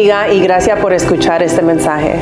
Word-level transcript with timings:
y 0.00 0.40
gracias 0.40 0.78
por 0.78 0.92
escuchar 0.92 1.42
este 1.42 1.60
mensaje. 1.60 2.20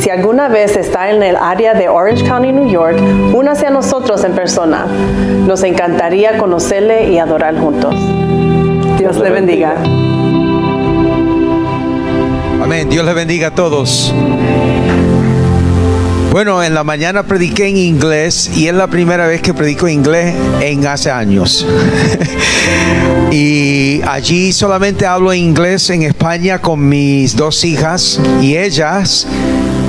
Si 0.00 0.10
alguna 0.10 0.48
vez 0.48 0.76
está 0.76 1.10
en 1.10 1.22
el 1.22 1.36
área 1.36 1.72
de 1.72 1.88
Orange 1.88 2.24
County, 2.24 2.50
New 2.50 2.68
York, 2.68 2.98
únase 3.32 3.66
a 3.66 3.70
nosotros 3.70 4.24
en 4.24 4.32
persona. 4.32 4.86
Nos 5.46 5.62
encantaría 5.62 6.36
conocerle 6.36 7.12
y 7.12 7.18
adorar 7.18 7.56
juntos. 7.58 7.94
Dios 8.98 9.16
le 9.18 9.30
bendiga. 9.30 9.76
Amén. 12.60 12.88
Dios 12.90 13.04
le 13.04 13.14
bendiga 13.14 13.48
a 13.48 13.50
todos. 13.52 14.12
Bueno, 16.34 16.64
en 16.64 16.74
la 16.74 16.82
mañana 16.82 17.22
prediqué 17.22 17.68
en 17.68 17.76
inglés 17.76 18.50
y 18.56 18.66
es 18.66 18.74
la 18.74 18.88
primera 18.88 19.28
vez 19.28 19.40
que 19.40 19.54
predico 19.54 19.86
inglés 19.86 20.34
en 20.60 20.84
hace 20.84 21.08
años. 21.08 21.64
y 23.30 24.02
allí 24.02 24.52
solamente 24.52 25.06
hablo 25.06 25.32
inglés 25.32 25.90
en 25.90 26.02
España 26.02 26.60
con 26.60 26.88
mis 26.88 27.36
dos 27.36 27.64
hijas 27.64 28.18
y 28.42 28.56
ellas 28.56 29.28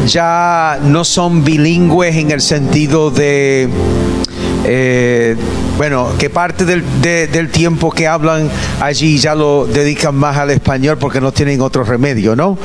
ya 0.05 0.77
no 0.83 1.03
son 1.03 1.43
bilingües 1.43 2.15
en 2.15 2.29
el 2.29 2.41
sentido 2.41 3.09
de... 3.09 3.67
Eh, 4.65 5.35
bueno, 5.77 6.09
que 6.19 6.29
parte 6.29 6.63
del, 6.63 6.83
del, 7.01 7.49
tiempo 7.49 7.89
que 7.89 8.05
hablan 8.05 8.51
allí 8.81 9.17
ya 9.17 9.33
lo 9.33 9.65
dedican 9.65 10.13
más 10.13 10.37
al 10.37 10.51
español 10.51 10.99
porque 10.99 11.19
no 11.19 11.31
tienen 11.31 11.59
otro 11.61 11.83
remedio, 11.83 12.35
¿no? 12.35 12.55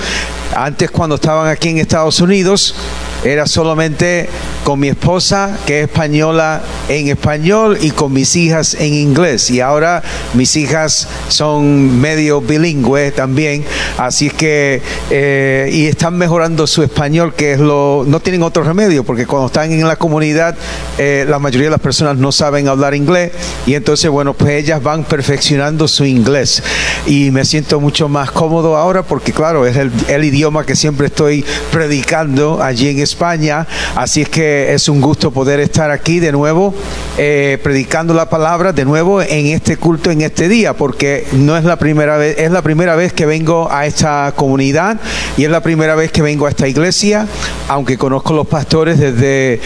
Antes 0.54 0.90
cuando 0.90 1.14
estaban 1.14 1.48
aquí 1.48 1.70
en 1.70 1.78
Estados 1.78 2.20
Unidos, 2.20 2.74
era 3.24 3.46
solamente 3.46 4.28
con 4.64 4.80
mi 4.80 4.88
esposa, 4.88 5.58
que 5.66 5.80
es 5.80 5.88
española, 5.88 6.62
en 6.88 7.08
español 7.08 7.78
y 7.80 7.90
con 7.90 8.12
mis 8.12 8.36
hijas 8.36 8.74
en 8.74 8.94
inglés. 8.94 9.50
Y 9.50 9.60
ahora 9.60 10.02
mis 10.34 10.56
hijas 10.56 11.08
son 11.28 12.00
medio 12.00 12.40
bilingües 12.40 13.14
también, 13.14 13.64
así 13.98 14.28
es 14.28 14.32
que, 14.34 14.82
eh, 15.10 15.70
y 15.72 15.86
están 15.86 16.16
mejorando 16.16 16.66
su 16.66 16.82
español, 16.82 17.34
que 17.34 17.52
es 17.52 17.60
lo, 17.60 18.04
no 18.06 18.20
tienen 18.20 18.42
otro 18.42 18.62
remedio, 18.62 19.04
porque 19.04 19.26
cuando 19.26 19.46
están 19.46 19.72
en 19.72 19.86
la 19.86 19.96
comunidad, 19.96 20.56
eh, 20.98 21.24
la 21.28 21.38
mayoría 21.38 21.66
de 21.66 21.72
las 21.72 21.80
personas 21.80 22.16
no 22.16 22.32
saben 22.32 22.68
hablar 22.68 22.94
inglés, 22.94 23.32
y 23.66 23.74
entonces, 23.74 24.10
bueno, 24.10 24.34
pues 24.34 24.52
ellas 24.52 24.82
van 24.82 25.04
perfeccionando 25.04 25.88
su 25.88 26.04
inglés. 26.04 26.62
Y 27.06 27.30
me 27.30 27.44
siento 27.44 27.80
mucho 27.80 28.08
más 28.08 28.30
cómodo 28.30 28.76
ahora, 28.76 29.02
porque 29.02 29.32
claro, 29.32 29.66
es 29.66 29.76
el, 29.76 30.24
idioma 30.24 30.64
que 30.64 30.76
siempre 30.76 31.06
estoy 31.06 31.44
predicando 31.72 32.62
allí 32.62 32.88
en 32.88 32.98
España, 33.10 33.66
así 33.96 34.22
es 34.22 34.28
que 34.28 34.72
es 34.72 34.88
un 34.88 35.00
gusto 35.00 35.30
poder 35.30 35.60
estar 35.60 35.90
aquí 35.90 36.20
de 36.20 36.32
nuevo 36.32 36.74
eh, 37.18 37.58
predicando 37.62 38.14
la 38.14 38.30
palabra 38.30 38.72
de 38.72 38.84
nuevo 38.84 39.20
en 39.20 39.46
este 39.46 39.76
culto 39.76 40.10
en 40.10 40.22
este 40.22 40.48
día, 40.48 40.74
porque 40.74 41.26
no 41.32 41.56
es 41.56 41.64
la 41.64 41.76
primera 41.76 42.16
vez, 42.16 42.38
es 42.38 42.50
la 42.50 42.62
primera 42.62 42.94
vez 42.94 43.12
que 43.12 43.26
vengo 43.26 43.70
a 43.70 43.84
esta 43.86 44.32
comunidad 44.36 44.98
y 45.36 45.44
es 45.44 45.50
la 45.50 45.60
primera 45.60 45.94
vez 45.94 46.12
que 46.12 46.22
vengo 46.22 46.46
a 46.46 46.50
esta 46.50 46.68
iglesia, 46.68 47.26
aunque 47.68 47.98
conozco 47.98 48.32
los 48.32 48.46
pastores 48.46 48.98
desde 48.98 49.60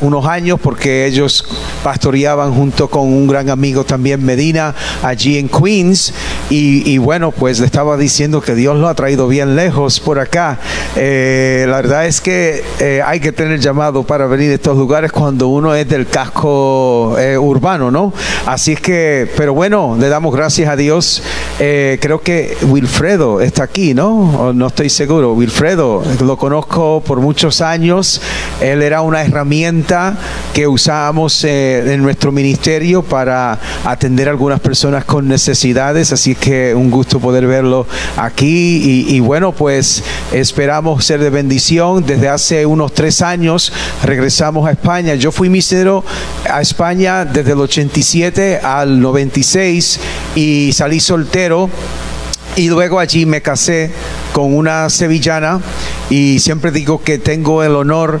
unos 0.00 0.26
años 0.26 0.60
porque 0.62 1.06
ellos 1.06 1.44
pastoreaban 1.82 2.54
junto 2.54 2.88
con 2.88 3.02
un 3.02 3.26
gran 3.26 3.50
amigo 3.50 3.84
también 3.84 4.24
Medina 4.24 4.74
allí 5.02 5.36
en 5.38 5.48
Queens 5.48 6.14
y, 6.48 6.96
bueno 6.98 7.32
pues 7.32 7.60
le 7.60 7.66
estaba 7.66 7.96
diciendo 7.96 8.40
que 8.40 8.54
Dios 8.54 8.76
lo 8.78 8.88
ha 8.88 8.94
traído 8.94 9.28
bien 9.28 9.56
lejos 9.56 10.00
por 10.00 10.18
acá. 10.18 10.58
Eh, 10.96 11.66
la 11.68 11.76
verdad 11.76 12.06
es 12.06 12.20
que 12.20 12.62
eh, 12.86 13.00
hay 13.02 13.18
que 13.18 13.32
tener 13.32 13.60
llamado 13.60 14.02
para 14.02 14.26
venir 14.26 14.50
a 14.50 14.54
estos 14.56 14.76
lugares 14.76 15.10
cuando 15.10 15.48
uno 15.48 15.74
es 15.74 15.88
del 15.88 16.06
casco 16.06 17.16
eh, 17.18 17.38
urbano, 17.38 17.90
¿no? 17.90 18.12
Así 18.44 18.72
es 18.72 18.80
que, 18.82 19.26
pero 19.38 19.54
bueno, 19.54 19.96
le 19.98 20.10
damos 20.10 20.34
gracias 20.36 20.68
a 20.68 20.76
Dios. 20.76 21.22
Eh, 21.58 21.96
creo 22.02 22.20
que 22.20 22.58
Wilfredo 22.68 23.40
está 23.40 23.62
aquí, 23.62 23.94
¿no? 23.94 24.52
no 24.52 24.66
estoy 24.66 24.90
seguro. 24.90 25.32
Wilfredo, 25.32 26.02
lo 26.20 26.36
conozco 26.36 27.02
por 27.06 27.20
muchos 27.20 27.62
años. 27.62 28.20
Él 28.60 28.82
era 28.82 29.00
una 29.00 29.22
herramienta 29.22 30.18
que 30.52 30.68
usábamos 30.68 31.42
en 31.44 32.02
nuestro 32.02 32.32
ministerio 32.32 33.02
para 33.02 33.58
atender 33.86 34.28
a 34.28 34.32
algunas 34.32 34.60
personas 34.60 35.06
con 35.06 35.26
necesidades. 35.26 36.12
Así 36.12 36.32
es 36.32 36.38
que 36.38 36.74
un 36.74 36.90
gusto 36.90 37.18
poder 37.18 37.46
verlo 37.46 37.86
aquí. 38.18 39.06
Y, 39.08 39.16
y 39.16 39.20
bueno, 39.20 39.52
pues 39.52 40.04
esperamos 40.32 41.02
ser 41.02 41.20
de 41.20 41.30
bendición. 41.30 42.04
Desde 42.04 42.28
hace 42.28 42.66
unos 42.74 42.92
tres 42.92 43.22
años 43.22 43.72
regresamos 44.02 44.68
a 44.68 44.72
España. 44.72 45.14
Yo 45.14 45.32
fui 45.32 45.48
misionero 45.48 46.04
a 46.50 46.60
España 46.60 47.24
desde 47.24 47.52
el 47.52 47.60
87 47.60 48.60
al 48.62 49.00
96 49.00 50.00
y 50.34 50.72
salí 50.72 51.00
soltero. 51.00 51.70
Y 52.56 52.68
luego 52.68 53.00
allí 53.00 53.26
me 53.26 53.42
casé 53.42 53.90
con 54.32 54.54
una 54.54 54.88
sevillana 54.88 55.60
y 56.08 56.38
siempre 56.38 56.70
digo 56.70 57.02
que 57.02 57.18
tengo 57.18 57.64
el 57.64 57.74
honor 57.74 58.20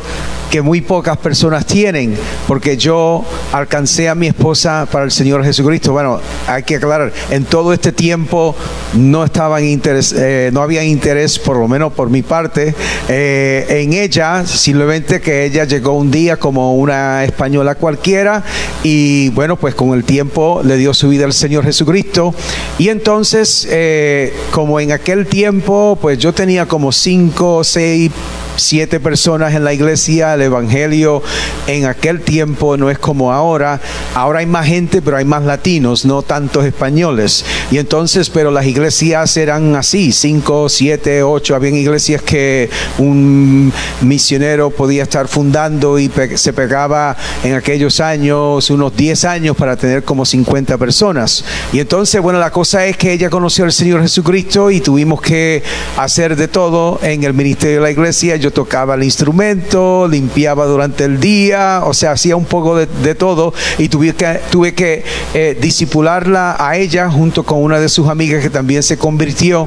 que 0.50 0.62
muy 0.62 0.80
pocas 0.80 1.16
personas 1.18 1.66
tienen, 1.66 2.16
porque 2.46 2.76
yo 2.76 3.24
alcancé 3.52 4.08
a 4.08 4.14
mi 4.14 4.28
esposa 4.28 4.86
para 4.90 5.04
el 5.04 5.10
Señor 5.10 5.44
Jesucristo. 5.44 5.92
Bueno, 5.92 6.20
hay 6.46 6.62
que 6.62 6.76
aclarar, 6.76 7.12
en 7.30 7.44
todo 7.44 7.72
este 7.72 7.92
tiempo 7.92 8.54
no 8.94 9.24
estaban 9.24 9.64
interés, 9.64 10.14
eh, 10.16 10.50
no 10.52 10.62
había 10.62 10.84
interés, 10.84 11.38
por 11.38 11.56
lo 11.56 11.68
menos 11.68 11.92
por 11.92 12.10
mi 12.10 12.22
parte, 12.22 12.74
eh, 13.08 13.66
en 13.68 13.92
ella, 13.92 14.46
simplemente 14.46 15.20
que 15.20 15.44
ella 15.44 15.64
llegó 15.64 15.92
un 15.92 16.10
día 16.10 16.36
como 16.36 16.74
una 16.74 17.24
española 17.24 17.74
cualquiera 17.74 18.42
y 18.82 19.30
bueno, 19.30 19.56
pues 19.56 19.74
con 19.74 19.94
el 19.94 20.04
tiempo 20.04 20.62
le 20.64 20.76
dio 20.76 20.94
su 20.94 21.08
vida 21.08 21.24
al 21.24 21.32
Señor 21.32 21.64
Jesucristo. 21.64 22.34
Y 22.78 22.88
entonces, 22.88 23.66
eh, 23.70 24.34
como 24.50 24.80
en 24.80 24.92
aquel 24.92 25.26
tiempo, 25.26 25.98
pues 26.00 26.18
yo 26.18 26.32
tenía 26.32 26.66
como 26.66 26.92
cinco 26.92 27.56
o 27.56 27.64
seis 27.64 28.10
siete 28.56 29.00
personas 29.00 29.54
en 29.54 29.64
la 29.64 29.72
iglesia, 29.72 30.34
el 30.34 30.42
evangelio 30.42 31.22
en 31.66 31.86
aquel 31.86 32.20
tiempo 32.20 32.76
no 32.76 32.90
es 32.90 32.98
como 32.98 33.32
ahora. 33.32 33.80
Ahora 34.14 34.40
hay 34.40 34.46
más 34.46 34.66
gente, 34.66 35.02
pero 35.02 35.16
hay 35.16 35.24
más 35.24 35.44
latinos, 35.44 36.04
no 36.04 36.22
tantos 36.22 36.64
españoles. 36.64 37.44
Y 37.70 37.78
entonces, 37.78 38.30
pero 38.30 38.50
las 38.50 38.66
iglesias 38.66 39.36
eran 39.36 39.74
así, 39.76 40.12
cinco, 40.12 40.68
siete, 40.68 41.22
ocho. 41.22 41.54
Habían 41.54 41.74
iglesias 41.74 42.22
que 42.22 42.70
un 42.98 43.72
misionero 44.00 44.70
podía 44.70 45.02
estar 45.02 45.28
fundando 45.28 45.98
y 45.98 46.10
se 46.36 46.52
pegaba 46.52 47.16
en 47.42 47.54
aquellos 47.54 48.00
años 48.00 48.70
unos 48.70 48.96
diez 48.96 49.24
años 49.24 49.56
para 49.56 49.76
tener 49.76 50.04
como 50.04 50.24
50 50.24 50.78
personas. 50.78 51.44
Y 51.72 51.80
entonces, 51.80 52.20
bueno, 52.20 52.38
la 52.38 52.50
cosa 52.50 52.86
es 52.86 52.96
que 52.96 53.12
ella 53.12 53.30
conoció 53.30 53.64
al 53.64 53.72
Señor 53.72 54.02
Jesucristo 54.02 54.70
y 54.70 54.80
tuvimos 54.80 55.20
que 55.20 55.62
hacer 55.96 56.36
de 56.36 56.48
todo 56.48 56.98
en 57.02 57.24
el 57.24 57.34
ministerio 57.34 57.76
de 57.76 57.82
la 57.82 57.90
iglesia 57.90 58.36
yo 58.44 58.50
tocaba 58.50 58.94
el 58.94 59.04
instrumento, 59.04 60.06
limpiaba 60.06 60.66
durante 60.66 61.04
el 61.04 61.18
día, 61.18 61.80
o 61.82 61.94
sea, 61.94 62.12
hacía 62.12 62.36
un 62.36 62.44
poco 62.44 62.76
de, 62.76 63.14
todo 63.14 63.54
y 63.78 63.88
tuve 63.88 64.14
que, 64.14 64.38
tuve 64.50 64.74
que 64.74 65.02
eh, 65.32 65.56
disipularla 65.58 66.54
a 66.58 66.76
ella 66.76 67.10
junto 67.10 67.42
con 67.44 67.62
una 67.62 67.80
de 67.80 67.88
sus 67.88 68.06
amigas 68.06 68.42
que 68.42 68.50
también 68.50 68.82
se 68.82 68.98
convirtió. 68.98 69.66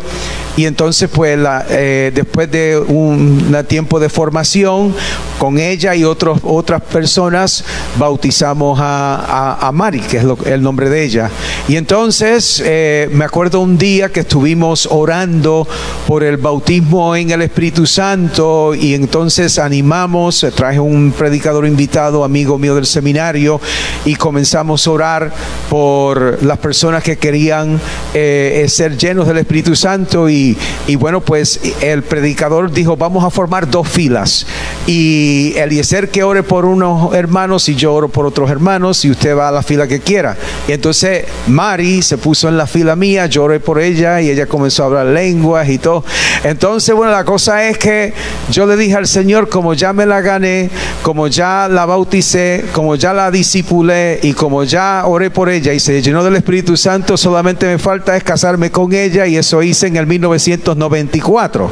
Y 0.58 0.66
entonces, 0.66 1.10
pues, 1.12 1.38
la, 1.38 1.66
eh, 1.70 2.12
después 2.14 2.52
de 2.52 2.78
un, 2.80 3.56
tiempo 3.68 4.00
de 4.00 4.10
formación, 4.10 4.94
con 5.38 5.60
ella 5.60 5.96
y 5.96 6.04
otros, 6.04 6.40
otras 6.44 6.82
personas, 6.82 7.64
bautizamos 7.98 8.80
a, 8.82 9.72
Mari, 9.74 10.00
que 10.02 10.18
es 10.18 10.26
el 10.46 10.62
nombre 10.62 10.90
de 10.90 11.04
ella. 11.04 11.30
Y 11.68 11.76
entonces, 11.76 12.62
eh, 12.66 13.08
me 13.12 13.26
acuerdo 13.26 13.60
un 13.60 13.78
día 13.78 14.10
que 14.10 14.22
estuvimos 14.22 14.88
orando 14.90 15.68
por 16.08 16.24
el 16.24 16.38
bautismo 16.38 17.16
en 17.16 17.30
el 17.30 17.44
Espíritu 17.44 17.86
Santo 17.86 18.67
y 18.76 18.94
entonces 18.94 19.60
animamos, 19.60 20.46
traje 20.56 20.80
un 20.80 21.12
predicador 21.12 21.66
invitado, 21.66 22.24
amigo 22.24 22.58
mío 22.58 22.76
del 22.76 22.86
seminario, 22.86 23.60
y 24.06 24.16
comenzamos 24.16 24.88
a 24.88 24.92
orar 24.92 25.34
por 25.70 26.42
las 26.44 26.58
personas 26.58 27.04
que 27.04 27.18
querían 27.18 27.80
eh, 28.14 28.66
ser 28.70 28.98
llenos 28.98 29.28
del 29.28 29.38
Espíritu 29.38 29.76
Santo 29.76 30.30
y, 30.30 30.58
y, 30.88 30.96
bueno, 30.96 31.22
pues 31.22 31.60
el 31.82 32.04
predicador 32.04 32.72
dijo, 32.72 32.96
vamos 32.98 33.24
a 33.24 33.30
formar 33.30 33.70
dos 33.70 33.88
filas 33.88 34.46
y 34.86 35.54
Eliezer 35.58 36.10
que 36.10 36.24
ore 36.24 36.44
por 36.44 36.66
unos 36.66 37.14
hermanos 37.14 37.68
y 37.70 37.76
yo 37.76 37.94
oro 37.94 38.08
por 38.08 38.26
otros 38.26 38.50
hermanos 38.50 39.04
y 39.04 39.12
usted 39.12 39.36
va 39.36 39.50
a 39.50 39.52
la 39.52 39.62
fila 39.62 39.88
que 39.88 40.00
quiera. 40.00 40.38
Y 40.68 40.72
entonces 40.72 41.26
Mari 41.48 42.02
se 42.02 42.18
puso 42.18 42.48
en 42.48 42.58
la 42.58 42.68
fila 42.68 42.96
mía, 42.96 43.26
yo 43.26 43.44
oré 43.44 43.60
por 43.60 43.80
ella 43.80 44.22
y 44.22 44.30
ella 44.30 44.46
comenzó 44.46 44.84
a 44.84 44.86
hablar 44.88 45.08
lenguas 45.08 45.68
y 45.70 45.78
todo. 45.78 46.04
Entonces, 46.44 46.96
bueno, 46.96 47.12
la 47.12 47.26
cosa 47.26 47.68
es 47.68 47.78
que 47.78 48.14
yo 48.58 48.66
le 48.66 48.76
dije 48.76 48.96
al 48.96 49.06
Señor, 49.06 49.50
como 49.50 49.76
ya 49.76 49.94
me 49.94 50.08
la 50.08 50.20
gané, 50.22 50.72
como 51.04 51.28
ya 51.28 51.68
la 51.70 51.86
bauticé, 51.86 52.66
como 52.74 52.96
ya 52.96 53.14
la 53.14 53.30
disipulé 53.30 54.20
y 54.24 54.34
como 54.34 54.64
ya 54.64 55.04
oré 55.06 55.30
por 55.30 55.48
ella 55.48 55.74
y 55.74 55.80
se 55.80 56.02
llenó 56.02 56.24
del 56.24 56.38
Espíritu 56.38 56.76
Santo, 56.76 57.18
solamente 57.18 57.68
me 57.68 57.78
falta 57.78 58.18
es 58.18 58.24
casarme 58.24 58.72
con 58.72 58.96
ella 58.96 59.28
y 59.28 59.38
eso 59.38 59.62
hice 59.62 59.86
en 59.86 59.98
el 59.98 60.08
1994. 60.08 61.70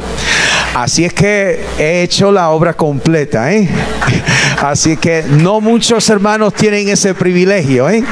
Así 0.76 1.04
es 1.04 1.12
que 1.12 1.60
he 1.76 2.04
hecho 2.04 2.30
la 2.30 2.50
obra 2.50 2.74
completa, 2.74 3.52
¿eh? 3.52 3.68
Así 4.62 4.96
que 4.96 5.24
no 5.28 5.60
muchos 5.60 6.08
hermanos 6.08 6.54
tienen 6.54 6.88
ese 6.88 7.14
privilegio, 7.14 7.90
¿eh? 7.90 8.04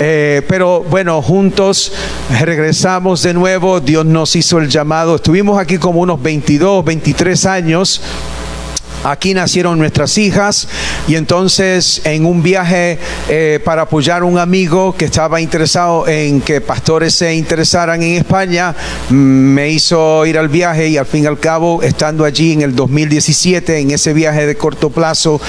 Eh, 0.00 0.42
pero 0.48 0.82
bueno, 0.82 1.20
juntos 1.22 1.92
regresamos 2.38 3.22
de 3.22 3.34
nuevo, 3.34 3.80
Dios 3.80 4.06
nos 4.06 4.36
hizo 4.36 4.58
el 4.58 4.68
llamado, 4.68 5.16
estuvimos 5.16 5.58
aquí 5.58 5.78
como 5.78 6.00
unos 6.00 6.22
22, 6.22 6.84
23 6.84 7.46
años. 7.46 8.00
Aquí 9.04 9.32
nacieron 9.32 9.78
nuestras 9.78 10.18
hijas 10.18 10.68
y 11.06 11.14
entonces 11.14 12.02
en 12.04 12.24
un 12.24 12.42
viaje 12.42 12.98
eh, 13.28 13.60
para 13.64 13.82
apoyar 13.82 14.22
a 14.22 14.24
un 14.24 14.38
amigo 14.38 14.94
que 14.96 15.04
estaba 15.04 15.40
interesado 15.40 16.06
en 16.08 16.40
que 16.40 16.60
pastores 16.60 17.14
se 17.14 17.34
interesaran 17.34 18.02
en 18.02 18.16
España, 18.16 18.74
mm, 19.08 19.14
me 19.14 19.70
hizo 19.70 20.26
ir 20.26 20.36
al 20.36 20.48
viaje 20.48 20.88
y 20.88 20.96
al 20.96 21.06
fin 21.06 21.24
y 21.24 21.26
al 21.26 21.38
cabo, 21.38 21.82
estando 21.82 22.24
allí 22.24 22.52
en 22.52 22.62
el 22.62 22.74
2017, 22.74 23.78
en 23.78 23.92
ese 23.92 24.12
viaje 24.12 24.46
de 24.46 24.56
corto 24.56 24.90
plazo, 24.90 25.40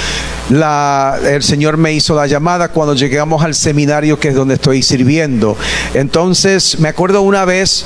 la, 0.50 1.18
el 1.24 1.44
Señor 1.44 1.78
me 1.78 1.94
hizo 1.94 2.16
la 2.16 2.28
llamada 2.28 2.70
cuando 2.70 2.94
llegamos 2.94 3.44
al 3.44 3.56
seminario 3.56 4.20
que 4.20 4.30
es 4.30 4.36
donde 4.36 4.56
estoy 4.56 4.84
sirviendo. 4.84 5.58
Entonces 5.94 6.80
me 6.80 6.90
acuerdo 6.90 7.22
una 7.22 7.46
vez 7.46 7.86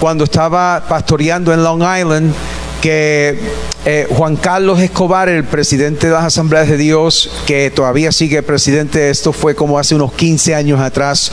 cuando 0.00 0.24
estaba 0.24 0.84
pastoreando 0.88 1.52
en 1.54 1.62
Long 1.62 1.82
Island, 1.82 2.32
que 2.82 3.38
eh, 3.86 4.06
Juan 4.10 4.36
Carlos 4.36 4.80
Escobar, 4.80 5.28
el 5.28 5.44
presidente 5.44 6.08
de 6.08 6.12
las 6.12 6.24
Asambleas 6.24 6.68
de 6.68 6.76
Dios, 6.76 7.30
que 7.46 7.70
todavía 7.70 8.10
sigue 8.10 8.42
presidente, 8.42 9.08
esto 9.08 9.32
fue 9.32 9.54
como 9.54 9.78
hace 9.78 9.94
unos 9.94 10.12
15 10.12 10.54
años 10.56 10.80
atrás, 10.80 11.30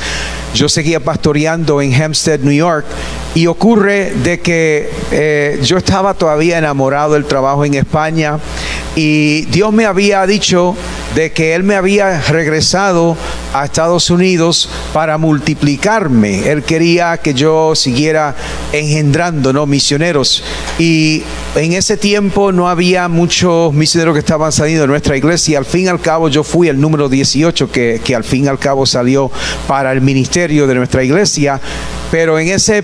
yo 0.54 0.69
seguía 0.69 1.00
pastoreando 1.00 1.81
en 1.81 1.92
Hempstead, 1.92 2.40
New 2.42 2.54
York, 2.54 2.86
y 3.34 3.48
ocurre 3.48 4.12
de 4.24 4.40
que 4.40 4.90
eh, 5.12 5.60
yo 5.63 5.78
estaba 5.78 6.13
todavía 6.13 6.60
enamorado 6.60 7.13
del 7.13 7.25
trabajo 7.25 7.66
en 7.66 7.74
España 7.74 8.40
y 8.96 9.42
Dios 9.46 9.72
me 9.72 9.86
había 9.86 10.25
dicho 10.25 10.75
de 11.16 11.31
que 11.31 11.56
Él 11.56 11.63
me 11.63 11.75
había 11.75 12.22
regresado 12.22 13.16
a 13.54 13.66
Estados 13.66 14.10
Unidos 14.10 14.69
para 14.94 15.18
multiplicarme. 15.18 16.50
Él 16.50 16.63
quería 16.63 17.18
que 17.18 17.34
yo 17.34 17.75
siguiera 17.75 18.36
engendrando 18.74 19.54
¿no? 19.54 19.66
misioneros. 19.66 20.44
Y 20.78 21.24
en 21.56 21.74
ese 21.74 21.97
tiempo 21.97 22.51
no 22.51 22.69
había 22.69 23.07
muchos 23.07 23.74
misioneros 23.74 24.13
que 24.13 24.19
estaban 24.19 24.51
saliendo 24.51 24.83
de 24.83 24.88
nuestra 24.88 25.18
iglesia. 25.18 25.57
Al 25.57 25.65
fin 25.65 25.86
y 25.86 25.88
al 25.88 26.00
cabo 26.00 26.30
yo 26.30 26.44
fui 26.44 26.68
el 26.68 26.80
número 26.80 27.09
18 27.09 27.71
que, 27.71 28.01
que 28.03 28.15
al 28.15 28.24
fin 28.24 28.45
y 28.45 28.47
al 28.47 28.59
cabo 28.59 28.86
salió 28.86 29.31
para 29.68 29.91
el 29.91 30.01
ministerio 30.01 30.68
de 30.68 30.75
nuestra 30.75 31.03
iglesia. 31.03 31.59
Pero 32.12 32.39
en 32.39 32.47
ese 32.47 32.83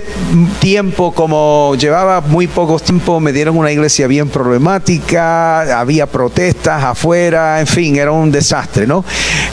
tiempo, 0.60 1.12
como 1.12 1.76
llevaba 1.80 2.22
muy 2.22 2.46
poco 2.46 2.80
tiempo, 2.80 3.20
me 3.20 3.34
dieron 3.34 3.58
una 3.58 3.72
iglesia 3.72 4.06
bien 4.06 4.30
problemática, 4.30 5.80
había 5.80 6.06
protestas 6.06 6.84
afuera, 6.84 7.60
en 7.60 7.66
fin, 7.66 7.96
era 7.96 8.12
un 8.12 8.32
desastre, 8.32 8.86
¿no? 8.86 9.04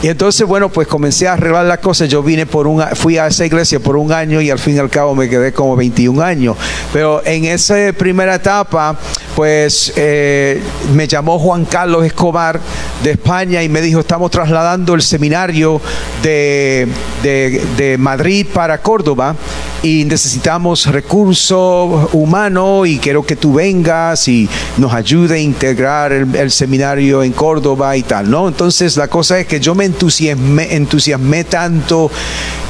Y 0.03 0.09
entonces, 0.09 0.45
bueno, 0.45 0.69
pues 0.69 0.87
comencé 0.87 1.27
a 1.27 1.33
arreglar 1.33 1.65
las 1.65 1.79
cosas. 1.79 2.07
Yo 2.07 2.21
vine 2.21 2.45
por 2.45 2.67
un, 2.67 2.83
fui 2.93 3.17
a 3.17 3.25
esa 3.25 3.45
iglesia 3.45 3.79
por 3.79 3.97
un 3.97 4.11
año 4.11 4.41
y 4.41 4.51
al 4.51 4.59
fin 4.59 4.75
y 4.75 4.79
al 4.79 4.91
cabo 4.91 5.15
me 5.15 5.27
quedé 5.27 5.53
como 5.53 5.75
21 5.75 6.21
años. 6.21 6.55
Pero 6.91 7.25
en 7.25 7.45
esa 7.45 7.75
primera 7.97 8.35
etapa, 8.35 8.92
pues 9.35 9.93
eh, 9.95 10.61
me 10.93 11.07
llamó 11.07 11.39
Juan 11.39 11.65
Carlos 11.65 12.05
Escobar 12.05 12.59
de 13.03 13.11
España 13.11 13.63
y 13.63 13.69
me 13.69 13.81
dijo, 13.81 13.99
estamos 13.99 14.31
trasladando 14.31 14.93
el 14.93 15.01
seminario 15.01 15.81
de, 16.21 16.87
de 17.21 17.97
Madrid 17.97 18.45
para 18.53 18.79
Córdoba 18.81 19.35
y 19.83 20.05
necesitamos 20.05 20.85
recursos 20.85 22.09
humanos 22.13 22.87
y 22.87 22.99
quiero 22.99 23.25
que 23.25 23.35
tú 23.35 23.55
vengas 23.55 24.29
y 24.29 24.47
nos 24.77 24.93
ayude 24.93 25.35
a 25.35 25.39
integrar 25.39 26.13
el, 26.13 26.51
seminario 26.51 27.21
en 27.21 27.33
Córdoba 27.33 27.97
y 27.97 28.03
tal, 28.03 28.31
¿no? 28.31 28.47
Entonces 28.47 28.95
la 28.95 29.09
cosa 29.09 29.39
es 29.39 29.45
que 29.45 29.59
yo 29.59 29.75
me 29.75 29.83
entusiasmé, 29.83 30.73
entusiasmé 30.75 31.43
tanto 31.43 32.09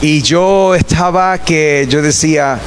y 0.01 0.23
yo 0.23 0.73
estaba 0.73 1.37
que 1.37 1.85
yo 1.87 2.01
decía, 2.01 2.59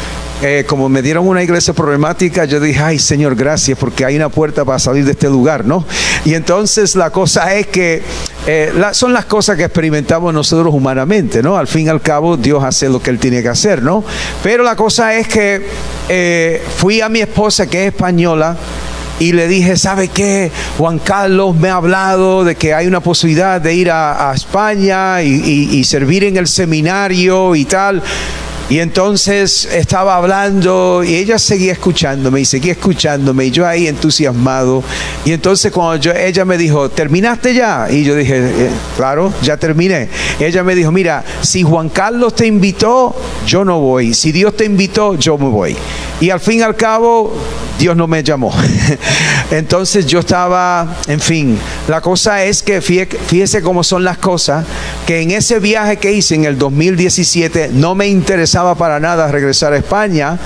eh, 0.42 0.64
como 0.66 0.90
me 0.90 1.00
dieron 1.00 1.26
una 1.26 1.42
iglesia 1.42 1.72
problemática, 1.72 2.44
yo 2.44 2.60
dije, 2.60 2.78
ay 2.80 2.98
Señor, 2.98 3.34
gracias, 3.34 3.78
porque 3.78 4.04
hay 4.04 4.16
una 4.16 4.28
puerta 4.28 4.66
para 4.66 4.78
salir 4.78 5.06
de 5.06 5.12
este 5.12 5.30
lugar, 5.30 5.64
¿no? 5.64 5.86
Y 6.26 6.34
entonces 6.34 6.94
la 6.94 7.08
cosa 7.08 7.54
es 7.54 7.68
que 7.68 8.02
eh, 8.46 8.70
son 8.92 9.14
las 9.14 9.24
cosas 9.24 9.56
que 9.56 9.64
experimentamos 9.64 10.34
nosotros 10.34 10.74
humanamente, 10.74 11.42
¿no? 11.42 11.56
Al 11.56 11.66
fin 11.66 11.86
y 11.86 11.88
al 11.88 12.02
cabo, 12.02 12.36
Dios 12.36 12.62
hace 12.62 12.90
lo 12.90 13.00
que 13.00 13.08
Él 13.08 13.18
tiene 13.18 13.42
que 13.42 13.48
hacer, 13.48 13.82
¿no? 13.82 14.04
Pero 14.42 14.62
la 14.62 14.76
cosa 14.76 15.14
es 15.14 15.26
que 15.26 15.66
eh, 16.08 16.62
fui 16.76 17.00
a 17.00 17.08
mi 17.08 17.20
esposa, 17.20 17.66
que 17.66 17.86
es 17.86 17.94
española, 17.94 18.58
y 19.18 19.32
le 19.32 19.48
dije, 19.48 19.78
¿sabe 19.78 20.08
qué? 20.08 20.52
Juan 20.76 20.98
Carlos 20.98 21.56
me 21.56 21.70
ha 21.70 21.76
hablado 21.76 22.44
de 22.44 22.56
que 22.56 22.74
hay 22.74 22.86
una 22.86 23.00
posibilidad 23.00 23.58
de 23.58 23.74
ir 23.74 23.90
a, 23.90 24.32
España 24.34 25.22
y 25.22 25.82
servir 25.84 26.24
en 26.24 26.36
el 26.36 26.46
seminario 26.46 27.54
y 27.54 27.64
tal. 27.64 28.02
Y 28.68 28.80
entonces 28.80 29.64
estaba 29.66 30.16
hablando 30.16 31.04
y 31.04 31.14
ella 31.14 31.38
seguía 31.38 31.72
escuchándome 31.72 32.40
y 32.40 32.44
seguía 32.44 32.72
escuchándome 32.72 33.44
y 33.46 33.50
yo 33.52 33.64
ahí 33.64 33.86
entusiasmado. 33.86 34.82
Y 35.24 35.30
entonces 35.30 35.70
cuando 35.70 36.02
yo, 36.02 36.12
ella 36.12 36.44
me 36.44 36.58
dijo, 36.58 36.88
¿terminaste 36.88 37.54
ya? 37.54 37.86
Y 37.88 38.02
yo 38.02 38.16
dije, 38.16 38.38
eh, 38.38 38.70
claro, 38.96 39.32
ya 39.40 39.56
terminé. 39.56 40.08
ella 40.40 40.64
me 40.64 40.74
dijo, 40.74 40.90
mira, 40.90 41.24
si 41.42 41.62
Juan 41.62 41.90
Carlos 41.90 42.34
te 42.34 42.48
invitó, 42.48 43.14
yo 43.46 43.64
no 43.64 43.78
voy. 43.78 44.14
Si 44.14 44.32
Dios 44.32 44.56
te 44.56 44.64
invitó, 44.64 45.14
yo 45.14 45.38
me 45.38 45.48
voy. 45.48 45.76
Y 46.20 46.30
al 46.30 46.40
fin 46.40 46.58
y 46.58 46.62
al 46.62 46.74
cabo, 46.74 47.36
Dios 47.78 47.96
no 47.96 48.08
me 48.08 48.24
llamó. 48.24 48.52
Entonces 49.52 50.06
yo 50.06 50.18
estaba, 50.18 50.96
en 51.06 51.20
fin, 51.20 51.56
la 51.86 52.00
cosa 52.00 52.42
es 52.42 52.64
que 52.64 52.80
fíjese 52.80 53.62
cómo 53.62 53.84
son 53.84 54.02
las 54.02 54.18
cosas, 54.18 54.64
que 55.06 55.20
en 55.20 55.30
ese 55.30 55.60
viaje 55.60 55.98
que 55.98 56.10
hice 56.10 56.34
en 56.34 56.46
el 56.46 56.58
2017 56.58 57.70
no 57.72 57.94
me 57.94 58.08
interesaba 58.08 58.55
para 58.74 58.98
nada 58.98 59.30
regresar 59.30 59.72
a 59.72 59.76
España. 59.76 60.38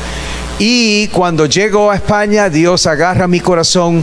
Y 0.59 1.09
cuando 1.09 1.47
llego 1.47 1.91
a 1.91 1.95
España, 1.95 2.51
Dios 2.51 2.87
agarra 2.87 3.29
mi 3.29 3.41
corazón. 3.41 4.03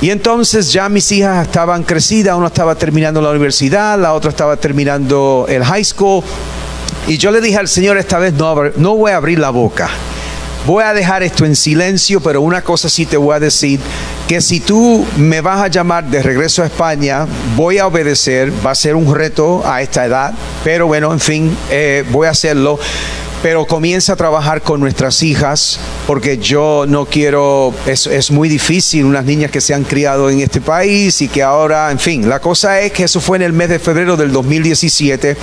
Y 0.00 0.10
entonces 0.10 0.72
ya 0.72 0.88
mis 0.88 1.10
hijas 1.12 1.46
estaban 1.46 1.82
crecidas, 1.82 2.36
una 2.36 2.46
estaba 2.46 2.76
terminando 2.76 3.20
la 3.20 3.30
universidad, 3.30 3.98
la 3.98 4.14
otra 4.14 4.30
estaba 4.30 4.56
terminando 4.56 5.46
el 5.48 5.64
high 5.64 5.84
school. 5.84 6.22
Y 7.08 7.18
yo 7.18 7.30
le 7.30 7.40
dije 7.40 7.58
al 7.58 7.68
Señor, 7.68 7.98
esta 7.98 8.18
vez 8.18 8.32
no, 8.34 8.54
no 8.76 8.94
voy 8.94 9.10
a 9.10 9.16
abrir 9.16 9.38
la 9.38 9.50
boca. 9.50 9.90
Voy 10.66 10.84
a 10.84 10.92
dejar 10.92 11.22
esto 11.22 11.44
en 11.44 11.56
silencio, 11.56 12.20
pero 12.20 12.42
una 12.42 12.62
cosa 12.62 12.88
sí 12.88 13.06
te 13.06 13.16
voy 13.16 13.34
a 13.34 13.40
decir, 13.40 13.80
que 14.28 14.42
si 14.42 14.60
tú 14.60 15.06
me 15.16 15.40
vas 15.40 15.62
a 15.62 15.68
llamar 15.68 16.04
de 16.04 16.22
regreso 16.22 16.62
a 16.62 16.66
España, 16.66 17.26
voy 17.56 17.78
a 17.78 17.86
obedecer, 17.86 18.52
va 18.64 18.72
a 18.72 18.74
ser 18.74 18.94
un 18.94 19.14
reto 19.14 19.62
a 19.64 19.80
esta 19.80 20.04
edad, 20.04 20.34
pero 20.62 20.86
bueno, 20.86 21.10
en 21.12 21.20
fin, 21.20 21.56
eh, 21.70 22.04
voy 22.10 22.26
a 22.26 22.30
hacerlo 22.30 22.78
pero 23.42 23.66
comienza 23.66 24.14
a 24.14 24.16
trabajar 24.16 24.62
con 24.62 24.80
nuestras 24.80 25.22
hijas, 25.22 25.78
porque 26.06 26.38
yo 26.38 26.84
no 26.88 27.06
quiero, 27.06 27.72
es, 27.86 28.06
es, 28.06 28.30
muy 28.30 28.48
difícil, 28.48 29.04
unas 29.04 29.24
niñas 29.24 29.50
que 29.50 29.60
se 29.60 29.74
han 29.74 29.84
criado 29.84 30.28
en 30.28 30.40
este 30.40 30.60
país 30.60 31.22
y 31.22 31.28
que 31.28 31.42
ahora, 31.42 31.90
en 31.90 31.98
fin, 31.98 32.28
la 32.28 32.40
cosa 32.40 32.80
es 32.80 32.92
que 32.92 33.04
eso 33.04 33.20
fue 33.20 33.36
en 33.36 33.42
el 33.42 33.52
mes 33.52 33.68
de 33.68 33.78
febrero 33.78 34.16
del 34.16 34.32
2017, 34.32 35.36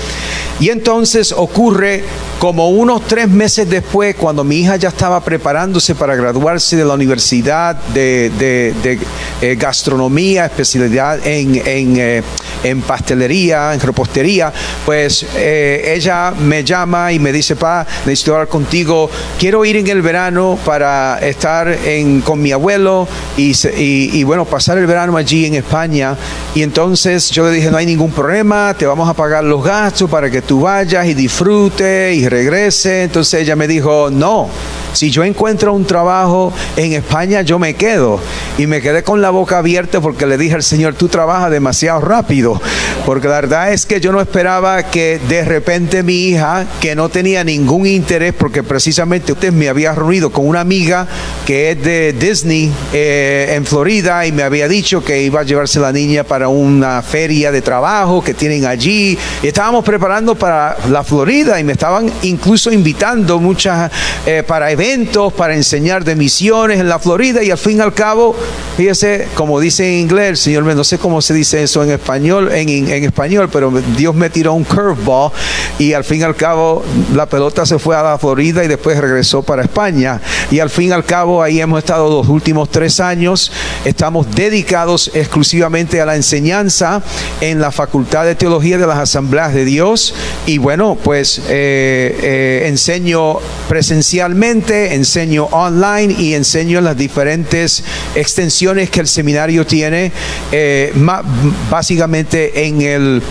y 0.60 0.68
entonces 0.68 1.32
ocurre 1.32 2.04
como 2.38 2.68
unos 2.68 3.06
tres 3.06 3.28
meses 3.28 3.68
después, 3.68 4.14
cuando 4.14 4.44
mi 4.44 4.58
hija 4.58 4.76
ya 4.76 4.88
estaba 4.88 5.20
preparándose 5.22 5.94
para 5.94 6.14
graduarse 6.14 6.76
de 6.76 6.84
la 6.84 6.94
universidad 6.94 7.76
de, 7.94 8.30
de, 8.38 8.98
eh, 9.40 9.56
gastronomía, 9.56 10.46
especialidad 10.46 11.26
en, 11.26 11.56
en, 11.66 11.96
eh, 11.96 12.22
en, 12.62 12.82
pastelería, 12.82 13.72
en 13.72 13.80
repostería, 13.80 14.52
pues 14.84 15.24
eh, 15.34 15.94
ella 15.96 16.32
me 16.32 16.62
llama 16.62 17.12
y 17.12 17.18
me 17.18 17.32
dice, 17.32 17.56
pa, 17.56 17.85
necesito 18.04 18.32
hablar 18.32 18.48
contigo, 18.48 19.10
quiero 19.38 19.64
ir 19.64 19.76
en 19.76 19.86
el 19.86 20.02
verano 20.02 20.58
para 20.64 21.18
estar 21.18 21.68
en, 21.68 22.20
con 22.20 22.40
mi 22.40 22.52
abuelo 22.52 23.08
y, 23.36 23.52
y, 23.76 24.22
bueno, 24.24 24.44
pasar 24.44 24.78
el 24.78 24.86
verano 24.86 25.16
allí 25.16 25.46
en 25.46 25.54
España. 25.54 26.16
Y 26.54 26.62
entonces 26.62 27.30
yo 27.30 27.46
le 27.46 27.52
dije, 27.52 27.70
no 27.70 27.76
hay 27.76 27.86
ningún 27.86 28.10
problema, 28.10 28.74
te 28.74 28.86
vamos 28.86 29.08
a 29.08 29.14
pagar 29.14 29.44
los 29.44 29.62
gastos 29.62 30.08
para 30.10 30.30
que 30.30 30.42
tú 30.42 30.62
vayas 30.62 31.06
y 31.06 31.14
disfrutes 31.14 32.16
y 32.16 32.28
regrese. 32.28 33.04
Entonces 33.04 33.42
ella 33.42 33.56
me 33.56 33.68
dijo, 33.68 34.08
no, 34.10 34.48
si 34.96 35.10
yo 35.10 35.24
encuentro 35.24 35.74
un 35.74 35.84
trabajo 35.84 36.52
en 36.76 36.94
España, 36.94 37.42
yo 37.42 37.58
me 37.58 37.74
quedo. 37.74 38.18
Y 38.56 38.66
me 38.66 38.80
quedé 38.80 39.02
con 39.02 39.20
la 39.20 39.28
boca 39.28 39.58
abierta 39.58 40.00
porque 40.00 40.26
le 40.26 40.38
dije 40.38 40.54
al 40.54 40.62
Señor, 40.62 40.94
tú 40.94 41.08
trabajas 41.08 41.50
demasiado 41.50 42.00
rápido. 42.00 42.60
Porque 43.04 43.28
la 43.28 43.34
verdad 43.34 43.72
es 43.72 43.84
que 43.84 44.00
yo 44.00 44.10
no 44.10 44.20
esperaba 44.20 44.84
que 44.84 45.20
de 45.28 45.44
repente 45.44 46.02
mi 46.02 46.28
hija, 46.28 46.64
que 46.80 46.94
no 46.94 47.10
tenía 47.10 47.44
ningún 47.44 47.86
interés, 47.86 48.32
porque 48.32 48.62
precisamente 48.62 49.32
usted 49.32 49.52
me 49.52 49.68
había 49.68 49.92
reunido 49.92 50.30
con 50.30 50.48
una 50.48 50.60
amiga 50.60 51.06
que 51.44 51.72
es 51.72 51.82
de 51.84 52.14
Disney 52.14 52.72
eh, 52.94 53.52
en 53.54 53.66
Florida 53.66 54.26
y 54.26 54.32
me 54.32 54.42
había 54.42 54.66
dicho 54.66 55.04
que 55.04 55.22
iba 55.22 55.40
a 55.40 55.44
llevarse 55.44 55.78
la 55.78 55.92
niña 55.92 56.24
para 56.24 56.48
una 56.48 57.02
feria 57.02 57.52
de 57.52 57.60
trabajo 57.60 58.24
que 58.24 58.32
tienen 58.32 58.64
allí. 58.64 59.18
Estábamos 59.42 59.84
preparando 59.84 60.34
para 60.34 60.78
la 60.88 61.04
Florida 61.04 61.60
y 61.60 61.64
me 61.64 61.72
estaban 61.72 62.10
incluso 62.22 62.72
invitando 62.72 63.38
muchas 63.38 63.90
eh, 64.24 64.42
para 64.44 64.70
eventos 64.70 64.85
campamentos 64.86 65.32
para 65.32 65.54
enseñar 65.54 66.04
de 66.04 66.14
misiones 66.14 66.78
en 66.78 66.88
la 66.88 66.98
Florida 66.98 67.42
y 67.42 67.50
al 67.50 67.58
fin 67.58 67.78
y 67.78 67.80
al 67.80 67.92
cabo, 67.92 68.36
fíjese, 68.76 69.28
como 69.34 69.58
dice 69.58 69.86
en 69.86 70.00
inglés, 70.00 70.40
señor, 70.40 70.64
no 70.64 70.84
sé 70.84 70.98
cómo 70.98 71.20
se 71.20 71.34
dice 71.34 71.62
eso 71.62 71.82
en 71.82 71.90
español, 71.90 72.52
en, 72.52 72.68
en 72.68 73.04
español, 73.04 73.48
pero 73.50 73.72
Dios 73.96 74.14
me 74.14 74.30
tiró 74.30 74.52
un 74.52 74.64
curveball 74.64 75.32
y 75.78 75.92
al 75.92 76.04
fin 76.04 76.20
y 76.20 76.22
al 76.22 76.36
cabo 76.36 76.84
la 77.14 77.26
pelota 77.26 77.66
se 77.66 77.78
fue 77.78 77.96
a 77.96 78.02
la 78.02 78.18
Florida 78.18 78.64
y 78.64 78.68
después 78.68 78.98
regresó 78.98 79.42
para 79.42 79.62
España. 79.62 80.20
Y 80.50 80.60
al 80.60 80.70
fin 80.70 80.90
y 80.90 80.92
al 80.92 81.04
cabo 81.04 81.42
ahí 81.42 81.60
hemos 81.60 81.78
estado 81.78 82.08
los 82.08 82.28
últimos 82.28 82.70
tres 82.70 83.00
años, 83.00 83.50
estamos 83.84 84.32
dedicados 84.34 85.10
exclusivamente 85.14 86.00
a 86.00 86.06
la 86.06 86.14
enseñanza 86.14 87.02
en 87.40 87.60
la 87.60 87.72
Facultad 87.72 88.24
de 88.24 88.36
Teología 88.36 88.78
de 88.78 88.86
las 88.86 88.98
Asambleas 88.98 89.52
de 89.52 89.64
Dios 89.64 90.14
y 90.46 90.58
bueno, 90.58 90.96
pues 91.02 91.38
eh, 91.48 92.18
eh, 92.22 92.64
enseño 92.66 93.38
presencialmente, 93.68 94.65
enseño 94.70 95.44
online 95.46 96.14
y 96.18 96.34
enseño 96.34 96.80
las 96.80 96.96
diferentes 96.96 97.84
extensiones 98.14 98.90
que 98.90 99.00
el 99.00 99.06
seminario 99.06 99.66
tiene, 99.66 100.12
eh, 100.52 100.92
básicamente 101.70 102.66
en 102.66 102.80
el 102.82 103.22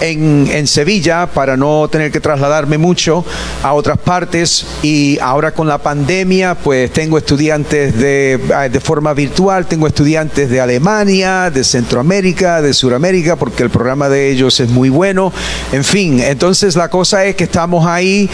en, 0.00 0.66
Sevilla 0.66 1.26
para 1.26 1.56
no 1.56 1.88
tener 1.88 2.12
que 2.12 2.20
trasladarme 2.20 2.78
mucho 2.78 3.24
a 3.62 3.72
otras 3.72 3.98
partes 3.98 4.66
y 4.82 5.18
ahora 5.20 5.52
con 5.52 5.66
la 5.66 5.78
pandemia 5.78 6.54
pues 6.54 6.92
tengo 6.92 7.18
estudiantes 7.18 7.98
de, 7.98 8.40
ah, 8.54 8.68
de 8.68 8.80
forma 8.80 9.14
virtual, 9.14 9.66
tengo 9.66 9.86
estudiantes 9.86 10.50
de 10.50 10.60
Alemania, 10.60 11.50
de 11.50 11.64
Centroamérica, 11.64 12.62
de 12.62 12.74
Sudamérica 12.74 13.36
porque 13.36 13.62
el 13.62 13.70
programa 13.70 14.08
de 14.08 14.30
ellos 14.30 14.60
es 14.60 14.68
muy 14.68 14.90
bueno. 14.90 15.32
En 15.72 15.84
fin, 15.84 16.20
entonces 16.20 16.76
la 16.76 16.88
cosa 16.88 17.24
es 17.24 17.36
que 17.36 17.44
estamos 17.44 17.86
ahí 17.86 18.28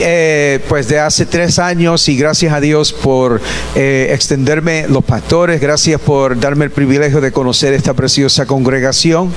eh, 0.00 0.60
pues 0.68 0.88
de 0.88 1.00
hace 1.00 1.26
tres 1.26 1.58
años 1.58 2.08
y 2.08 2.16
gracias 2.16 2.52
a 2.52 2.60
Dios 2.60 2.92
por 2.92 3.40
eh, 3.74 4.10
extenderme 4.12 4.86
los 4.88 5.04
pastores, 5.04 5.60
gracias 5.60 6.00
por 6.00 6.38
darme 6.38 6.66
el 6.66 6.70
privilegio 6.70 7.20
de 7.20 7.32
conocer 7.32 7.72
esta 7.72 7.94
preciosa 7.94 8.46
congregación 8.46 9.32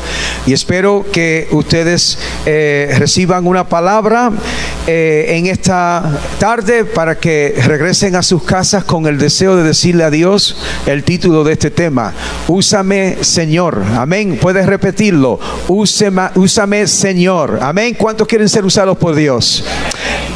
y 0.46 0.54
espero 0.54 1.06
que 1.12 1.48
ustedes 1.52 2.18
eh, 2.46 2.96
reciban 2.98 3.48
una 3.48 3.68
palabra 3.68 4.32
en 4.88 5.46
esta 5.46 6.20
tarde 6.40 6.86
para 6.86 7.20
que 7.20 7.54
regresen 7.66 8.16
a 8.16 8.24
sus 8.24 8.44
casas 8.44 8.84
con 8.84 9.06
el 9.06 9.20
deseo 9.20 9.56
de 9.56 9.64
decirle 9.64 10.04
a 10.04 10.10
Dios 10.10 10.58
el 10.88 11.04
título 11.04 11.44
de 11.44 11.54
este 11.54 11.70
tema, 11.70 12.14
úsame 12.48 13.18
Señor, 13.22 13.84
amén, 13.96 14.40
puedes 14.42 14.66
repetirlo, 14.66 15.40
úsame, 15.68 16.30
úsame 16.36 16.88
Señor, 16.88 17.60
amén, 17.62 17.96
¿cuántos 17.98 18.28
quieren 18.28 18.50
ser 18.50 18.66
usados 18.66 18.98
por 18.98 19.16
Dios? 19.16 19.64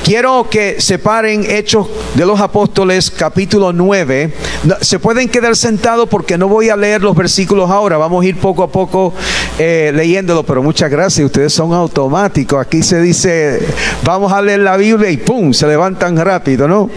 Quiero 0.06 0.48
que 0.48 0.80
separen 0.80 1.50
Hechos 1.50 1.88
de 2.14 2.28
los 2.28 2.40
Apóstoles 2.40 3.10
capítulo 3.10 3.74
9. 3.74 4.32
Se 4.80 5.00
pueden 5.00 5.28
quedar 5.28 5.56
sentados 5.56 6.08
porque 6.08 6.38
no 6.38 6.48
voy 6.48 6.70
a 6.70 6.78
leer 6.78 7.02
los 7.02 7.16
versículos 7.16 7.72
ahora. 7.72 7.98
Vamos 7.98 8.24
a 8.24 8.28
ir 8.28 8.38
poco 8.38 8.62
a 8.62 8.68
poco 8.68 9.16
eh, 9.58 9.92
leyéndolo, 9.96 10.44
pero 10.44 10.62
muchas 10.62 10.92
gracias. 10.92 11.26
Ustedes 11.26 11.54
son 11.54 11.74
automáticos. 11.74 12.62
Aquí 12.62 12.84
se 12.84 13.02
dice, 13.02 13.60
vamos 14.04 14.32
a 14.32 14.44
leer 14.44 14.60
la 14.60 14.78
Biblia 14.78 15.10
y 15.10 15.18
¡pum! 15.18 15.54
Se 15.54 15.66
levantan 15.66 16.16
rápido, 16.18 16.68
¿no? 16.68 16.88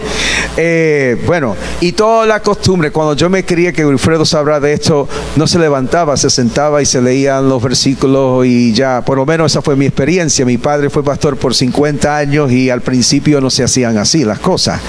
Eh, 0.57 1.21
bueno, 1.25 1.55
y 1.79 1.93
toda 1.93 2.25
la 2.25 2.41
costumbre, 2.41 2.91
cuando 2.91 3.15
yo 3.15 3.29
me 3.29 3.43
quería 3.43 3.71
que 3.71 3.85
Wilfredo 3.85 4.25
sabrá 4.25 4.59
de 4.59 4.73
esto, 4.73 5.07
no 5.35 5.47
se 5.47 5.59
levantaba, 5.59 6.17
se 6.17 6.29
sentaba 6.29 6.81
y 6.81 6.85
se 6.85 7.01
leían 7.01 7.47
los 7.47 7.61
versículos 7.61 8.45
y 8.45 8.73
ya, 8.73 9.01
por 9.01 9.17
lo 9.17 9.25
menos 9.25 9.51
esa 9.51 9.61
fue 9.61 9.75
mi 9.75 9.85
experiencia. 9.85 10.45
Mi 10.45 10.57
padre 10.57 10.89
fue 10.89 11.03
pastor 11.03 11.37
por 11.37 11.55
50 11.55 12.15
años 12.15 12.51
y 12.51 12.69
al 12.69 12.81
principio 12.81 13.41
no 13.41 13.49
se 13.49 13.63
hacían 13.63 13.97
así 13.97 14.25
las 14.25 14.39
cosas. 14.39 14.81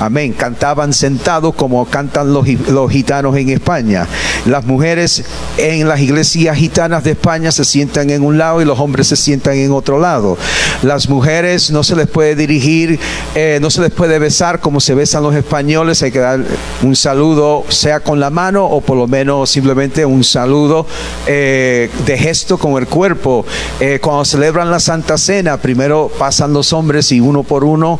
Amén. 0.00 0.32
Cantaban 0.32 0.92
sentados 0.92 1.54
como 1.54 1.84
cantan 1.86 2.32
los, 2.32 2.46
los 2.68 2.90
gitanos 2.90 3.36
en 3.36 3.50
España. 3.50 4.06
Las 4.46 4.64
mujeres 4.64 5.24
en 5.56 5.88
las 5.88 6.00
iglesias 6.00 6.56
gitanas 6.56 7.04
de 7.04 7.12
España 7.12 7.52
se 7.52 7.64
sientan 7.64 8.10
en 8.10 8.22
un 8.22 8.38
lado 8.38 8.62
y 8.62 8.64
los 8.64 8.78
hombres 8.78 9.08
se 9.08 9.16
sientan 9.16 9.54
en 9.54 9.72
otro 9.72 9.98
lado. 9.98 10.38
Las 10.82 11.08
mujeres 11.08 11.70
no 11.70 11.82
se 11.82 11.96
les 11.96 12.06
puede 12.06 12.36
dirigir, 12.36 12.98
eh, 13.34 13.58
no 13.60 13.70
se 13.70 13.82
les 13.82 13.90
puede 13.90 14.18
besar 14.18 14.60
como 14.60 14.80
se 14.80 14.94
besan 15.08 15.22
los 15.22 15.34
españoles. 15.34 16.02
Hay 16.02 16.12
que 16.12 16.18
dar 16.18 16.38
un 16.82 16.94
saludo, 16.94 17.64
sea 17.70 18.00
con 18.00 18.20
la 18.20 18.28
mano 18.28 18.66
o 18.66 18.82
por 18.82 18.98
lo 18.98 19.06
menos 19.06 19.48
simplemente 19.48 20.04
un 20.04 20.22
saludo 20.22 20.86
eh, 21.26 21.88
de 22.04 22.18
gesto 22.18 22.58
con 22.58 22.76
el 22.76 22.86
cuerpo. 22.86 23.46
Eh, 23.80 24.00
cuando 24.02 24.26
celebran 24.26 24.70
la 24.70 24.80
Santa 24.80 25.16
Cena, 25.16 25.56
primero 25.56 26.12
pasan 26.18 26.52
los 26.52 26.74
hombres 26.74 27.10
y 27.10 27.20
uno 27.20 27.42
por 27.42 27.64
uno 27.64 27.98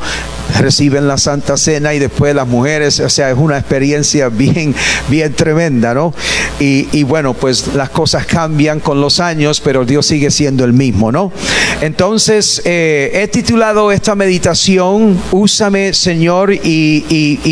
reciben 0.58 1.06
la 1.06 1.18
Santa 1.18 1.56
Cena 1.56 1.94
y 1.94 1.98
después 1.98 2.34
las 2.34 2.48
mujeres, 2.48 3.00
o 3.00 3.08
sea, 3.08 3.30
es 3.30 3.38
una 3.38 3.58
experiencia 3.58 4.28
bien, 4.30 4.74
bien 5.08 5.32
tremenda, 5.34 5.94
¿no? 5.94 6.12
Y, 6.60 7.04
bueno, 7.04 7.34
pues 7.34 7.74
las 7.74 7.90
cosas 7.90 8.26
cambian 8.26 8.80
con 8.80 9.00
los 9.00 9.20
años, 9.20 9.60
pero 9.60 9.84
Dios 9.84 10.06
sigue 10.06 10.30
siendo 10.30 10.64
el 10.64 10.72
mismo, 10.72 11.12
¿no? 11.12 11.30
Entonces, 11.80 12.60
eh, 12.64 13.10
he 13.14 13.28
titulado 13.28 13.92
esta 13.92 14.16
meditación, 14.16 15.20
Úsame 15.30 15.92
Señor, 15.92 16.52
y, 16.52 16.97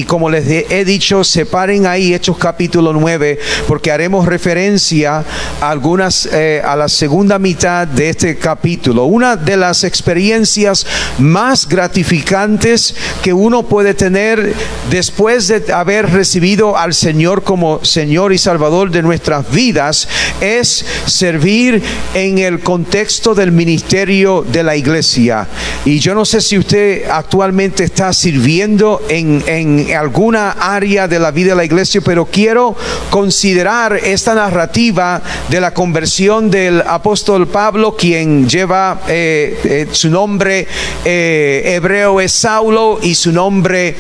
como 0.07 0.31
les 0.31 0.47
he 0.49 0.85
dicho, 0.85 1.25
separen 1.25 1.87
ahí 1.87 2.15
Hechos 2.15 2.39
capítulo 2.39 2.93
9, 2.93 3.39
porque 3.67 3.91
haremos 3.91 4.27
referencia 4.27 5.25
algunas, 5.61 6.27
eh, 6.33 6.63
a 6.65 6.77
la 6.77 6.89
segunda 6.89 7.39
mitad 7.39 7.87
de 7.87 8.11
este 8.11 8.37
capítulo. 8.37 9.05
Una 9.05 9.37
de 9.37 9.57
las 9.57 9.85
experiencias 9.85 10.87
más 11.19 11.69
gratificantes 11.69 12.95
que 13.23 13.33
uno 13.33 13.65
puede 13.65 13.95
tener 13.95 14.55
después 14.91 15.49
de 15.49 15.73
haber 15.73 16.11
recibido 16.11 16.77
al 16.77 16.95
Señor 16.95 17.43
como 17.43 17.85
Señor 17.85 18.33
y 18.33 18.39
Salvador 18.39 18.91
de 18.91 19.03
nuestras 19.03 19.51
vidas 19.51 20.09
es 20.41 20.85
servir 21.07 21.83
en 22.15 22.39
el 22.39 22.61
contexto 22.61 23.35
del 23.35 23.53
ministerio 23.53 24.45
de 24.51 24.63
la 24.63 24.77
iglesia. 24.77 25.47
Y 25.85 25.99
yo 25.99 26.15
no 26.15 26.25
sé 26.25 26.41
si 26.41 26.59
usted 26.59 27.05
actualmente 27.11 27.85
está 27.85 28.13
sirviendo 28.13 29.03
en, 29.09 29.36
en 29.47 29.95
alguna 29.95 30.53
área 30.53 31.09
de 31.09 31.19
la 31.19 31.31
vida 31.31 31.51
de 31.51 31.57
la 31.57 31.65
iglesia, 31.65 32.01
pero 32.01 32.27
quiero 32.27 32.77
considerar 33.11 33.97
esta 33.97 34.35
narrativa 34.35 35.23
de 35.49 35.61
la 35.61 35.73
conversión 35.73 36.51
del 36.51 36.83
apóstol 36.83 37.47
Pablo, 37.47 37.97
quien 37.97 38.49
lleva 38.49 39.03
eh, 39.09 39.59
eh, 39.65 39.89
su 39.93 40.11
nombre 40.11 40.67
eh, 41.05 41.63
hebreo 41.77 42.21
es 42.21 42.33
Saulo 42.33 42.99
y 43.03 43.15
su 43.15 43.33
nombre, 43.33 43.97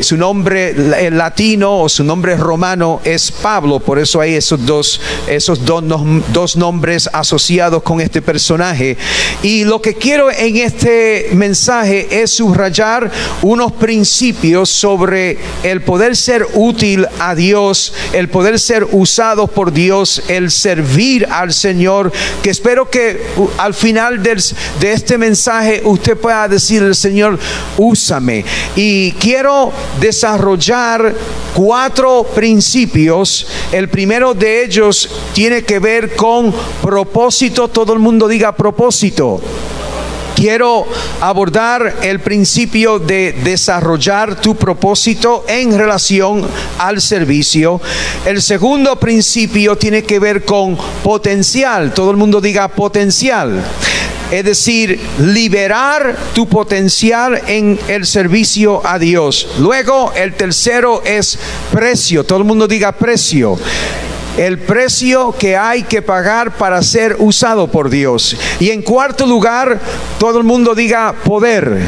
su 0.00 0.16
nombre 0.16 1.10
latino 1.10 1.80
o 1.80 1.88
su 1.88 2.04
nombre 2.04 2.36
romano 2.36 3.00
es 3.04 3.30
Pablo. 3.30 3.80
Por 3.80 3.98
eso 3.98 4.20
hay 4.20 4.34
esos 4.34 4.64
dos, 4.64 5.00
esos 5.26 5.64
dos, 5.64 5.82
dos 6.32 6.56
nombres 6.56 7.08
asociados 7.12 7.82
con 7.82 8.00
este 8.00 8.22
personaje. 8.22 8.96
Y 9.42 9.64
lo 9.64 9.80
que 9.80 9.94
quiero 9.94 10.30
en 10.30 10.56
este 10.56 11.30
mensaje 11.34 12.22
es 12.22 12.30
subrayar 12.30 13.10
unos 13.42 13.72
principios 13.72 14.29
sobre 14.64 15.38
el 15.62 15.82
poder 15.82 16.16
ser 16.16 16.46
útil 16.54 17.06
a 17.18 17.34
Dios, 17.34 17.92
el 18.12 18.28
poder 18.28 18.58
ser 18.58 18.86
usado 18.92 19.46
por 19.46 19.72
Dios, 19.72 20.22
el 20.28 20.50
servir 20.50 21.26
al 21.30 21.52
Señor, 21.52 22.12
que 22.42 22.50
espero 22.50 22.90
que 22.90 23.20
al 23.58 23.74
final 23.74 24.22
de 24.22 24.92
este 24.92 25.18
mensaje 25.18 25.82
usted 25.84 26.16
pueda 26.16 26.48
decir, 26.48 26.94
Señor, 26.94 27.38
úsame. 27.76 28.44
Y 28.76 29.12
quiero 29.12 29.72
desarrollar 30.00 31.14
cuatro 31.54 32.24
principios. 32.34 33.46
El 33.72 33.88
primero 33.88 34.34
de 34.34 34.64
ellos 34.64 35.08
tiene 35.32 35.62
que 35.62 35.78
ver 35.78 36.14
con 36.14 36.54
propósito. 36.82 37.68
Todo 37.68 37.92
el 37.92 37.98
mundo 37.98 38.28
diga 38.28 38.54
propósito 38.54 39.40
quiero 40.40 40.86
abordar 41.20 41.96
el 42.00 42.20
principio 42.20 42.98
de 42.98 43.32
desarrollar 43.44 44.40
tu 44.40 44.56
propósito 44.56 45.44
en 45.46 45.76
relación 45.76 46.46
al 46.78 47.02
servicio. 47.02 47.78
El 48.24 48.40
segundo 48.40 48.98
principio 48.98 49.76
tiene 49.76 50.02
que 50.02 50.18
ver 50.18 50.46
con 50.46 50.78
potencial. 51.04 51.92
Todo 51.92 52.10
el 52.10 52.16
mundo 52.16 52.40
diga 52.40 52.68
potencial 52.68 53.62
es 54.30 54.44
decir, 54.44 55.00
liberar 55.18 56.16
tu 56.34 56.46
potencial 56.46 57.42
en 57.48 57.80
el 57.88 58.06
servicio 58.06 58.80
a 58.86 58.96
Dios. 58.96 59.48
Luego, 59.58 60.12
el 60.14 60.34
tercero 60.34 61.02
es 61.04 61.36
precio. 61.72 62.22
Todo 62.22 62.38
el 62.38 62.44
mundo 62.44 62.68
diga 62.68 62.92
precio 62.92 63.58
el 64.36 64.58
precio 64.58 65.34
que 65.38 65.56
hay 65.56 65.82
que 65.82 66.02
pagar 66.02 66.56
para 66.56 66.82
ser 66.82 67.16
usado 67.18 67.68
por 67.68 67.90
Dios. 67.90 68.36
Y 68.58 68.70
en 68.70 68.82
cuarto 68.82 69.26
lugar, 69.26 69.78
todo 70.18 70.38
el 70.38 70.44
mundo 70.44 70.74
diga 70.74 71.14
poder. 71.24 71.80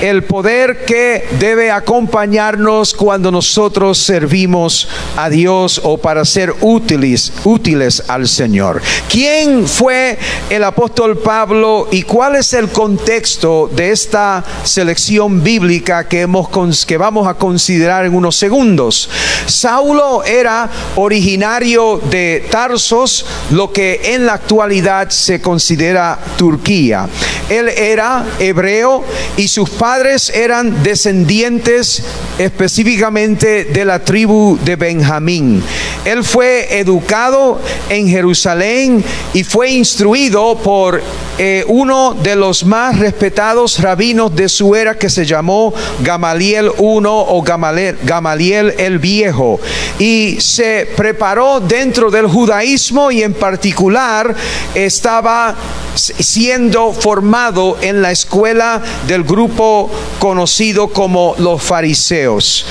El 0.00 0.24
poder 0.24 0.84
que 0.86 1.26
debe 1.38 1.70
acompañarnos 1.70 2.94
cuando 2.94 3.30
nosotros 3.30 3.98
servimos 3.98 4.88
a 5.16 5.28
Dios 5.28 5.80
o 5.84 5.98
para 5.98 6.24
ser 6.24 6.54
útiles, 6.62 7.32
útiles 7.44 8.02
al 8.08 8.26
Señor. 8.26 8.80
¿Quién 9.10 9.66
fue 9.66 10.18
el 10.48 10.64
apóstol 10.64 11.18
Pablo 11.18 11.88
y 11.90 12.02
cuál 12.02 12.36
es 12.36 12.54
el 12.54 12.70
contexto 12.70 13.70
de 13.74 13.92
esta 13.92 14.42
selección 14.64 15.42
bíblica 15.42 16.08
que, 16.08 16.22
hemos, 16.22 16.48
que 16.86 16.96
vamos 16.96 17.28
a 17.28 17.34
considerar 17.34 18.06
en 18.06 18.14
unos 18.14 18.36
segundos? 18.36 19.10
Saulo 19.46 20.24
era 20.24 20.70
originario 20.96 22.00
de 22.10 22.46
Tarsos, 22.50 23.26
lo 23.50 23.70
que 23.70 24.14
en 24.14 24.24
la 24.24 24.34
actualidad 24.34 25.10
se 25.10 25.42
considera 25.42 26.18
Turquía. 26.38 27.06
Él 27.50 27.68
era 27.68 28.24
hebreo 28.38 29.04
y 29.36 29.48
sus 29.48 29.68
padres 29.68 29.89
eran 30.34 30.84
descendientes 30.84 32.02
específicamente 32.38 33.64
de 33.64 33.84
la 33.84 33.98
tribu 33.98 34.56
de 34.64 34.76
Benjamín. 34.76 35.62
Él 36.04 36.22
fue 36.22 36.78
educado 36.78 37.60
en 37.88 38.08
Jerusalén 38.08 39.04
y 39.34 39.42
fue 39.42 39.70
instruido 39.70 40.56
por 40.58 41.02
eh, 41.38 41.64
uno 41.66 42.14
de 42.14 42.36
los 42.36 42.64
más 42.64 42.98
respetados 42.98 43.80
rabinos 43.80 44.34
de 44.36 44.48
su 44.48 44.76
era 44.76 44.96
que 44.96 45.10
se 45.10 45.26
llamó 45.26 45.74
Gamaliel 46.02 46.66
I 46.66 46.70
o 46.78 47.42
Gamaliel 47.42 48.74
el 48.78 48.98
Viejo. 48.98 49.58
Y 49.98 50.36
se 50.40 50.88
preparó 50.96 51.58
dentro 51.58 52.10
del 52.10 52.28
judaísmo 52.28 53.10
y 53.10 53.22
en 53.22 53.34
particular 53.34 54.34
estaba 54.74 55.56
siendo 55.94 56.92
formado 56.92 57.78
en 57.80 58.02
la 58.02 58.10
escuela 58.12 58.82
del 59.06 59.24
grupo 59.24 59.79
conocido 60.18 60.88
como 60.88 61.34
los 61.38 61.62
fariseos. 61.62 62.66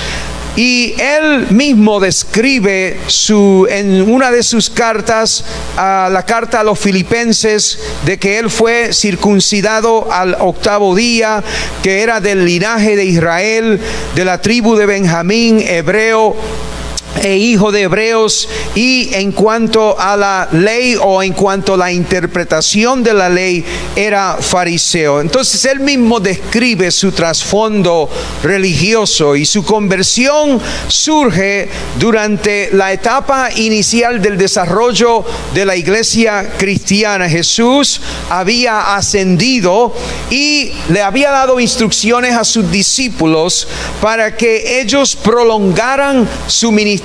Y 0.56 0.94
él 1.00 1.48
mismo 1.52 2.02
describe 2.02 3.00
su, 3.08 3.66
en 3.70 4.02
una 4.12 4.30
de 4.30 4.44
sus 4.44 4.70
cartas, 4.70 5.46
a 5.78 6.10
la 6.12 6.26
carta 6.26 6.60
a 6.60 6.64
los 6.64 6.78
filipenses, 6.78 7.80
de 8.06 8.18
que 8.18 8.40
él 8.40 8.50
fue 8.50 8.92
circuncidado 8.92 10.12
al 10.12 10.36
octavo 10.40 10.96
día, 10.96 11.42
que 11.82 12.02
era 12.02 12.20
del 12.20 12.46
linaje 12.46 12.98
de 12.98 13.06
Israel, 13.06 13.80
de 14.16 14.26
la 14.26 14.42
tribu 14.42 14.76
de 14.76 14.86
Benjamín, 14.86 15.62
hebreo 15.62 16.36
e 17.22 17.36
hijo 17.38 17.72
de 17.72 17.82
hebreos 17.82 18.48
y 18.76 19.14
en 19.14 19.32
cuanto 19.32 20.00
a 20.00 20.16
la 20.16 20.48
ley 20.52 20.96
o 21.02 21.22
en 21.22 21.34
cuanto 21.34 21.74
a 21.74 21.78
la 21.78 21.92
interpretación 21.92 23.04
de 23.04 23.14
la 23.14 23.30
ley 23.30 23.66
era 23.96 24.38
fariseo. 24.40 25.20
Entonces 25.20 25.66
él 25.66 25.80
mismo 25.80 26.20
describe 26.20 26.92
su 26.92 27.12
trasfondo 27.12 28.10
religioso 28.44 29.36
y 29.36 29.46
su 29.46 29.64
conversión 29.64 30.62
surge 30.88 31.70
durante 32.00 32.70
la 32.74 32.94
etapa 32.94 33.50
inicial 33.56 34.22
del 34.22 34.38
desarrollo 34.38 35.26
de 35.54 35.66
la 35.66 35.76
iglesia 35.76 36.54
cristiana. 36.58 37.28
Jesús 37.28 38.02
había 38.30 38.96
ascendido 38.96 39.94
y 40.30 40.72
le 40.90 41.02
había 41.02 41.32
dado 41.32 41.60
instrucciones 41.60 42.36
a 42.36 42.46
sus 42.46 42.70
discípulos 42.72 43.68
para 44.02 44.38
que 44.38 44.80
ellos 44.80 45.16
prolongaran 45.16 46.28
su 46.48 46.72
ministerio 46.72 46.99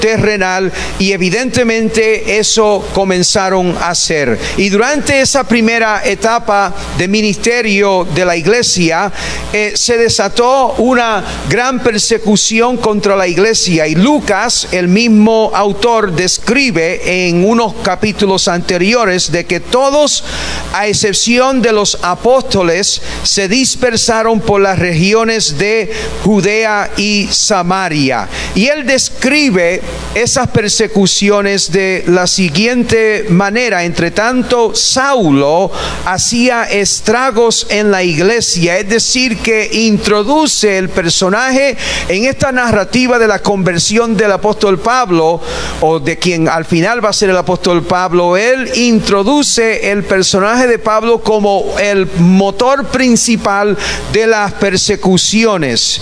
terrenal 0.00 0.72
y 0.98 1.12
evidentemente 1.12 2.38
eso 2.38 2.86
comenzaron 2.94 3.76
a 3.80 3.90
hacer. 3.90 4.38
Y 4.56 4.68
durante 4.68 5.20
esa 5.20 5.44
primera 5.44 6.02
etapa 6.04 6.74
de 6.96 7.08
ministerio 7.08 8.06
de 8.14 8.24
la 8.24 8.36
iglesia 8.36 9.12
eh, 9.52 9.72
se 9.74 9.96
desató 9.96 10.74
una 10.78 11.24
gran 11.48 11.82
persecución 11.82 12.76
contra 12.76 13.16
la 13.16 13.26
iglesia 13.26 13.86
y 13.86 13.94
Lucas, 13.94 14.68
el 14.72 14.88
mismo 14.88 15.50
autor, 15.54 16.12
describe 16.12 17.26
en 17.26 17.44
unos 17.44 17.74
capítulos 17.82 18.48
anteriores 18.48 19.30
de 19.32 19.46
que 19.46 19.60
todos, 19.60 20.24
a 20.72 20.86
excepción 20.86 21.62
de 21.62 21.72
los 21.72 21.98
apóstoles, 22.02 23.02
se 23.22 23.48
dispersaron 23.48 24.40
por 24.40 24.60
las 24.60 24.78
regiones 24.78 25.58
de 25.58 25.92
Judea 26.24 26.90
y 26.96 27.28
Samaria. 27.30 28.28
Y 28.54 28.66
él 28.66 28.86
describe 28.86 29.17
describe 29.18 29.82
esas 30.14 30.46
persecuciones 30.48 31.72
de 31.72 32.04
la 32.06 32.28
siguiente 32.28 33.26
manera. 33.28 33.82
Entre 33.82 34.12
tanto, 34.12 34.76
Saulo 34.76 35.72
hacía 36.04 36.64
estragos 36.64 37.66
en 37.68 37.90
la 37.90 38.04
iglesia, 38.04 38.78
es 38.78 38.88
decir, 38.88 39.38
que 39.38 39.68
introduce 39.72 40.78
el 40.78 40.88
personaje 40.88 41.76
en 42.08 42.26
esta 42.26 42.52
narrativa 42.52 43.18
de 43.18 43.26
la 43.26 43.40
conversión 43.40 44.16
del 44.16 44.30
apóstol 44.30 44.78
Pablo, 44.78 45.40
o 45.80 45.98
de 45.98 46.16
quien 46.16 46.48
al 46.48 46.64
final 46.64 47.04
va 47.04 47.08
a 47.08 47.12
ser 47.12 47.30
el 47.30 47.36
apóstol 47.36 47.82
Pablo. 47.82 48.36
Él 48.36 48.70
introduce 48.76 49.90
el 49.90 50.04
personaje 50.04 50.68
de 50.68 50.78
Pablo 50.78 51.20
como 51.20 51.74
el 51.80 52.06
motor 52.18 52.86
principal 52.86 53.76
de 54.12 54.28
las 54.28 54.52
persecuciones. 54.52 56.00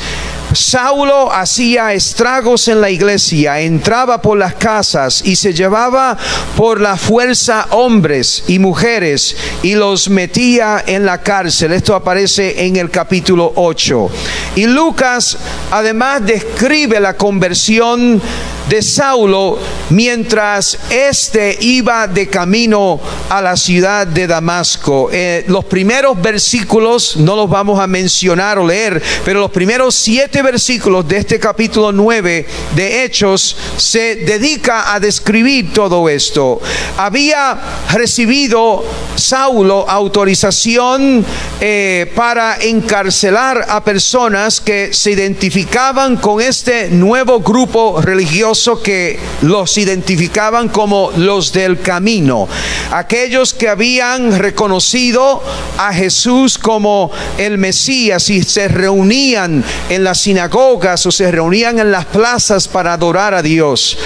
Saulo 0.53 1.33
hacía 1.33 1.93
estragos 1.93 2.69
en 2.69 2.81
la 2.81 2.91
iglesia, 2.91 3.61
entraba 3.61 4.23
por 4.23 4.39
las 4.39 4.55
casas 4.55 5.23
y 5.25 5.37
se 5.37 5.53
llevaba 5.53 6.17
por 6.57 6.81
la 6.81 6.97
fuerza 6.97 7.67
hombres 7.71 8.45
y 8.47 8.59
mujeres 8.59 9.37
y 9.63 9.75
los 9.75 10.09
metía 10.09 10.83
en 10.87 11.05
la 11.05 11.23
cárcel. 11.23 11.73
Esto 11.73 11.95
aparece 11.95 12.67
en 12.67 12.77
el 12.77 12.91
capítulo 12.91 13.53
8. 13.57 14.11
Y 14.57 14.67
Lucas 14.67 15.37
además 15.71 16.25
describe 16.25 17.01
la 17.01 17.17
conversión 17.17 18.21
de 18.69 18.83
Saulo 18.83 19.59
mientras 19.91 20.79
éste 20.91 21.57
iba 21.61 22.09
de 22.09 22.29
camino 22.29 23.01
a 23.29 23.41
la 23.41 23.57
ciudad 23.57 24.07
de 24.07 24.27
Damasco. 24.27 25.09
Eh, 25.13 25.45
los 25.49 25.65
primeros 25.67 26.21
versículos 26.21 27.17
no 27.17 27.37
los 27.37 27.49
vamos 27.49 27.79
a 27.79 27.87
mencionar 27.87 28.59
o 28.59 28.67
leer, 28.67 29.01
pero 29.25 29.41
los 29.41 29.51
primeros 29.51 29.95
siete 29.95 30.43
versículos 30.43 31.07
de 31.07 31.19
este 31.19 31.39
capítulo 31.39 31.93
9 31.93 32.47
de 32.75 33.05
Hechos 33.05 33.57
se 33.77 34.17
dedica 34.17 34.93
a 34.93 35.01
describir 35.01 35.73
todo 35.73 36.09
esto. 36.09 36.61
Había 36.97 37.59
recibido 37.93 38.85
Saulo 39.15 39.89
autorización 39.89 41.25
eh, 41.61 42.11
para 42.15 42.59
encarcelar 42.61 43.67
a 43.69 43.85
personas 43.85 44.61
que 44.61 44.93
se 44.93 45.13
identificaban 45.13 46.17
con 46.17 46.41
este 46.41 46.89
nuevo 46.91 47.41
grupo 47.41 48.01
religioso 48.03 48.56
que 48.83 49.19
los 49.43 49.77
identificaban 49.79 50.69
como 50.69 51.11
los 51.17 51.53
del 51.53 51.81
camino, 51.81 52.49
aquellos 52.91 53.53
que 53.53 53.69
habían 53.69 54.39
reconocido 54.39 55.43
a 55.79 55.93
Jesús 55.93 56.59
como 56.59 57.11
el 57.39 57.59
Mesías 57.59 58.31
y 58.31 58.43
se 58.43 58.69
reunían 58.69 59.65
en 59.89 60.05
las 60.05 60.19
sinagogas 60.21 61.05
o 61.07 61.13
se 61.13 61.31
reunían 61.31 61.79
en 61.79 61.93
las 61.93 62.07
plazas 62.07 62.67
para 62.69 62.95
adorar 62.95 63.35
a 63.35 63.43
Dios. 63.43 63.99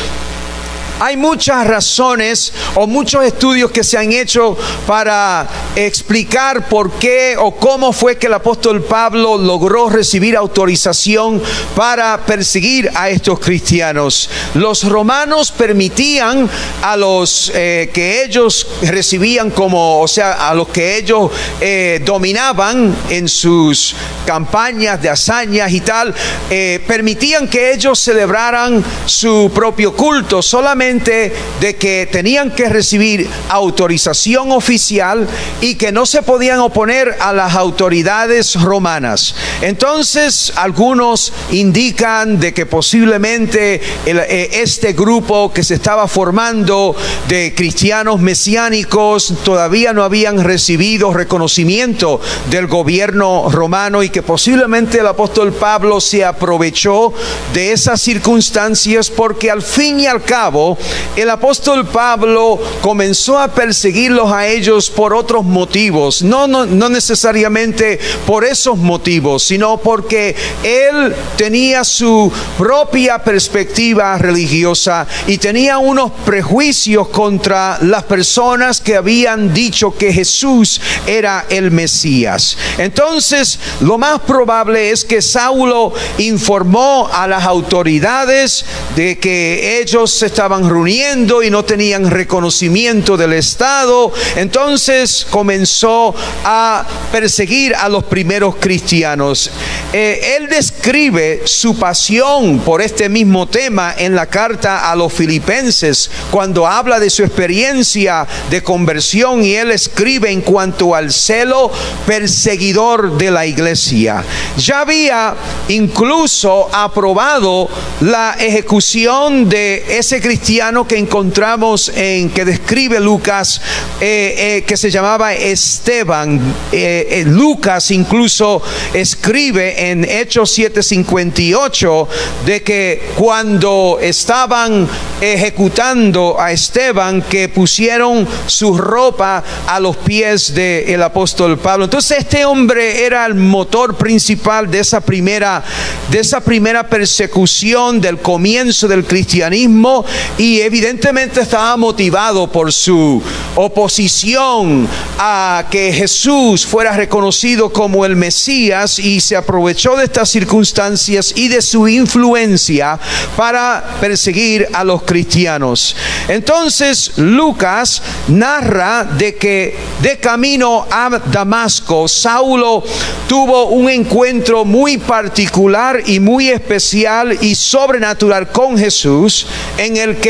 Hay 1.02 1.16
muchas 1.16 1.66
razones 1.66 2.52
o 2.74 2.86
muchos 2.86 3.24
estudios 3.24 3.70
que 3.70 3.82
se 3.82 3.96
han 3.96 4.12
hecho 4.12 4.54
para 4.86 5.48
explicar 5.74 6.68
por 6.68 6.92
qué 6.92 7.36
o 7.38 7.56
cómo 7.56 7.94
fue 7.94 8.18
que 8.18 8.26
el 8.26 8.34
apóstol 8.34 8.82
Pablo 8.82 9.38
logró 9.38 9.88
recibir 9.88 10.36
autorización 10.36 11.42
para 11.74 12.18
perseguir 12.26 12.90
a 12.94 13.08
estos 13.08 13.40
cristianos. 13.40 14.28
Los 14.52 14.84
romanos 14.84 15.50
permitían 15.52 16.46
a 16.82 16.98
los 16.98 17.50
eh, 17.54 17.90
que 17.94 18.22
ellos 18.22 18.66
recibían 18.82 19.52
como, 19.52 20.02
o 20.02 20.08
sea, 20.08 20.50
a 20.50 20.54
los 20.54 20.68
que 20.68 20.98
ellos 20.98 21.30
eh, 21.62 22.02
dominaban 22.04 22.94
en 23.08 23.26
sus 23.26 23.94
campañas 24.26 25.00
de 25.00 25.08
hazañas 25.08 25.72
y 25.72 25.80
tal, 25.80 26.14
eh, 26.50 26.84
permitían 26.86 27.48
que 27.48 27.72
ellos 27.72 27.98
celebraran 27.98 28.84
su 29.06 29.50
propio 29.54 29.96
culto 29.96 30.42
solamente 30.42 30.89
de 30.98 31.76
que 31.78 32.08
tenían 32.10 32.50
que 32.50 32.68
recibir 32.68 33.28
autorización 33.48 34.50
oficial 34.50 35.28
y 35.60 35.76
que 35.76 35.92
no 35.92 36.04
se 36.04 36.22
podían 36.22 36.58
oponer 36.58 37.16
a 37.20 37.32
las 37.32 37.54
autoridades 37.54 38.60
romanas. 38.60 39.34
Entonces, 39.62 40.52
algunos 40.56 41.32
indican 41.52 42.40
de 42.40 42.52
que 42.52 42.66
posiblemente 42.66 43.80
eh, 44.04 44.48
este 44.52 44.92
grupo 44.92 45.52
que 45.52 45.62
se 45.62 45.74
estaba 45.74 46.08
formando 46.08 46.96
de 47.28 47.54
cristianos 47.56 48.20
mesiánicos 48.20 49.34
todavía 49.44 49.92
no 49.92 50.02
habían 50.02 50.42
recibido 50.42 51.12
reconocimiento 51.12 52.20
del 52.50 52.66
gobierno 52.66 53.48
romano 53.50 54.02
y 54.02 54.10
que 54.10 54.22
posiblemente 54.22 54.98
el 54.98 55.06
apóstol 55.06 55.52
Pablo 55.52 56.00
se 56.00 56.24
aprovechó 56.24 57.12
de 57.52 57.72
esas 57.72 58.00
circunstancias 58.00 59.10
porque 59.10 59.50
al 59.50 59.62
fin 59.62 60.00
y 60.00 60.06
al 60.06 60.22
cabo 60.22 60.78
el 61.16 61.30
apóstol 61.30 61.86
Pablo 61.86 62.60
comenzó 62.80 63.38
a 63.38 63.48
perseguirlos 63.48 64.32
a 64.32 64.46
ellos 64.46 64.90
por 64.90 65.14
otros 65.14 65.44
motivos, 65.44 66.22
no, 66.22 66.46
no, 66.46 66.66
no 66.66 66.88
necesariamente 66.88 67.98
por 68.26 68.44
esos 68.44 68.78
motivos, 68.78 69.42
sino 69.42 69.78
porque 69.78 70.34
él 70.62 71.14
tenía 71.36 71.84
su 71.84 72.32
propia 72.56 73.22
perspectiva 73.22 74.16
religiosa 74.18 75.06
y 75.26 75.38
tenía 75.38 75.78
unos 75.78 76.12
prejuicios 76.24 77.08
contra 77.08 77.78
las 77.82 78.04
personas 78.04 78.80
que 78.80 78.96
habían 78.96 79.52
dicho 79.52 79.94
que 79.96 80.12
Jesús 80.12 80.80
era 81.06 81.46
el 81.48 81.70
Mesías. 81.70 82.56
Entonces, 82.78 83.58
lo 83.80 83.98
más 83.98 84.20
probable 84.20 84.90
es 84.90 85.04
que 85.04 85.22
Saulo 85.22 85.92
informó 86.18 87.08
a 87.12 87.26
las 87.26 87.44
autoridades 87.44 88.64
de 88.96 89.18
que 89.18 89.80
ellos 89.80 90.22
estaban 90.22 90.68
reuniendo 90.70 91.42
y 91.42 91.50
no 91.50 91.64
tenían 91.64 92.10
reconocimiento 92.10 93.16
del 93.16 93.32
Estado. 93.32 94.12
Entonces 94.36 95.26
comenzó 95.28 96.14
a 96.44 96.86
perseguir 97.10 97.74
a 97.74 97.88
los 97.88 98.04
primeros 98.04 98.56
cristianos. 98.56 99.50
Eh, 99.92 100.36
él 100.36 100.48
describe 100.48 101.42
su 101.44 101.76
pasión 101.76 102.60
por 102.60 102.80
este 102.80 103.08
mismo 103.08 103.48
tema 103.48 103.94
en 103.98 104.14
la 104.14 104.26
carta 104.26 104.90
a 104.90 104.94
los 104.94 105.12
filipenses 105.12 106.10
cuando 106.30 106.66
habla 106.66 107.00
de 107.00 107.10
su 107.10 107.24
experiencia 107.24 108.26
de 108.48 108.62
conversión 108.62 109.44
y 109.44 109.54
él 109.54 109.72
escribe 109.72 110.30
en 110.30 110.40
cuanto 110.40 110.94
al 110.94 111.12
celo 111.12 111.72
perseguidor 112.06 113.18
de 113.18 113.30
la 113.32 113.44
iglesia. 113.44 114.22
Ya 114.56 114.82
había 114.82 115.34
incluso 115.68 116.68
aprobado 116.72 117.68
la 118.02 118.36
ejecución 118.38 119.48
de 119.48 119.98
ese 119.98 120.20
cristiano 120.20 120.59
que 120.60 120.98
encontramos 120.98 121.88
en 121.88 122.28
que 122.28 122.44
describe 122.44 123.00
Lucas, 123.00 123.62
eh, 123.98 124.58
eh, 124.58 124.64
que 124.66 124.76
se 124.76 124.90
llamaba 124.90 125.32
Esteban. 125.32 126.38
Eh, 126.70 127.24
Lucas 127.26 127.90
incluso 127.90 128.60
escribe 128.92 129.90
en 129.90 130.04
Hechos 130.04 130.52
7:58 130.52 132.08
de 132.44 132.62
que 132.62 133.02
cuando 133.16 133.96
estaban 134.02 134.86
ejecutando 135.22 136.38
a 136.38 136.52
Esteban, 136.52 137.22
que 137.22 137.48
pusieron 137.48 138.28
su 138.46 138.76
ropa 138.76 139.42
a 139.66 139.80
los 139.80 139.96
pies 139.96 140.54
del 140.54 141.02
apóstol 141.02 141.58
Pablo. 141.58 141.86
Entonces 141.86 142.18
este 142.18 142.44
hombre 142.44 143.04
era 143.06 143.24
el 143.24 143.34
motor 143.34 143.96
principal 143.96 144.70
de 144.70 144.80
esa 144.80 145.00
primera, 145.00 145.64
de 146.10 146.20
esa 146.20 146.40
primera 146.40 146.86
persecución 146.86 148.00
del 148.00 148.18
comienzo 148.18 148.88
del 148.88 149.04
cristianismo 149.04 150.04
y 150.40 150.62
evidentemente 150.62 151.42
estaba 151.42 151.76
motivado 151.76 152.50
por 152.50 152.72
su 152.72 153.22
oposición 153.56 154.88
a 155.18 155.66
que 155.70 155.92
Jesús 155.92 156.64
fuera 156.64 156.96
reconocido 156.96 157.70
como 157.70 158.06
el 158.06 158.16
Mesías 158.16 158.98
y 158.98 159.20
se 159.20 159.36
aprovechó 159.36 159.96
de 159.96 160.04
estas 160.04 160.30
circunstancias 160.30 161.34
y 161.36 161.48
de 161.48 161.60
su 161.60 161.86
influencia 161.88 162.98
para 163.36 163.98
perseguir 164.00 164.66
a 164.72 164.82
los 164.82 165.02
cristianos. 165.02 165.94
Entonces 166.26 167.18
Lucas 167.18 168.00
narra 168.28 169.04
de 169.04 169.34
que 169.34 169.76
de 170.00 170.18
camino 170.20 170.86
a 170.90 171.20
Damasco, 171.30 172.08
Saulo 172.08 172.82
tuvo 173.28 173.66
un 173.66 173.90
encuentro 173.90 174.64
muy 174.64 174.96
particular 174.96 176.02
y 176.06 176.18
muy 176.18 176.48
especial 176.48 177.36
y 177.42 177.54
sobrenatural 177.54 178.50
con 178.50 178.78
Jesús, 178.78 179.46
en 179.76 179.98
el 179.98 180.16
que 180.16 180.29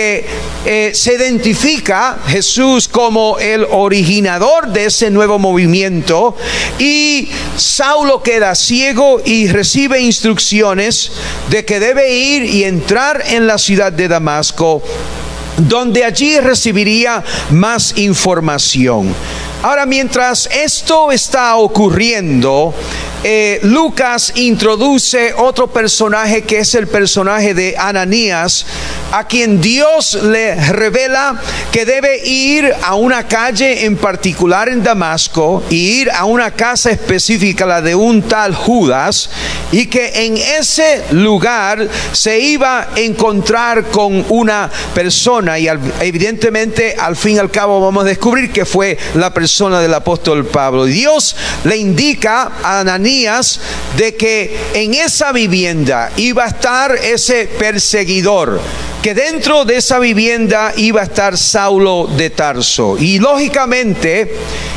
eh, 0.65 0.91
se 0.95 1.15
identifica 1.15 2.19
Jesús 2.27 2.89
como 2.89 3.39
el 3.39 3.65
originador 3.71 4.69
de 4.69 4.87
ese 4.87 5.11
nuevo 5.11 5.39
movimiento 5.39 6.37
y 6.79 7.29
Saulo 7.57 8.23
queda 8.23 8.55
ciego 8.55 9.21
y 9.25 9.49
recibe 9.49 10.01
instrucciones 10.01 11.13
de 11.51 11.65
que 11.65 11.81
debe 11.81 12.13
ir 12.15 12.45
y 12.45 12.65
entrar 12.65 13.23
en 13.27 13.47
la 13.47 13.59
ciudad 13.59 13.93
de 13.93 14.09
Damasco 14.09 14.83
donde 15.57 16.05
allí 16.05 16.39
recibiría 16.41 17.23
más 17.51 17.97
información. 17.99 19.15
Ahora, 19.63 19.85
mientras 19.85 20.49
esto 20.53 21.13
está 21.13 21.57
ocurriendo, 21.57 22.73
eh, 23.23 23.61
Lucas 23.63 24.33
introduce 24.37 25.35
otro 25.37 25.67
personaje 25.67 26.43
que 26.43 26.59
es 26.61 26.75
el 26.75 26.87
personaje 26.87 27.53
de 27.53 27.77
Ananías, 27.79 28.65
a 29.13 29.27
quien 29.27 29.61
Dios 29.61 30.15
le 30.23 30.55
revela 30.73 31.41
que 31.73 31.85
debe 31.85 32.27
ir 32.27 32.73
a 32.83 32.95
una 32.95 33.27
calle 33.27 33.85
en 33.85 33.97
particular 33.97 34.69
en 34.69 34.83
Damasco, 34.83 35.63
y 35.69 36.01
ir 36.01 36.11
a 36.11 36.25
una 36.25 36.53
casa 36.53 36.91
específica, 36.91 37.67
la 37.67 37.83
de 37.83 37.95
un 37.95 38.23
tal 38.23 38.55
Judas, 38.55 39.31
y 39.73 39.87
que 39.87 40.27
en 40.27 40.37
ese 40.37 41.03
lugar 41.11 41.89
se 42.13 42.39
iba 42.41 42.83
a 42.83 42.89
encontrar 42.97 43.85
con 43.87 44.25
una 44.29 44.71
persona, 44.95 45.59
y 45.59 45.69
evidentemente 46.01 46.97
al 46.99 47.17
fin 47.17 47.37
y 47.37 47.39
al 47.39 47.51
cabo 47.51 47.81
vamos 47.81 48.05
a 48.05 48.09
descubrir 48.09 48.51
que 48.51 48.65
fue 48.65 48.97
la 49.15 49.35
persona 49.35 49.81
del 49.81 49.93
apóstol 49.93 50.47
Pablo. 50.47 50.85
Dios 50.85 51.37
le 51.65 51.77
indica 51.77 52.53
a 52.63 52.81
Ananías, 52.81 53.10
de 53.97 54.15
que 54.17 54.57
en 54.75 54.95
esa 54.95 55.33
vivienda 55.33 56.13
iba 56.17 56.45
a 56.45 56.49
estar 56.49 56.95
ese 56.95 57.47
perseguidor, 57.47 58.61
que 59.03 59.15
dentro 59.15 59.65
de 59.65 59.77
esa 59.77 59.99
vivienda 59.99 60.75
iba 60.77 61.01
a 61.01 61.05
estar 61.05 61.39
Saulo 61.39 62.07
de 62.17 62.29
Tarso. 62.29 62.99
Y 62.99 63.19
lógicamente 63.19 64.35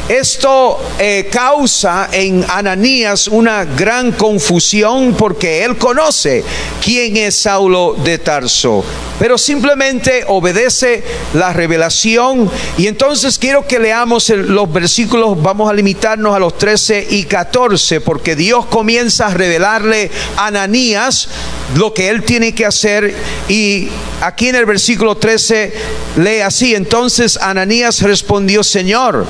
esto 0.08 0.80
eh, 0.98 1.28
causa 1.30 2.10
en 2.12 2.46
Ananías 2.48 3.28
una 3.28 3.66
gran 3.66 4.14
confusión 4.14 5.16
porque 5.18 5.66
él 5.66 5.78
conoce 5.78 6.44
quién 6.84 7.18
es 7.18 7.36
Saulo 7.36 7.96
de 8.02 8.18
Tarso, 8.18 8.84
pero 9.20 9.38
simplemente 9.38 10.24
obedece 10.28 11.04
la 11.34 11.52
revelación. 11.52 12.50
Y 12.78 12.88
entonces 12.88 13.38
quiero 13.38 13.68
que 13.68 13.80
leamos 13.80 14.30
los 14.30 14.72
versículos, 14.72 15.42
vamos 15.42 15.70
a 15.70 15.74
limitarnos 15.74 16.34
a 16.34 16.40
los 16.40 16.58
13 16.58 17.08
y 17.10 17.26
14, 17.26 18.00
porque 18.00 18.38
Dios 18.38 18.66
comienza 18.68 19.28
a 19.28 19.34
revelarle 19.34 20.12
a 20.38 20.48
Ananías 20.48 21.28
lo 21.76 21.94
que 21.94 22.10
él 22.10 22.24
tiene 22.24 22.54
que 22.54 22.66
hacer. 22.66 23.14
Y 23.48 23.90
aquí 24.22 24.50
en 24.50 24.56
el 24.56 24.66
versículo 24.66 25.16
13 25.16 25.74
lee 26.18 26.42
así, 26.42 26.76
entonces 26.76 27.38
Ananías 27.38 28.02
respondió, 28.02 28.64
Señor, 28.64 29.26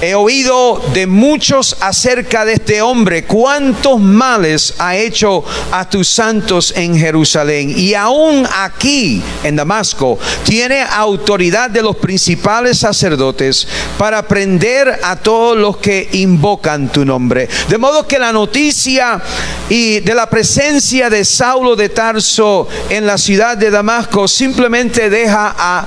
He 0.00 0.14
oído 0.14 0.82
de 0.92 1.06
muchos 1.06 1.76
acerca 1.80 2.44
de 2.44 2.54
este 2.54 2.82
hombre, 2.82 3.24
cuántos 3.24 4.00
males 4.00 4.74
ha 4.78 4.96
hecho 4.96 5.44
a 5.70 5.88
tus 5.88 6.08
santos 6.08 6.74
en 6.76 6.98
Jerusalén. 6.98 7.72
Y 7.76 7.94
aún 7.94 8.46
aquí, 8.58 9.22
en 9.42 9.56
Damasco, 9.56 10.18
tiene 10.44 10.82
autoridad 10.82 11.70
de 11.70 11.82
los 11.82 11.96
principales 11.96 12.78
sacerdotes 12.78 13.66
para 13.96 14.26
prender 14.26 15.00
a 15.02 15.16
todos 15.16 15.56
los 15.56 15.78
que 15.78 16.08
invocan 16.12 16.88
tu 16.88 17.04
nombre. 17.04 17.48
De 17.68 17.78
modo 17.78 18.06
que 18.06 18.18
la 18.18 18.32
noticia 18.32 19.22
y 19.68 20.00
de 20.00 20.14
la 20.14 20.28
presencia 20.28 21.08
de 21.08 21.24
Saulo 21.24 21.76
de 21.76 21.88
Tarso 21.88 22.68
en 22.90 23.06
la 23.06 23.16
ciudad 23.16 23.56
de 23.56 23.70
Damasco 23.70 24.28
simplemente 24.28 25.08
deja 25.08 25.54
a 25.56 25.86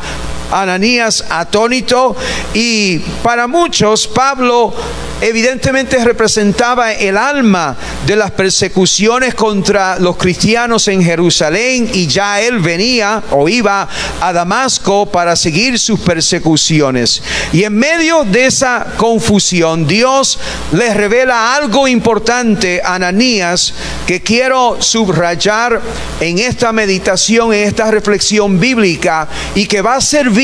Ananías 0.52 1.24
atónito 1.30 2.16
y 2.54 3.00
para 3.24 3.48
muchos 3.48 4.08
Pablo 4.08 4.74
evidentemente 5.20 6.04
representaba 6.04 6.94
el 6.94 7.18
alma 7.18 7.76
de 8.06 8.16
las 8.16 8.32
persecuciones 8.32 9.34
contra 9.34 9.98
los 9.98 10.16
cristianos 10.16 10.88
en 10.88 11.04
Jerusalén 11.04 11.90
y 11.92 12.06
ya 12.06 12.40
él 12.40 12.60
venía 12.60 13.24
o 13.32 13.50
iba 13.50 13.88
a 14.22 14.34
Damasco 14.34 15.08
para 15.08 15.36
seguir 15.36 15.80
sus 15.80 16.00
persecuciones. 16.02 17.22
Y 17.52 17.64
en 17.64 17.76
medio 17.76 18.26
de 18.26 18.46
esa 18.46 18.94
confusión, 18.96 19.88
Dios 19.88 20.38
les 20.72 20.96
revela 20.96 21.56
algo 21.56 21.88
importante 21.88 22.82
a 22.84 22.96
Ananías 22.96 23.74
que 24.06 24.22
quiero 24.22 24.78
subrayar 24.80 25.82
en 26.20 26.38
esta 26.40 26.72
meditación, 26.72 27.54
en 27.54 27.68
esta 27.68 27.90
reflexión 27.90 28.60
bíblica 28.60 29.28
y 29.56 29.66
que 29.66 29.82
va 29.82 29.96
a 29.96 30.02
servir 30.02 30.37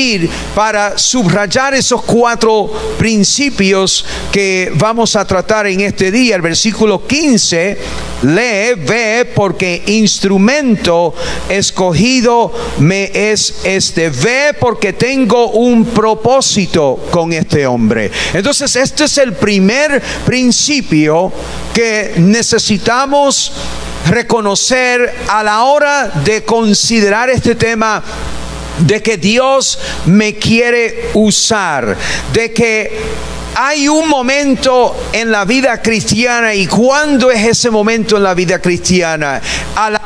para 0.54 0.98
subrayar 0.98 1.74
esos 1.74 2.02
cuatro 2.02 2.72
principios 2.98 4.04
que 4.32 4.72
vamos 4.74 5.14
a 5.14 5.24
tratar 5.24 5.66
en 5.66 5.80
este 5.80 6.10
día. 6.10 6.34
El 6.36 6.42
versículo 6.42 7.06
15 7.06 7.78
lee, 8.22 8.74
ve, 8.76 9.30
porque 9.34 9.82
instrumento 9.86 11.14
escogido 11.48 12.52
me 12.78 13.10
es 13.14 13.60
este. 13.64 14.10
Ve 14.10 14.54
porque 14.58 14.94
tengo 14.94 15.50
un 15.50 15.84
propósito 15.84 17.06
con 17.10 17.32
este 17.32 17.66
hombre. 17.66 18.10
Entonces, 18.32 18.74
este 18.76 19.04
es 19.04 19.18
el 19.18 19.34
primer 19.34 20.02
principio 20.24 21.32
que 21.72 22.14
necesitamos 22.16 23.52
reconocer 24.08 25.14
a 25.28 25.42
la 25.42 25.64
hora 25.64 26.08
de 26.24 26.44
considerar 26.44 27.30
este 27.30 27.54
tema 27.54 28.02
de 28.78 29.02
que 29.02 29.16
Dios 29.16 29.78
me 30.06 30.34
quiere 30.34 31.10
usar, 31.14 31.96
de 32.32 32.52
que 32.52 32.90
hay 33.56 33.88
un 33.88 34.08
momento 34.08 34.96
en 35.12 35.30
la 35.30 35.44
vida 35.44 35.80
cristiana 35.80 36.54
y 36.54 36.66
cuándo 36.66 37.30
es 37.30 37.46
ese 37.46 37.70
momento 37.70 38.16
en 38.16 38.24
la 38.24 38.34
vida 38.34 38.60
cristiana? 38.60 39.40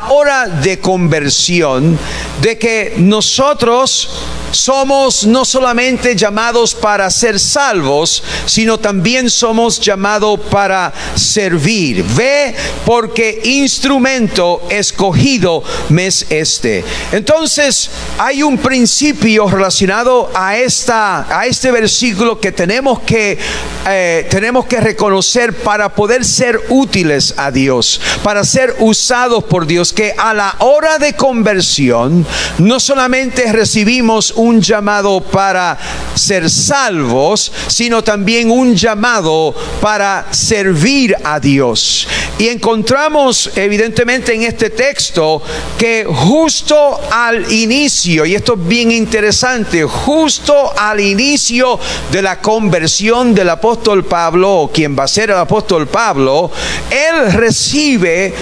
Hora 0.09 0.47
de 0.47 0.79
conversión, 0.79 1.99
de 2.40 2.59
que 2.59 2.94
nosotros 2.99 4.09
somos 4.51 5.27
no 5.27 5.44
solamente 5.44 6.16
llamados 6.16 6.75
para 6.75 7.11
ser 7.11 7.38
salvos, 7.38 8.23
sino 8.47 8.79
también 8.79 9.29
somos 9.31 9.81
llamados 9.81 10.40
para 10.51 10.92
servir. 11.14 12.05
Ve 12.16 12.55
porque 12.85 13.40
instrumento 13.44 14.62
escogido 14.71 15.62
me 15.90 16.07
es 16.07 16.27
este. 16.31 16.85
Entonces, 17.12 17.90
hay 18.18 18.42
un 18.42 18.59
principio 18.59 19.49
relacionado 19.49 20.31
a 20.35 20.57
esta 20.57 21.38
a 21.38 21.47
este 21.47 21.71
versículo 21.71 22.40
que 22.40 22.53
tenemos 22.53 23.01
que 23.01 23.38
eh, 23.87 24.27
tenemos 24.31 24.66
que 24.66 24.81
reconocer 24.81 25.55
para 25.55 25.94
poder 25.94 26.25
ser 26.25 26.61
útiles 26.68 27.35
a 27.37 27.51
Dios, 27.51 28.01
para 28.23 28.44
ser 28.44 28.77
usados 28.81 29.44
por 29.44 29.66
Dios, 29.66 29.92
que 29.98 30.14
a 30.16 30.32
la 30.32 30.54
hora 30.61 30.96
de 30.96 31.14
conversión 31.14 32.24
no 32.58 32.78
solamente 32.78 33.50
recibimos 33.50 34.30
un 34.37 34.61
llamado 34.61 35.20
para 35.20 35.76
ser 36.14 36.48
salvos, 36.48 37.50
sino 37.66 38.04
también 38.04 38.48
un 38.48 38.76
llamado 38.76 39.52
para 39.80 40.28
servir 40.30 41.16
a 41.24 41.40
Dios. 41.40 42.06
Y 42.38 42.46
encontramos 42.46 43.50
evidentemente 43.56 44.32
en 44.32 44.44
este 44.44 44.70
texto 44.70 45.42
que 45.76 46.04
justo 46.04 47.00
al 47.11 47.52
inicio, 47.52 48.24
y 48.24 48.37
esto 48.37 48.54
es 48.54 48.68
bien 48.68 48.92
interesante, 48.92 49.82
justo 49.82 50.78
al 50.78 51.00
inicio 51.00 51.76
de 52.12 52.22
la 52.22 52.40
conversión 52.40 53.34
del 53.34 53.50
apóstol 53.50 54.04
Pablo, 54.04 54.58
o 54.58 54.70
quien 54.70 54.96
va 54.96 55.02
a 55.02 55.08
ser 55.08 55.30
el 55.30 55.38
apóstol 55.38 55.88
Pablo, 55.88 56.52
él 56.88 57.32
recibe 57.32 58.32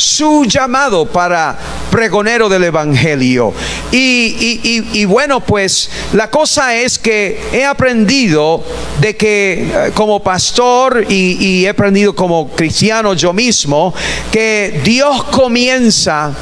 su 0.00 0.44
llamado 0.44 1.06
para 1.06 1.56
pregonero 1.90 2.48
del 2.48 2.64
Evangelio. 2.64 3.52
Y, 3.92 5.04
bueno, 5.04 5.40
pues 5.40 5.90
la 6.12 6.30
cosa 6.30 6.74
es 6.76 6.98
que 6.98 7.40
he 7.52 7.64
aprendido 7.64 8.64
de 9.00 9.16
que 9.16 9.62
eh, 9.62 9.92
como 9.94 10.22
pastor 10.22 11.04
y, 11.08 11.36
y 11.40 11.66
he 11.66 11.68
aprendido 11.68 12.14
como 12.14 12.48
cristiano 12.50 13.14
yo 13.14 13.32
mismo, 13.32 13.94
que 14.30 14.80
Dios 14.84 15.24
comienza 15.24 16.32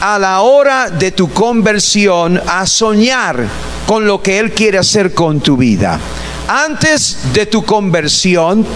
a 0.00 0.18
la 0.18 0.42
hora 0.42 0.90
de 0.90 1.10
tu 1.10 1.30
conversión 1.32 2.40
a 2.46 2.66
soñar 2.66 3.46
con 3.86 4.06
lo 4.06 4.22
que 4.22 4.38
Él 4.38 4.52
quiere 4.52 4.78
hacer 4.78 5.14
con 5.14 5.40
tu 5.40 5.56
vida. 5.56 5.98
Antes 6.46 7.32
de 7.32 7.46
tu 7.46 7.64
conversión, 7.64 8.66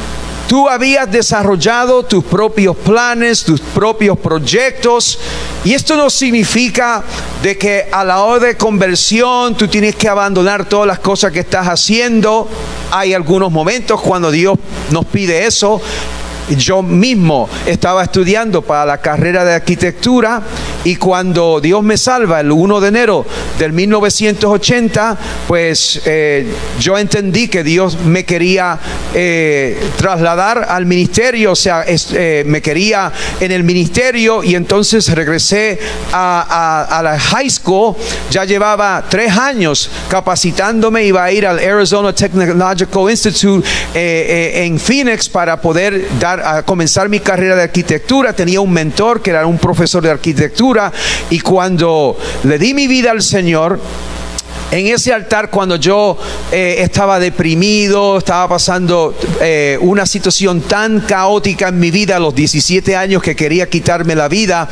Tú 0.53 0.69
habías 0.69 1.11
desarrollado 1.11 2.03
tus 2.03 2.23
propios 2.25 2.77
planes, 2.77 3.43
tus 3.43 3.59
propios 3.59 4.19
proyectos. 4.19 5.19
Y 5.65 5.73
esto 5.73 5.97
no 5.97 6.11
significa 6.11 7.03
de 7.43 7.57
que 7.57 7.89
a 7.91 8.05
la 8.05 8.23
hora 8.23 8.49
de 8.49 8.57
conversión 8.59 9.57
tú 9.57 9.67
tienes 9.67 9.97
que 9.97 10.11
abandonar 10.11 10.69
todas 10.69 10.87
las 10.87 10.99
cosas 10.99 11.33
que 11.33 11.41
estás 11.41 11.69
haciendo. 11.69 12.51
Hay 12.91 13.15
algunos 13.15 13.51
momentos 13.51 13.99
cuando 14.03 14.31
Dios 14.31 14.59
nos 14.91 15.07
pide 15.07 15.47
eso, 15.47 15.81
yo 16.57 16.83
mismo 16.83 17.49
estaba 17.67 18.03
estudiando 18.05 18.63
para 18.63 18.85
la 18.85 18.99
carrera 18.99 19.45
de 19.45 19.55
arquitectura 19.55 20.43
y 20.85 20.97
cuando 20.97 21.61
Dios 21.61 21.83
me 21.83 21.97
salva 21.97 22.41
el 22.41 22.51
1 22.51 22.81
de 22.81 22.89
enero 22.89 23.25
del 23.59 23.73
1980, 23.73 25.17
pues 25.47 26.01
eh, 26.05 26.53
yo 26.81 26.99
entendí 26.99 27.49
que 27.49 27.63
Dios 27.63 27.99
me 28.01 28.25
quería 28.25 28.79
eh, 29.15 29.81
trasladar 29.97 30.67
al 30.69 30.87
ministerio, 30.87 31.53
o 31.53 31.57
sea, 31.57 31.85
eh, 31.87 32.43
me 32.47 32.61
quería 32.61 33.13
en 33.41 33.53
el 33.53 33.63
ministerio 33.63 34.43
y 34.43 34.55
entonces 34.55 35.09
regresé 35.15 35.79
a, 36.13 37.01
la 37.03 37.19
high 37.19 37.51
school, 37.51 37.95
ya 38.31 38.45
llevaba 38.45 39.05
tres 39.09 39.37
años 39.37 39.91
capacitándome, 40.09 41.05
iba 41.05 41.25
a 41.25 41.33
ir 41.33 41.47
al 41.47 41.59
Arizona 41.59 42.13
Technological 42.13 43.11
Institute 43.11 43.67
en 43.95 44.79
Phoenix 44.79 45.29
para 45.29 45.61
poder 45.61 46.07
dar 46.19 46.42
a 46.45 46.63
comenzar 46.63 47.09
mi 47.09 47.21
carrera 47.21 47.57
de 47.57 47.63
arquitectura, 47.63 48.33
tenía 48.33 48.61
un 48.61 48.73
mentor 48.73 49.23
que 49.23 49.31
era 49.31 49.47
un 49.47 49.59
profesor 49.59 50.03
de 50.03 50.11
arquitectura 50.11 50.93
y 51.31 51.41
cuando 51.41 52.17
le 52.45 52.59
di 52.59 52.75
mi 52.75 52.87
vida 52.87 53.11
al 53.11 53.23
Señor, 53.23 53.81
en 54.73 54.87
ese 54.87 55.13
altar 55.13 55.51
cuando 55.51 55.77
yo 55.77 56.17
eh, 56.51 56.77
estaba 56.79 57.19
deprimido, 57.21 58.17
estaba 58.17 58.49
pasando 58.49 59.15
eh, 59.41 59.77
una 59.83 60.07
situación 60.07 60.63
tan 60.63 61.01
caótica 61.01 61.69
en 61.69 61.79
mi 61.79 61.91
vida 61.91 62.17
a 62.17 62.19
los 62.19 62.35
17 62.35 62.97
años 62.97 63.23
que 63.23 63.37
quería 63.37 63.69
quitarme 63.69 64.15
la 64.15 64.29
vida, 64.29 64.69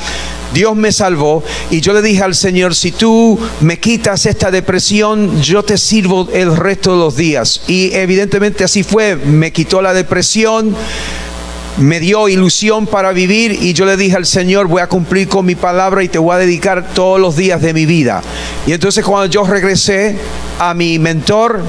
Dios 0.55 0.75
me 0.75 0.91
salvó 0.91 1.45
y 1.71 1.81
yo 1.81 1.93
le 1.93 2.03
dije 2.03 2.23
al 2.23 2.35
Señor, 2.35 2.75
si 2.75 2.93
tú 2.93 3.39
me 3.61 3.79
quitas 3.79 4.25
esta 4.25 4.51
depresión, 4.51 5.41
yo 5.43 5.63
te 5.63 5.77
sirvo 5.77 6.29
el 6.33 6.57
resto 6.57 6.93
de 6.93 6.99
los 6.99 7.17
días. 7.17 7.63
Y 7.69 7.93
evidentemente 7.93 8.65
así 8.65 8.83
fue, 8.83 9.17
me 9.17 9.53
quitó 9.53 9.83
la 9.83 9.93
depresión 9.93 10.75
me 11.81 11.99
dio 11.99 12.29
ilusión 12.29 12.87
para 12.87 13.13
vivir 13.13 13.53
y 13.53 13.73
yo 13.73 13.87
le 13.87 13.97
dije 13.97 14.17
al 14.17 14.27
Señor, 14.27 14.69
voy 14.69 14.83
a 14.83 14.87
cumplir 14.87 15.29
con 15.29 15.47
mi 15.47 15.55
palabra 15.55 16.03
y 16.03 16.09
te 16.09 16.19
voy 16.19 16.35
a 16.35 16.39
dedicar 16.39 16.93
todos 16.95 17.19
los 17.19 17.37
días 17.37 17.63
de 17.63 17.73
mi 17.73 17.87
vida. 17.87 18.23
Y 18.67 18.73
entonces 18.73 19.05
cuando 19.05 19.27
yo 19.27 19.45
regresé 19.45 20.17
a 20.59 20.75
mi 20.75 20.99
mentor, 20.99 21.63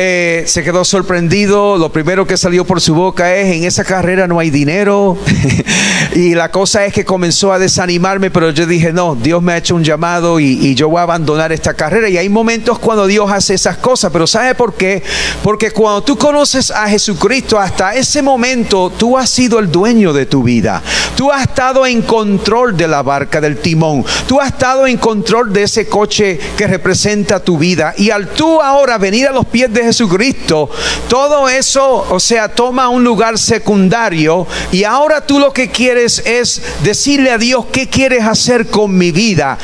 eh, 0.00 0.44
se 0.46 0.62
quedó 0.62 0.84
sorprendido. 0.84 1.76
Lo 1.76 1.90
primero 1.90 2.24
que 2.24 2.36
salió 2.36 2.64
por 2.64 2.80
su 2.80 2.94
boca 2.94 3.34
es, 3.34 3.52
en 3.52 3.64
esa 3.64 3.82
carrera 3.82 4.28
no 4.28 4.38
hay 4.38 4.48
dinero. 4.48 5.18
y 6.14 6.36
la 6.36 6.52
cosa 6.52 6.86
es 6.86 6.92
que 6.92 7.04
comenzó 7.04 7.52
a 7.52 7.58
desanimarme, 7.58 8.30
pero 8.30 8.50
yo 8.50 8.64
dije, 8.64 8.92
no, 8.92 9.16
Dios 9.16 9.42
me 9.42 9.54
ha 9.54 9.56
hecho 9.56 9.74
un 9.74 9.82
llamado 9.82 10.38
y, 10.38 10.76
yo 10.76 10.88
voy 10.88 11.00
a 11.00 11.02
abandonar 11.02 11.50
esta 11.50 11.74
carrera. 11.74 12.08
Y 12.08 12.16
hay 12.16 12.28
momentos 12.28 12.78
cuando 12.78 13.08
Dios 13.08 13.28
hace 13.28 13.54
esas 13.54 13.78
cosas, 13.78 14.12
pero 14.12 14.28
¿sabe 14.28 14.54
por 14.54 14.74
qué? 14.74 15.02
Porque 15.42 15.72
cuando 15.72 16.02
tú 16.02 16.16
conoces 16.16 16.70
a 16.70 16.88
Jesucristo, 16.88 17.58
hasta 17.58 17.96
ese 17.96 18.22
momento 18.22 18.92
tú 18.96 19.18
has 19.18 19.28
sido 19.28 19.58
el 19.58 19.68
dueño 19.68 20.12
de 20.12 20.26
tu 20.26 20.44
vida. 20.44 20.80
Tú 21.16 21.32
has 21.32 21.42
estado 21.42 21.84
en 21.84 22.02
control 22.02 22.76
de 22.76 22.86
la 22.86 23.02
barca, 23.02 23.40
del 23.40 23.56
timón. 23.56 24.04
Tú 24.28 24.40
has 24.40 24.52
estado 24.52 24.86
en 24.86 24.96
control 24.98 25.52
de 25.52 25.64
ese 25.64 25.88
coche 25.88 26.38
que 26.56 26.68
representa 26.68 27.40
tu 27.40 27.58
vida. 27.58 27.94
Y 27.96 28.10
al 28.10 28.28
tú 28.28 28.62
ahora 28.62 28.96
venir 28.98 29.26
a 29.26 29.32
los 29.32 29.44
pies 29.44 29.72
de 29.72 29.87
Jesucristo, 29.88 30.68
todo 31.08 31.48
eso, 31.48 32.06
o 32.10 32.20
sea, 32.20 32.48
toma 32.48 32.88
un 32.88 33.02
lugar 33.02 33.38
secundario 33.38 34.46
y 34.70 34.84
ahora 34.84 35.26
tú 35.26 35.38
lo 35.38 35.52
que 35.52 35.70
quieres 35.70 36.22
es 36.26 36.60
decirle 36.82 37.30
a 37.30 37.38
Dios 37.38 37.64
qué 37.72 37.88
quieres 37.88 38.24
hacer 38.24 38.66
con 38.66 38.96
mi 38.96 39.12
vida. 39.12 39.58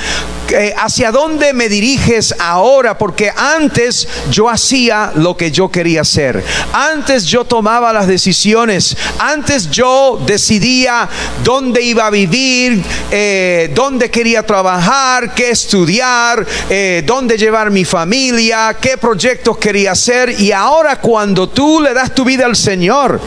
Hacia 0.76 1.10
dónde 1.10 1.52
me 1.54 1.68
diriges 1.68 2.34
ahora, 2.38 2.98
porque 2.98 3.32
antes 3.34 4.06
yo 4.30 4.50
hacía 4.50 5.12
lo 5.14 5.36
que 5.36 5.50
yo 5.50 5.70
quería 5.70 6.02
hacer, 6.02 6.44
antes 6.72 7.24
yo 7.24 7.44
tomaba 7.44 7.92
las 7.92 8.06
decisiones, 8.06 8.96
antes 9.18 9.70
yo 9.70 10.20
decidía 10.26 11.08
dónde 11.42 11.82
iba 11.82 12.06
a 12.06 12.10
vivir, 12.10 12.82
eh, 13.10 13.70
dónde 13.74 14.10
quería 14.10 14.44
trabajar, 14.44 15.34
qué 15.34 15.50
estudiar, 15.50 16.46
eh, 16.68 17.02
dónde 17.06 17.38
llevar 17.38 17.70
mi 17.70 17.84
familia, 17.84 18.76
qué 18.80 18.98
proyectos 18.98 19.56
quería 19.56 19.92
hacer, 19.92 20.38
y 20.38 20.52
ahora 20.52 21.00
cuando 21.00 21.48
tú 21.48 21.80
le 21.80 21.94
das 21.94 22.14
tu 22.14 22.24
vida 22.24 22.44
al 22.44 22.56
Señor, 22.56 23.20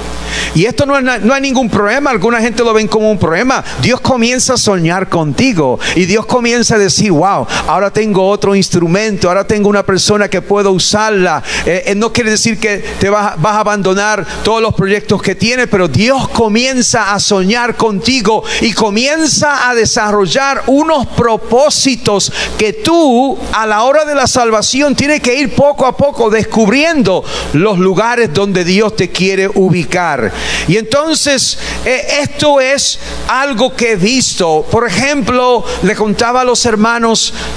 y 0.53 0.65
esto 0.65 0.85
no, 0.85 0.97
es, 0.97 1.21
no 1.23 1.33
hay 1.33 1.41
ningún 1.41 1.69
problema, 1.69 2.11
alguna 2.11 2.39
gente 2.41 2.63
lo 2.63 2.73
ven 2.73 2.87
como 2.87 3.09
un 3.09 3.17
problema, 3.17 3.63
Dios 3.81 4.01
comienza 4.01 4.53
a 4.53 4.57
soñar 4.57 5.09
contigo 5.09 5.79
y 5.95 6.05
Dios 6.05 6.25
comienza 6.25 6.75
a 6.75 6.77
decir, 6.77 7.06
wow, 7.09 7.47
ahora 7.67 7.91
tengo 7.91 8.27
otro 8.27 8.55
instrumento, 8.55 9.27
ahora 9.27 9.45
tengo 9.45 9.69
una 9.69 9.83
persona 9.83 10.29
que 10.29 10.41
puedo 10.41 10.71
usarla. 10.71 11.43
Eh, 11.65 11.83
eh, 11.87 11.95
no 11.95 12.11
quiere 12.11 12.31
decir 12.31 12.59
que 12.59 12.77
te 12.99 13.09
vas, 13.09 13.33
a 13.43 13.59
abandonar 13.59 14.25
todos 14.43 14.61
los 14.61 14.73
proyectos 14.73 15.21
que 15.21 15.35
tienes, 15.35 15.67
pero 15.67 15.87
Dios 15.87 16.27
comienza 16.29 17.13
a 17.13 17.19
soñar 17.19 17.75
contigo 17.75 18.43
y 18.61 18.73
comienza 18.73 19.69
a 19.69 19.75
desarrollar 19.75 20.63
unos 20.67 21.07
propósitos 21.07 22.31
que 22.57 22.73
tú 22.73 23.37
a 23.53 23.65
la 23.65 23.83
hora 23.83 24.05
de 24.05 24.15
la 24.15 24.27
salvación 24.27 24.95
tienes 24.95 25.21
que 25.21 25.35
ir 25.35 25.55
poco 25.55 25.85
a 25.85 25.95
poco 25.95 26.29
descubriendo 26.29 27.23
los 27.53 27.79
lugares 27.79 28.33
donde 28.33 28.63
Dios 28.63 28.95
te 28.95 29.09
quiere 29.09 29.47
ubicar. 29.47 30.31
Y 30.67 30.77
entonces 30.77 31.57
eh, 31.85 32.21
esto 32.21 32.59
es 32.59 32.99
algo 33.27 33.75
que 33.75 33.93
he 33.93 33.95
visto. 33.95 34.65
Por 34.69 34.87
ejemplo, 34.87 35.63
le 35.83 35.95
contaba 35.95 36.41
a 36.41 36.43
los 36.43 36.65
hermanos, 36.65 36.96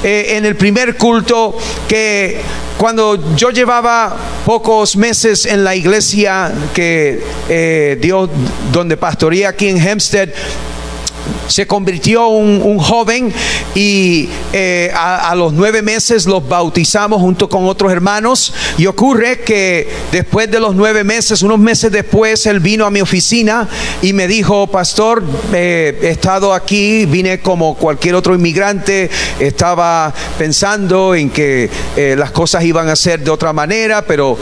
eh, 0.03 0.37
en 0.37 0.44
el 0.44 0.57
primer 0.57 0.96
culto 0.96 1.57
que 1.88 2.40
cuando 2.76 3.37
yo 3.37 3.50
llevaba 3.50 4.16
pocos 4.46 4.96
meses 4.96 5.44
en 5.46 5.64
la 5.64 5.74
iglesia 5.74 6.50
que 6.72 7.22
eh, 7.48 7.98
Dios, 8.00 8.31
donde 8.72 8.96
pastoría 8.96 9.50
aquí 9.50 9.68
en 9.68 9.76
Hempstead, 9.76 10.31
se 11.50 11.66
convirtió 11.66 12.28
un, 12.28 12.78
joven 12.78 13.32
y 13.74 14.28
eh, 14.52 14.90
a, 14.94 15.34
los 15.34 15.52
nueve 15.52 15.82
meses 15.82 16.26
los 16.26 16.48
bautizamos 16.48 17.20
junto 17.20 17.48
con 17.48 17.66
otros 17.66 17.92
hermanos 17.92 18.54
y 18.78 18.86
ocurre 18.86 19.40
que 19.40 19.88
después 20.12 20.50
de 20.50 20.60
los 20.60 20.74
nueve 20.74 21.04
meses, 21.04 21.42
unos 21.42 21.58
meses 21.58 21.92
después, 21.92 22.46
él 22.46 22.60
vino 22.60 22.86
a 22.86 22.90
mi 22.90 23.00
oficina 23.00 23.68
y 24.00 24.12
me 24.12 24.26
dijo, 24.28 24.66
pastor, 24.68 25.22
eh, 25.52 25.98
he 26.02 26.08
estado 26.08 26.54
aquí, 26.54 27.04
vine 27.06 27.40
como 27.40 27.74
cualquier 27.76 28.14
otro 28.14 28.34
inmigrante, 28.34 29.10
estaba 29.38 30.14
pensando 30.38 31.14
en 31.14 31.30
que 31.30 31.68
eh, 31.96 32.14
las 32.16 32.30
cosas 32.30 32.64
iban 32.64 32.88
a 32.88 32.96
ser 32.96 33.20
de 33.20 33.30
otra 33.30 33.52
manera, 33.52 34.02
pero 34.06 34.38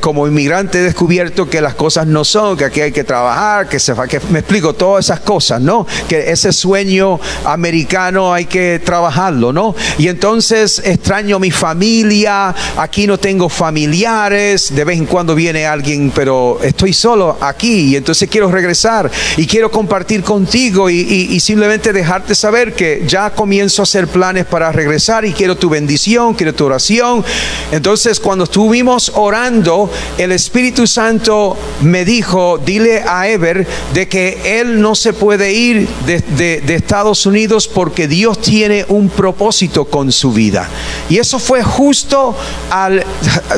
como 0.00 0.26
inmigrante 0.26 0.78
he 0.78 0.82
descubierto 0.82 1.48
que 1.48 1.60
las 1.60 1.74
cosas 1.74 2.06
no 2.06 2.24
son, 2.24 2.56
que 2.56 2.64
aquí 2.64 2.80
hay 2.80 2.90
que 2.92 3.04
trabajar, 3.04 3.68
que 3.68 3.78
se 3.78 3.94
fa- 3.94 4.08
que 4.08 4.20
me 4.30 4.40
explico 4.40 4.72
todas 4.74 5.04
esas 5.04 5.20
cosas, 5.20 5.60
¿no? 5.60 5.86
Que 6.08 6.30
ese 6.32 6.47
sueño 6.52 7.20
americano 7.44 8.32
hay 8.32 8.46
que 8.46 8.80
trabajarlo, 8.84 9.52
¿no? 9.52 9.74
Y 9.98 10.08
entonces 10.08 10.80
extraño 10.84 11.38
mi 11.38 11.50
familia, 11.50 12.54
aquí 12.76 13.06
no 13.06 13.18
tengo 13.18 13.48
familiares, 13.48 14.74
de 14.74 14.84
vez 14.84 14.98
en 14.98 15.06
cuando 15.06 15.34
viene 15.34 15.66
alguien, 15.66 16.12
pero 16.14 16.58
estoy 16.62 16.92
solo 16.92 17.36
aquí 17.40 17.90
y 17.92 17.96
entonces 17.96 18.28
quiero 18.28 18.50
regresar 18.50 19.10
y 19.36 19.46
quiero 19.46 19.70
compartir 19.70 20.22
contigo 20.22 20.90
y, 20.90 21.00
y- 21.00 21.40
simplemente 21.40 21.92
dejarte 21.92 22.34
saber 22.34 22.74
que 22.74 23.04
ya 23.06 23.30
comienzo 23.30 23.82
a 23.82 23.84
hacer 23.84 24.06
planes 24.08 24.44
para 24.44 24.70
regresar 24.72 25.24
y 25.24 25.32
quiero 25.32 25.56
tu 25.56 25.70
bendición, 25.70 26.34
quiero 26.34 26.54
tu 26.54 26.66
oración. 26.66 27.24
Entonces 27.72 28.20
cuando 28.20 28.44
estuvimos 28.44 29.12
orando, 29.14 29.90
el 30.18 30.32
Espíritu 30.32 30.86
Santo 30.86 31.56
me 31.82 32.04
dijo, 32.04 32.58
dile 32.58 33.02
a 33.06 33.28
Ever 33.28 33.66
de 33.94 34.08
que 34.08 34.60
él 34.60 34.80
no 34.80 34.94
se 34.94 35.12
puede 35.12 35.52
ir 35.52 35.88
de, 36.06 36.20
de- 36.36 36.60
de 36.60 36.74
Estados 36.74 37.24
Unidos 37.26 37.68
porque 37.68 38.06
Dios 38.08 38.40
tiene 38.40 38.84
un 38.88 39.08
propósito 39.08 39.84
con 39.86 40.12
su 40.12 40.32
vida. 40.32 40.68
Y 41.08 41.18
eso 41.18 41.38
fue 41.38 41.62
justo 41.62 42.36
al 42.70 43.04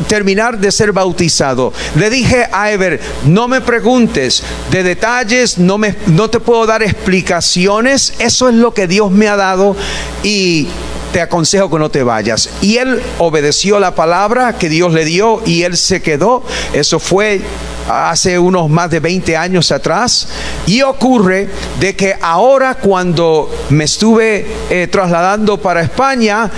terminar 0.08 0.58
de 0.58 0.70
ser 0.70 0.92
bautizado. 0.92 1.72
Le 1.96 2.10
dije 2.10 2.46
a 2.52 2.70
Ever, 2.70 3.00
no 3.24 3.48
me 3.48 3.60
preguntes 3.60 4.42
de 4.70 4.82
detalles, 4.82 5.58
no, 5.58 5.78
me, 5.78 5.96
no 6.06 6.30
te 6.30 6.40
puedo 6.40 6.66
dar 6.66 6.82
explicaciones, 6.82 8.14
eso 8.18 8.48
es 8.48 8.54
lo 8.54 8.72
que 8.74 8.86
Dios 8.86 9.10
me 9.10 9.28
ha 9.28 9.36
dado 9.36 9.76
y 10.22 10.68
te 11.12 11.20
aconsejo 11.20 11.68
que 11.70 11.78
no 11.78 11.90
te 11.90 12.02
vayas. 12.04 12.48
Y 12.62 12.76
él 12.76 13.00
obedeció 13.18 13.80
la 13.80 13.94
palabra 13.94 14.56
que 14.58 14.68
Dios 14.68 14.92
le 14.92 15.04
dio 15.04 15.42
y 15.44 15.62
él 15.64 15.76
se 15.76 16.02
quedó. 16.02 16.44
Eso 16.72 17.00
fue 17.00 17.40
hace 17.90 18.38
unos 18.38 18.68
más 18.70 18.90
de 18.90 19.00
20 19.00 19.36
años 19.36 19.72
atrás. 19.72 20.28
Y 20.66 20.82
ocurre 20.82 21.48
de 21.80 21.96
que 21.96 22.14
ahora 22.20 22.76
cuando 22.76 23.50
me 23.70 23.84
estuve 23.84 24.46
eh, 24.70 24.88
trasladando 24.90 25.60
para 25.60 25.82
España, 25.82 26.50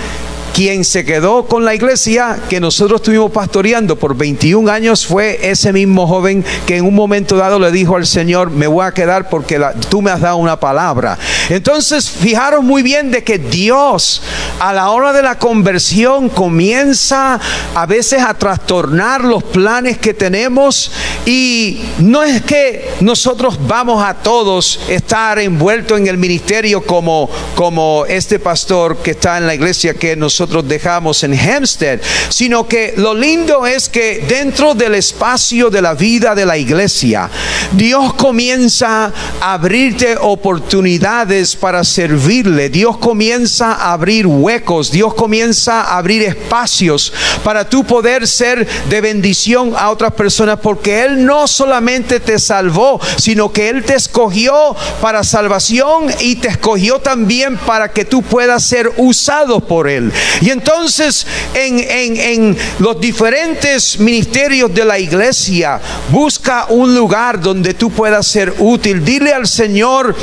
quien 0.53 0.85
se 0.85 1.03
quedó 1.03 1.45
con 1.47 1.65
la 1.65 1.73
iglesia 1.73 2.37
que 2.47 2.59
nosotros 2.59 3.01
estuvimos 3.01 3.31
pastoreando 3.31 3.97
por 3.97 4.15
21 4.15 4.71
años 4.71 5.05
fue 5.05 5.39
ese 5.41 5.73
mismo 5.73 6.05
joven 6.05 6.45
que 6.67 6.77
en 6.77 6.85
un 6.85 6.93
momento 6.93 7.35
dado 7.35 7.57
le 7.57 7.71
dijo 7.71 7.95
al 7.95 8.05
Señor, 8.05 8.51
me 8.51 8.67
voy 8.67 8.85
a 8.85 8.91
quedar 8.91 9.29
porque 9.29 9.59
tú 9.89 10.03
me 10.03 10.11
has 10.11 10.21
dado 10.21 10.37
una 10.37 10.59
palabra. 10.59 11.17
Entonces, 11.49 12.09
fijaros 12.09 12.63
muy 12.63 12.83
bien 12.83 13.09
de 13.09 13.23
que 13.23 13.39
Dios 13.39 14.21
a 14.59 14.73
la 14.73 14.91
hora 14.91 15.11
de 15.11 15.23
la 15.23 15.39
conversión 15.39 16.29
comienza 16.29 17.39
a 17.73 17.85
veces 17.87 18.21
a 18.21 18.35
trastornar 18.35 19.23
los 19.23 19.43
planes 19.43 19.97
que 19.97 20.13
tenemos 20.13 20.91
y 21.25 21.81
no 21.97 22.23
es 22.23 22.43
que 22.43 22.91
nosotros 22.99 23.57
vamos 23.67 24.03
a 24.03 24.13
todos 24.13 24.79
estar 24.87 25.39
envueltos 25.39 25.97
en 25.97 26.07
el 26.07 26.17
ministerio 26.17 26.85
como, 26.85 27.29
como 27.55 28.05
este 28.07 28.37
pastor 28.37 28.97
que 28.97 29.11
está 29.11 29.37
en 29.37 29.47
la 29.47 29.55
iglesia 29.55 29.95
que 29.95 30.15
nosotros 30.15 30.42
dejamos 30.45 31.23
en 31.23 31.33
Hempstead, 31.33 31.99
sino 32.29 32.67
que 32.67 32.93
lo 32.97 33.13
lindo 33.13 33.65
es 33.65 33.89
que 33.89 34.25
dentro 34.27 34.73
del 34.73 34.95
espacio 34.95 35.69
de 35.69 35.81
la 35.81 35.93
vida 35.93 36.35
de 36.35 36.45
la 36.45 36.57
iglesia, 36.57 37.29
Dios 37.71 38.13
comienza 38.13 39.11
a 39.41 39.53
abrirte 39.53 40.15
oportunidades 40.19 41.55
para 41.55 41.83
servirle, 41.83 42.69
Dios 42.69 42.97
comienza 42.97 43.73
a 43.73 43.93
abrir 43.93 44.27
huecos, 44.27 44.91
Dios 44.91 45.13
comienza 45.13 45.81
a 45.81 45.97
abrir 45.97 46.23
espacios 46.23 47.13
para 47.43 47.69
tú 47.69 47.83
poder 47.83 48.27
ser 48.27 48.67
de 48.89 49.01
bendición 49.01 49.73
a 49.77 49.89
otras 49.89 50.13
personas, 50.13 50.59
porque 50.61 51.03
Él 51.03 51.25
no 51.25 51.47
solamente 51.47 52.19
te 52.19 52.39
salvó, 52.39 52.99
sino 53.17 53.51
que 53.51 53.69
Él 53.69 53.83
te 53.83 53.95
escogió 53.95 54.75
para 55.01 55.23
salvación 55.23 56.07
y 56.19 56.35
te 56.35 56.47
escogió 56.47 56.99
también 56.99 57.57
para 57.57 57.91
que 57.91 58.05
tú 58.05 58.21
puedas 58.21 58.63
ser 58.63 58.91
usado 58.97 59.59
por 59.61 59.87
Él. 59.89 60.11
Y 60.41 60.49
entonces 60.49 61.25
en, 61.53 61.79
en- 61.79 62.17
en 62.17 62.57
los 62.79 62.99
diferentes 62.99 63.99
ministerios 63.99 64.73
de 64.73 64.85
la 64.85 64.99
iglesia, 64.99 65.79
busca 66.09 66.65
un 66.69 66.93
lugar 66.95 67.39
donde 67.39 67.73
tú 67.73 67.91
puedas 67.91 68.27
ser 68.27 68.53
útil. 68.59 69.03
Dile 69.03 69.33
al 69.33 69.47
Señor, 69.47 70.15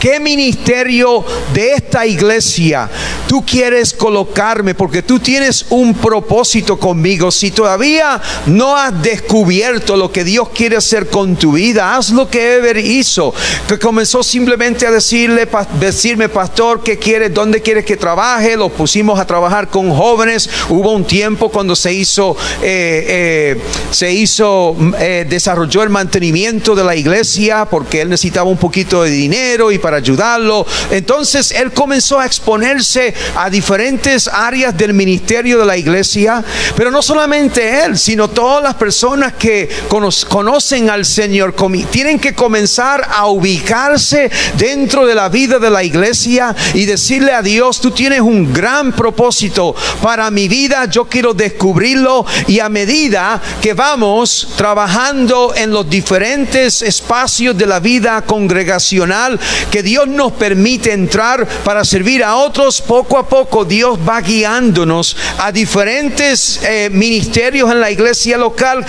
¿Qué 0.00 0.20
ministerio 0.20 1.24
de 1.52 1.74
esta 1.74 2.06
iglesia 2.06 2.90
tú 3.26 3.44
quieres 3.44 3.92
colocarme? 3.92 4.74
Porque 4.74 5.02
tú 5.02 5.18
tienes 5.18 5.66
un 5.70 5.94
propósito 5.94 6.78
conmigo. 6.78 7.30
Si 7.30 7.50
todavía 7.50 8.20
no 8.46 8.76
has 8.76 9.02
descubierto 9.02 9.96
lo 9.96 10.12
que 10.12 10.24
Dios 10.24 10.50
quiere 10.50 10.76
hacer 10.76 11.08
con 11.08 11.36
tu 11.36 11.52
vida, 11.52 11.96
haz 11.96 12.10
lo 12.10 12.28
que 12.28 12.56
Ever 12.56 12.76
hizo, 12.76 13.34
que 13.66 13.78
comenzó 13.78 14.22
simplemente 14.22 14.86
a 14.86 14.90
decirle, 14.90 15.48
decirme, 15.80 16.28
pastor, 16.28 16.82
¿qué 16.82 16.98
quieres? 16.98 17.32
¿Dónde 17.32 17.62
quieres 17.62 17.84
que 17.84 17.96
trabaje? 17.96 18.56
Los 18.56 18.72
pusimos 18.72 19.18
a 19.18 19.26
trabajar 19.26 19.68
con 19.68 19.94
jóvenes. 19.94 20.48
Hubo 20.68 20.92
un 20.92 21.04
tiempo 21.04 21.48
cuando 21.50 21.74
se 21.74 21.92
hizo, 21.92 22.36
eh, 22.62 23.56
eh, 23.56 23.60
se 23.90 24.12
hizo, 24.12 24.76
eh, 24.98 25.26
desarrolló 25.28 25.82
el 25.82 25.90
mantenimiento 25.90 26.74
de 26.74 26.84
la 26.84 26.96
iglesia 26.96 27.64
porque 27.64 28.02
él 28.02 28.10
necesitaba 28.10 28.48
un 28.48 28.56
poquito 28.56 29.02
de 29.02 29.10
dinero 29.10 29.72
y 29.74 29.78
para 29.78 29.98
ayudarlo. 29.98 30.66
Entonces 30.90 31.50
él 31.52 31.72
comenzó 31.72 32.18
a 32.18 32.26
exponerse 32.26 33.14
a 33.36 33.50
diferentes 33.50 34.28
áreas 34.28 34.76
del 34.76 34.94
ministerio 34.94 35.58
de 35.58 35.66
la 35.66 35.76
iglesia, 35.76 36.42
pero 36.76 36.90
no 36.90 37.02
solamente 37.02 37.84
él, 37.84 37.98
sino 37.98 38.28
todas 38.28 38.62
las 38.62 38.74
personas 38.74 39.34
que 39.34 39.68
cono- 39.88 40.10
conocen 40.28 40.90
al 40.90 41.04
Señor 41.04 41.54
tienen 41.90 42.18
que 42.18 42.34
comenzar 42.34 43.08
a 43.10 43.26
ubicarse 43.26 44.30
dentro 44.58 45.06
de 45.06 45.14
la 45.14 45.28
vida 45.28 45.58
de 45.58 45.70
la 45.70 45.82
iglesia 45.82 46.54
y 46.74 46.84
decirle 46.84 47.32
a 47.32 47.42
Dios, 47.42 47.80
tú 47.80 47.90
tienes 47.90 48.20
un 48.20 48.52
gran 48.52 48.92
propósito 48.92 49.74
para 50.02 50.30
mi 50.30 50.48
vida, 50.48 50.84
yo 50.86 51.06
quiero 51.06 51.34
descubrirlo 51.34 52.24
y 52.46 52.60
a 52.60 52.68
medida 52.68 53.40
que 53.60 53.74
vamos 53.74 54.48
trabajando 54.56 55.54
en 55.56 55.70
los 55.70 55.88
diferentes 55.88 56.82
espacios 56.82 57.56
de 57.56 57.66
la 57.66 57.80
vida 57.80 58.22
congregacional 58.22 59.38
que 59.70 59.82
Dios 59.82 60.08
nos 60.08 60.32
permite 60.32 60.92
entrar 60.92 61.46
para 61.64 61.84
servir 61.84 62.22
a 62.22 62.36
otros, 62.36 62.80
poco 62.80 63.18
a 63.18 63.28
poco 63.28 63.64
Dios 63.64 63.98
va 64.06 64.20
guiándonos 64.20 65.16
a 65.38 65.52
diferentes 65.52 66.60
eh, 66.62 66.90
ministerios 66.92 67.70
en 67.70 67.80
la 67.80 67.90
iglesia 67.90 68.38
local 68.38 68.84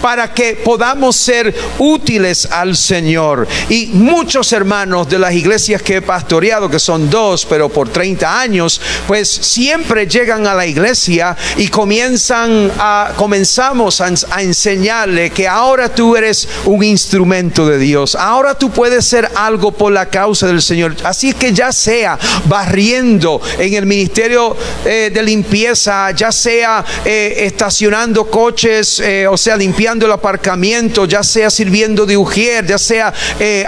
para 0.00 0.32
que 0.32 0.54
podamos 0.54 1.16
ser 1.16 1.54
útiles 1.78 2.46
al 2.50 2.76
Señor. 2.76 3.48
Y 3.68 3.86
muchos 3.88 4.52
hermanos 4.52 5.08
de 5.08 5.18
las 5.18 5.34
iglesias 5.34 5.82
que 5.82 5.96
he 5.96 6.02
pastoreado, 6.02 6.70
que 6.70 6.78
son 6.78 7.10
dos, 7.10 7.44
pero 7.46 7.68
por 7.68 7.88
30 7.88 8.40
años, 8.40 8.80
pues 9.06 9.28
siempre 9.28 10.06
llegan 10.06 10.46
a 10.46 10.54
la 10.54 10.66
iglesia 10.66 11.36
y 11.56 11.68
comienzan 11.68 12.70
a, 12.78 13.12
comenzamos 13.16 14.00
a, 14.00 14.12
a 14.30 14.42
enseñarle 14.42 15.30
que 15.30 15.48
ahora 15.48 15.88
tú 15.88 16.16
eres 16.16 16.48
un 16.66 16.84
instrumento 16.84 17.66
de 17.66 17.78
Dios, 17.78 18.14
ahora 18.14 18.56
tú 18.56 18.70
puedes 18.70 19.04
ser 19.04 19.30
algo 19.34 19.72
por 19.72 19.92
la 19.92 20.08
causa 20.16 20.46
del 20.46 20.62
Señor. 20.62 20.96
Así 21.04 21.34
que 21.34 21.52
ya 21.52 21.70
sea 21.72 22.18
barriendo 22.46 23.38
en 23.58 23.74
el 23.74 23.84
ministerio 23.84 24.56
eh, 24.82 25.10
de 25.12 25.22
limpieza, 25.22 26.10
ya 26.12 26.32
sea 26.32 26.82
eh, 27.04 27.34
estacionando 27.40 28.24
coches, 28.30 28.98
eh, 29.00 29.26
o 29.28 29.36
sea, 29.36 29.58
limpiando 29.58 30.06
el 30.06 30.12
aparcamiento, 30.12 31.04
ya 31.04 31.22
sea 31.22 31.50
sirviendo 31.50 32.06
de 32.06 32.16
ujier, 32.16 32.66
ya 32.66 32.78
sea 32.78 33.12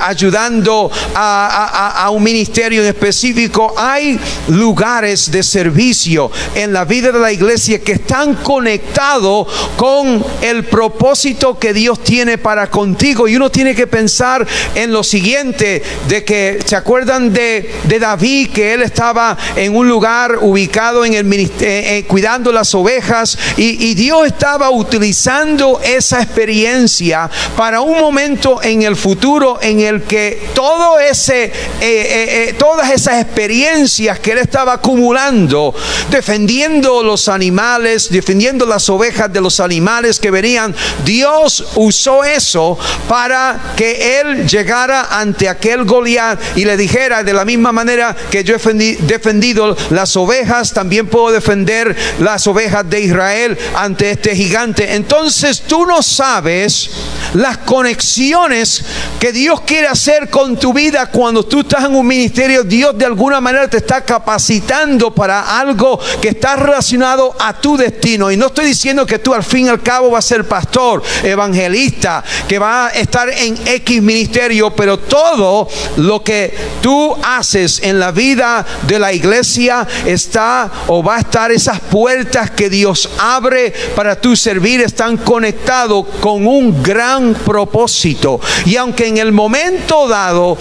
ayudando 0.00 0.90
a 1.14 2.08
un 2.10 2.22
ministerio 2.22 2.80
en 2.80 2.88
específico. 2.88 3.74
Hay 3.76 4.18
lugares 4.48 5.30
de 5.30 5.42
servicio 5.42 6.30
en 6.54 6.72
la 6.72 6.86
vida 6.86 7.12
de 7.12 7.18
la 7.18 7.30
iglesia 7.30 7.80
que 7.80 7.92
están 7.92 8.36
conectados 8.36 9.46
con 9.76 10.24
el 10.40 10.64
propósito 10.64 11.58
que 11.58 11.74
Dios 11.74 12.02
tiene 12.02 12.38
para 12.38 12.70
contigo. 12.70 13.28
Y 13.28 13.36
uno 13.36 13.50
tiene 13.50 13.74
que 13.74 13.86
pensar 13.86 14.46
en 14.74 14.92
lo 14.92 15.02
siguiente, 15.02 15.82
de 16.08 16.24
que 16.24 16.37
se 16.64 16.76
acuerdan 16.76 17.32
de, 17.32 17.70
David, 17.98 18.50
que 18.50 18.74
él 18.74 18.82
estaba 18.82 19.36
en 19.56 19.74
un 19.74 19.88
lugar 19.88 20.38
ubicado 20.40 21.04
en 21.04 21.14
el 21.14 21.32
eh, 21.32 21.48
eh, 21.60 22.04
cuidando 22.06 22.52
las 22.52 22.74
ovejas 22.74 23.38
y, 23.56 23.88
Dios 23.98 24.26
estaba 24.26 24.70
utilizando 24.70 25.80
esa 25.82 26.22
experiencia 26.22 27.28
para 27.56 27.80
un 27.80 27.98
momento 27.98 28.62
en 28.62 28.82
el 28.82 28.96
futuro 28.96 29.58
en 29.60 29.80
el 29.80 30.02
que 30.02 30.48
todo 30.54 30.98
eh, 31.00 32.54
todas 32.58 32.90
esas 32.90 33.22
experiencias 33.22 34.18
que 34.20 34.32
él 34.32 34.38
estaba 34.38 34.74
acumulando, 34.74 35.74
defendiendo 36.10 37.02
los 37.02 37.28
animales, 37.28 38.08
defendiendo 38.10 38.66
las 38.66 38.88
ovejas 38.88 39.32
de 39.32 39.40
los 39.40 39.58
animales 39.58 40.20
que 40.20 40.30
venían, 40.30 40.74
Dios 41.04 41.64
usó 41.76 42.24
eso 42.24 42.78
para 43.08 43.74
que 43.76 44.20
él 44.20 44.46
llegara 44.46 45.08
ante 45.18 45.48
aquel 45.48 45.84
Goliat 45.84 46.27
y 46.56 46.64
le 46.64 46.76
dijera 46.76 47.22
de 47.22 47.32
la 47.32 47.44
misma 47.44 47.72
manera 47.72 48.16
que 48.30 48.42
yo 48.44 48.54
he 48.54 48.96
defendido 49.00 49.76
las 49.90 50.16
ovejas, 50.16 50.72
también 50.72 51.06
puedo 51.06 51.30
defender 51.30 51.96
las 52.20 52.46
ovejas 52.46 52.88
de 52.88 53.00
Israel 53.00 53.56
ante 53.76 54.10
este 54.10 54.34
gigante. 54.34 54.94
Entonces 54.94 55.62
tú 55.62 55.86
no 55.86 56.02
sabes 56.02 56.90
las 57.34 57.58
conexiones 57.58 58.84
que 59.20 59.32
Dios 59.32 59.60
quiere 59.62 59.88
hacer 59.88 60.30
con 60.30 60.58
tu 60.58 60.72
vida 60.72 61.06
cuando 61.10 61.44
tú 61.44 61.60
estás 61.60 61.84
en 61.84 61.94
un 61.94 62.06
ministerio. 62.06 62.64
Dios 62.64 62.96
de 62.96 63.04
alguna 63.04 63.40
manera 63.40 63.68
te 63.68 63.78
está 63.78 64.04
capacitando 64.04 65.14
para 65.14 65.58
algo 65.60 65.98
que 66.20 66.28
está 66.28 66.56
relacionado 66.56 67.34
a 67.38 67.60
tu 67.60 67.76
destino. 67.76 68.30
Y 68.30 68.36
no 68.36 68.46
estoy 68.46 68.66
diciendo 68.66 69.06
que 69.06 69.18
tú 69.18 69.34
al 69.34 69.44
fin 69.44 69.66
y 69.66 69.68
al 69.68 69.82
cabo 69.82 70.10
vas 70.10 70.24
a 70.24 70.28
ser 70.28 70.46
pastor, 70.46 71.02
evangelista, 71.22 72.24
que 72.46 72.58
va 72.58 72.86
a 72.86 72.90
estar 72.90 73.28
en 73.28 73.58
X 73.66 74.02
ministerio, 74.02 74.70
pero 74.70 74.98
todo 74.98 75.68
lo 75.96 76.07
que 76.24 76.56
tú 76.80 77.14
haces 77.22 77.80
en 77.82 77.98
la 78.00 78.10
vida 78.10 78.64
de 78.86 78.98
la 78.98 79.12
iglesia 79.12 79.86
está 80.06 80.70
o 80.86 81.02
va 81.02 81.16
a 81.16 81.20
estar 81.20 81.52
esas 81.52 81.80
puertas 81.80 82.50
que 82.52 82.70
Dios 82.70 83.08
abre 83.18 83.72
para 83.94 84.20
tu 84.20 84.34
servir 84.34 84.80
están 84.80 85.18
conectados 85.18 86.06
con 86.20 86.46
un 86.46 86.82
gran 86.82 87.34
propósito. 87.34 88.40
Y 88.64 88.76
aunque 88.76 89.06
en 89.06 89.18
el 89.18 89.32
momento 89.32 90.08
dado 90.08 90.56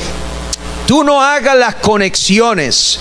tú 0.86 1.04
no 1.04 1.22
hagas 1.22 1.58
las 1.58 1.76
conexiones, 1.76 3.00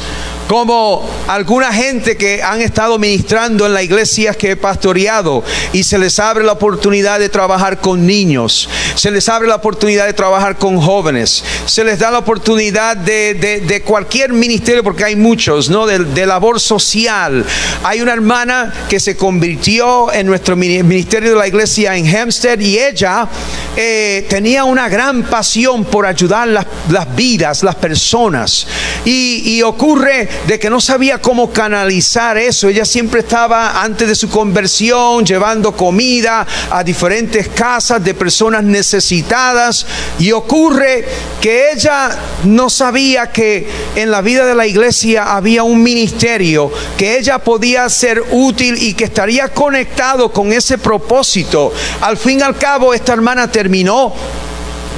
como 0.49 1.05
alguna 1.27 1.73
gente 1.73 2.17
que 2.17 2.43
han 2.43 2.61
estado 2.63 2.99
ministrando 2.99 3.67
en 3.67 3.75
la 3.75 3.83
iglesia 3.83 4.35
que 4.35 4.53
he 4.53 4.57
pastoreado 4.57 5.43
y 5.73 5.83
se 5.83 5.99
les 5.99 6.19
abre 6.19 6.45
la 6.45 6.53
oportunidad 6.53 7.19
de 7.19 7.29
trabajar 7.29 7.81
con 7.81 8.07
niños, 8.07 8.69
se 8.95 9.11
les 9.11 9.29
abre 9.29 9.49
la 9.49 9.57
oportunidad 9.57 10.07
de 10.07 10.13
trabajar 10.13 10.57
con 10.57 10.81
jóvenes, 10.81 11.43
se 11.67 11.83
les 11.83 11.99
da 11.99 12.11
la 12.11 12.19
oportunidad 12.19 12.97
de, 12.97 13.83
cualquier 13.85 14.33
ministerio, 14.33 14.83
porque 14.83 15.05
hay 15.05 15.17
muchos, 15.17 15.69
¿no? 15.69 15.87
De, 15.87 16.27
labor 16.27 16.61
social. 16.61 17.45
Hay 17.85 18.01
una 18.01 18.13
hermana 18.13 18.73
que 18.89 18.99
se 18.99 19.17
convirtió 19.17 20.13
en 20.13 20.27
nuestro 20.27 20.57
ministerio 20.57 21.31
de 21.31 21.37
la 21.37 21.47
iglesia 21.47 21.97
en 21.97 22.07
Hempstead 22.07 22.59
y 22.59 22.79
ella 22.79 23.29
eh, 23.77 24.27
tenía 24.29 24.65
una 24.65 24.89
gran 24.89 25.23
pasión 25.23 25.85
por 25.85 26.05
ayudar 26.05 26.49
las, 26.49 26.67
vidas, 27.15 27.63
las 27.63 27.77
personas. 27.77 28.67
y 29.05 29.63
ocurre 29.63 30.29
de 30.47 30.59
que 30.59 30.71
no 30.71 30.81
sabía 30.81 31.21
cómo 31.21 31.53
canalizar 31.53 32.37
eso. 32.39 32.69
Ella 32.69 32.85
siempre 32.85 33.21
estaba 33.21 33.83
antes 33.83 34.09
de 34.09 34.15
su 34.15 34.29
conversión 34.29 35.25
llevando 35.25 35.77
comida 35.77 36.47
a 36.71 36.85
diferentes 36.85 37.49
casas 37.49 38.03
de 38.03 38.15
personas 38.15 38.63
necesitadas 38.65 39.87
y 40.19 40.33
ocurre 40.33 41.05
que 41.41 41.73
ella 41.73 42.11
no 42.45 42.71
sabía 42.71 43.31
que 43.31 43.69
en 43.95 44.11
la 44.11 44.21
vida 44.21 44.47
de 44.47 44.55
la 44.55 44.67
iglesia 44.67 45.35
había 45.37 45.63
un 45.63 45.83
ministerio 45.83 46.71
que 46.97 47.19
ella 47.19 47.39
podía 47.39 47.89
ser 47.89 48.23
útil 48.31 48.77
y 48.81 48.95
que 48.95 49.05
estaría 49.05 49.49
conectado 49.49 50.33
con 50.33 50.53
ese 50.53 50.79
propósito. 50.79 51.73
Al 52.01 52.17
fin 52.17 52.41
y 52.41 52.43
al 52.43 52.57
cabo, 52.57 52.95
esta 52.95 53.13
hermana 53.13 53.51
terminó 53.51 54.15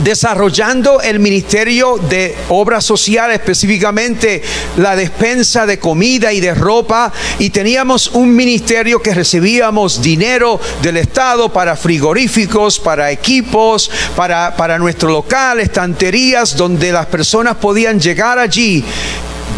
desarrollando 0.03 1.01
el 1.01 1.19
ministerio 1.19 1.99
de 1.99 2.37
obra 2.49 2.81
social, 2.81 3.31
específicamente 3.31 4.43
la 4.77 4.97
despensa 4.97 5.67
de 5.67 5.79
comida 5.79 6.33
y 6.33 6.41
de 6.41 6.55
ropa, 6.55 7.13
y 7.39 7.51
teníamos 7.51 8.09
un 8.09 8.35
ministerio 8.35 9.03
que 9.03 9.15
recibíamos 9.15 10.01
dinero 10.03 10.61
del 10.83 10.99
Estado 10.99 11.53
para 11.53 11.77
frigoríficos, 11.77 12.79
para 12.79 13.11
equipos, 13.11 13.91
para, 14.17 14.57
para 14.57 14.79
nuestro 14.79 15.11
local, 15.11 15.61
estanterías, 15.61 16.57
donde 16.57 16.93
las 16.93 17.07
personas 17.07 17.57
podían 17.57 18.01
llegar 18.01 18.39
allí 18.39 18.85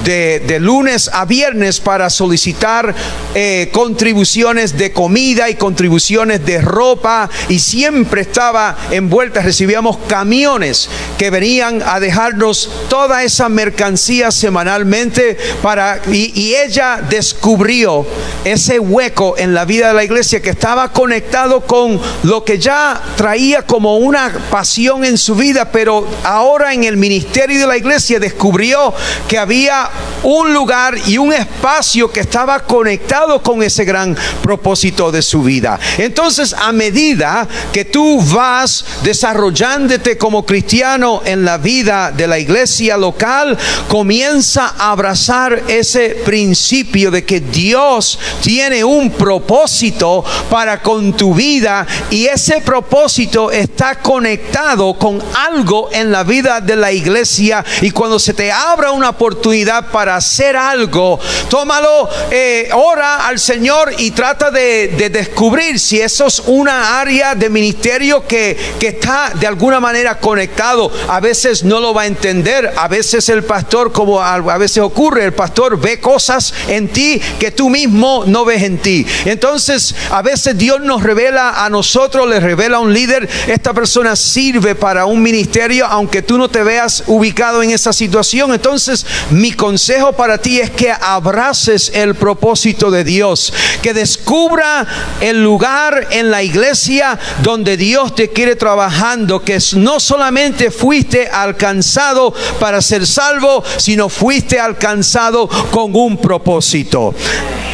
de, 0.05 0.59
lunes 0.61 1.11
a 1.12 1.24
viernes 1.24 1.80
para 1.80 2.11
solicitar 2.11 2.95
eh, 3.34 3.70
contribuciones 3.72 4.76
de 4.76 4.93
comida 4.93 5.49
y 5.49 5.55
contribuciones 5.55 6.45
de 6.45 6.61
ropa. 6.61 7.28
Y 7.49 7.59
siempre 7.59 8.22
estaba 8.22 8.76
envuelta, 8.91 9.43
recibíamos 9.43 9.99
camiones 10.09 10.88
que 11.18 11.30
venían 11.30 11.82
a 11.84 12.01
dejarnos 12.01 12.70
toda 12.88 13.22
esa 13.22 13.49
mercancía 13.49 14.30
semanalmente 14.30 15.36
para 15.62 16.01
y 16.11 16.55
ella 16.55 17.01
descubrió 17.09 18.07
ese 18.45 18.78
hueco 18.78 19.34
en 19.38 19.55
la 19.55 19.64
vida 19.64 19.88
de 19.88 19.95
la 19.95 20.05
iglesia 20.05 20.41
que 20.41 20.51
estaba 20.51 20.93
conectado 20.93 21.62
con 21.62 22.01
lo 22.22 22.45
que 22.45 22.59
ya 22.59 23.01
traía 23.16 23.62
como 23.62 23.99
una 23.99 24.32
pasión 24.51 25.05
en 25.05 25.18
su 25.18 25.34
vida, 25.34 25.70
pero 25.70 26.07
ahora 26.24 26.72
en 26.74 26.84
el 26.84 26.97
ministerio 26.97 27.61
de 27.61 27.66
la 27.66 27.76
iglesia 27.76 28.18
descubrió 28.18 28.95
que 29.28 29.38
había 29.38 29.80
un 30.22 30.53
lugar 30.53 30.97
y 31.07 31.18
un 31.18 31.33
espacio 31.33 32.11
que 32.11 32.20
estaba 32.20 32.61
conectado 32.61 33.43
con 33.43 33.62
ese 33.62 33.85
gran 33.85 34.16
propósito 34.43 35.11
de 35.11 35.22
su 35.22 35.43
vida. 35.43 35.78
Entonces, 35.99 36.53
a 36.53 36.72
medida 36.72 37.47
que 37.72 37.85
tú 37.85 38.20
vas 38.20 38.85
desarrollándote 39.03 40.18
como 40.18 40.45
cristiano 40.45 41.22
en 41.24 41.45
la 41.45 41.59
vida 41.59 42.12
de 42.12 42.26
la 42.26 42.39
iglesia 42.39 42.97
local, 42.97 43.57
comienza 43.89 44.74
a 44.78 44.93
abrazar 44.93 45.62
ese 45.68 46.20
principio 46.24 47.11
de 47.11 47.24
que 47.24 47.41
Dios 47.41 48.18
tiene 48.43 48.85
un 48.85 49.11
propósito 49.11 50.24
para 50.49 50.83
con 50.83 51.12
tu 51.14 51.35
vida 51.35 51.87
y 52.11 52.26
ese 52.26 52.61
propósito 52.61 53.51
está 53.51 53.97
conectado 53.97 54.95
con 54.95 55.22
algo 55.35 55.89
en 55.93 56.11
la 56.11 56.24
vida 56.24 56.61
de 56.61 56.76
la 56.76 56.93
iglesia 56.93 57.64
y 57.81 57.91
cuando 57.91 58.18
se 58.18 58.35
te 58.35 58.51
abra 58.51 58.93
una 58.93 59.11
oportunidad 59.11 59.69
para 59.78 60.16
hacer 60.16 60.56
algo, 60.56 61.20
tómalo, 61.48 62.08
eh, 62.30 62.68
ora 62.74 63.26
al 63.28 63.38
Señor 63.38 63.92
y 63.98 64.10
trata 64.10 64.50
de, 64.50 65.10
descubrir 65.10 65.78
si 65.78 66.00
eso 66.00 66.26
es 66.26 66.40
una 66.46 67.00
área 67.00 67.34
de 67.34 67.48
ministerio 67.48 68.26
que, 68.26 68.56
que 68.78 68.88
está 68.88 69.32
de 69.34 69.46
alguna 69.46 69.80
manera 69.80 70.18
conectado. 70.18 70.90
A 71.08 71.20
veces 71.20 71.62
no 71.62 71.80
lo 71.80 71.94
va 71.94 72.02
a 72.02 72.06
entender, 72.06 72.72
a 72.76 72.88
veces 72.88 73.28
el 73.28 73.44
pastor, 73.44 73.92
como 73.92 74.20
a, 74.20 74.58
veces 74.58 74.78
ocurre, 74.78 75.24
el 75.24 75.32
pastor 75.32 75.80
ve 75.80 76.00
cosas 76.00 76.52
en 76.68 76.88
ti 76.88 77.20
que 77.38 77.50
tú 77.50 77.70
mismo 77.70 78.24
no 78.26 78.44
ves 78.44 78.62
en 78.62 78.78
ti. 78.78 79.06
Entonces, 79.24 79.94
a 80.10 80.22
veces 80.22 80.58
Dios 80.58 80.80
nos 80.80 81.02
revela 81.02 81.64
a 81.64 81.70
nosotros, 81.70 82.28
le 82.28 82.40
revela 82.40 82.78
a 82.78 82.80
un 82.80 82.92
líder, 82.92 83.28
esta 83.46 83.72
persona 83.72 84.16
sirve 84.16 84.74
para 84.74 85.06
un 85.06 85.22
ministerio, 85.22 85.86
aunque 85.86 86.22
tú 86.22 86.38
no 86.38 86.48
te 86.48 86.62
veas 86.62 87.04
ubicado 87.06 87.62
en 87.62 87.70
esa 87.70 87.92
situación. 87.92 88.52
Entonces, 88.52 89.06
mi 89.30 89.52
consejo 89.61 90.14
para 90.14 90.38
ti 90.38 90.58
es 90.58 90.70
que 90.70 90.90
abraces 90.90 91.90
el 91.92 92.14
propósito 92.14 92.90
de 92.90 93.04
Dios, 93.04 93.52
que 93.82 93.92
descubra 93.92 94.86
el 95.20 95.42
lugar 95.42 96.08
en 96.12 96.30
la 96.30 96.42
iglesia 96.42 97.18
donde 97.42 97.76
Dios 97.76 98.14
te 98.14 98.30
quiere 98.30 98.56
trabajando, 98.56 99.44
que 99.44 99.58
no 99.76 100.00
solamente 100.00 100.70
fuiste 100.70 101.28
alcanzado 101.28 102.32
para 102.58 102.80
ser 102.80 103.06
salvo, 103.06 103.62
sino 103.76 104.08
fuiste 104.08 104.58
alcanzado 104.58 105.46
con 105.70 105.94
un 105.94 106.16
propósito. 106.16 107.14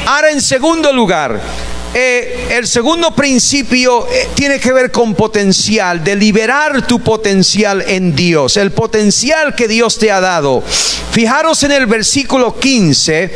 Ahora, 0.06 0.32
en 0.32 0.42
segundo 0.42 0.92
lugar, 0.92 1.40
eh, 1.98 2.48
el 2.50 2.66
segundo 2.66 3.14
principio 3.14 4.06
eh, 4.08 4.28
tiene 4.34 4.60
que 4.60 4.70
ver 4.70 4.90
con 4.90 5.14
potencial, 5.14 6.04
de 6.04 6.14
liberar 6.14 6.86
tu 6.86 7.00
potencial 7.00 7.82
en 7.88 8.14
Dios, 8.14 8.58
el 8.58 8.70
potencial 8.70 9.54
que 9.54 9.66
Dios 9.66 9.96
te 9.96 10.10
ha 10.10 10.20
dado. 10.20 10.62
Fijaros 11.12 11.62
en 11.62 11.72
el 11.72 11.86
versículo 11.86 12.60
15. 12.60 13.30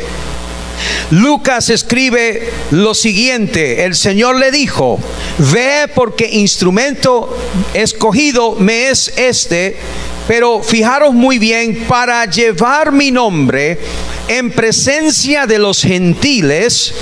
Lucas 1.09 1.71
escribe 1.71 2.51
lo 2.69 2.93
siguiente, 2.93 3.83
el 3.83 3.95
Señor 3.95 4.35
le 4.35 4.51
dijo, 4.51 4.99
ve 5.39 5.89
porque 5.95 6.29
instrumento 6.29 7.35
escogido 7.73 8.57
me 8.59 8.89
es 8.89 9.11
este, 9.17 9.75
pero 10.27 10.61
fijaros 10.61 11.15
muy 11.15 11.39
bien, 11.39 11.85
para 11.87 12.25
llevar 12.25 12.91
mi 12.91 13.09
nombre 13.09 13.79
en 14.27 14.51
presencia 14.51 15.45
de 15.45 15.59
los 15.59 15.81
gentiles 15.81 16.93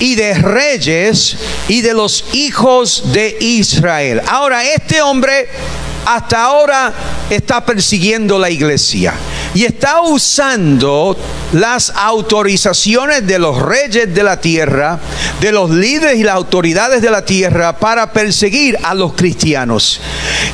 y 0.00 0.14
de 0.14 0.34
reyes 0.34 1.36
y 1.68 1.80
de 1.80 1.94
los 1.94 2.24
hijos 2.32 3.12
de 3.12 3.36
Israel. 3.40 4.22
Ahora, 4.26 4.64
este 4.64 5.02
hombre 5.02 5.48
hasta 6.06 6.42
ahora 6.42 6.94
está 7.28 7.64
persiguiendo 7.64 8.38
la 8.38 8.50
iglesia. 8.50 9.14
Y 9.58 9.64
está 9.64 10.02
usando 10.02 11.16
las 11.52 11.90
autorizaciones 11.90 13.26
de 13.26 13.40
los 13.40 13.60
reyes 13.60 14.14
de 14.14 14.22
la 14.22 14.40
tierra, 14.40 15.00
de 15.40 15.50
los 15.50 15.70
líderes 15.70 16.20
y 16.20 16.22
las 16.22 16.36
autoridades 16.36 17.02
de 17.02 17.10
la 17.10 17.24
tierra 17.24 17.76
para 17.76 18.12
perseguir 18.12 18.78
a 18.84 18.94
los 18.94 19.14
cristianos. 19.14 20.00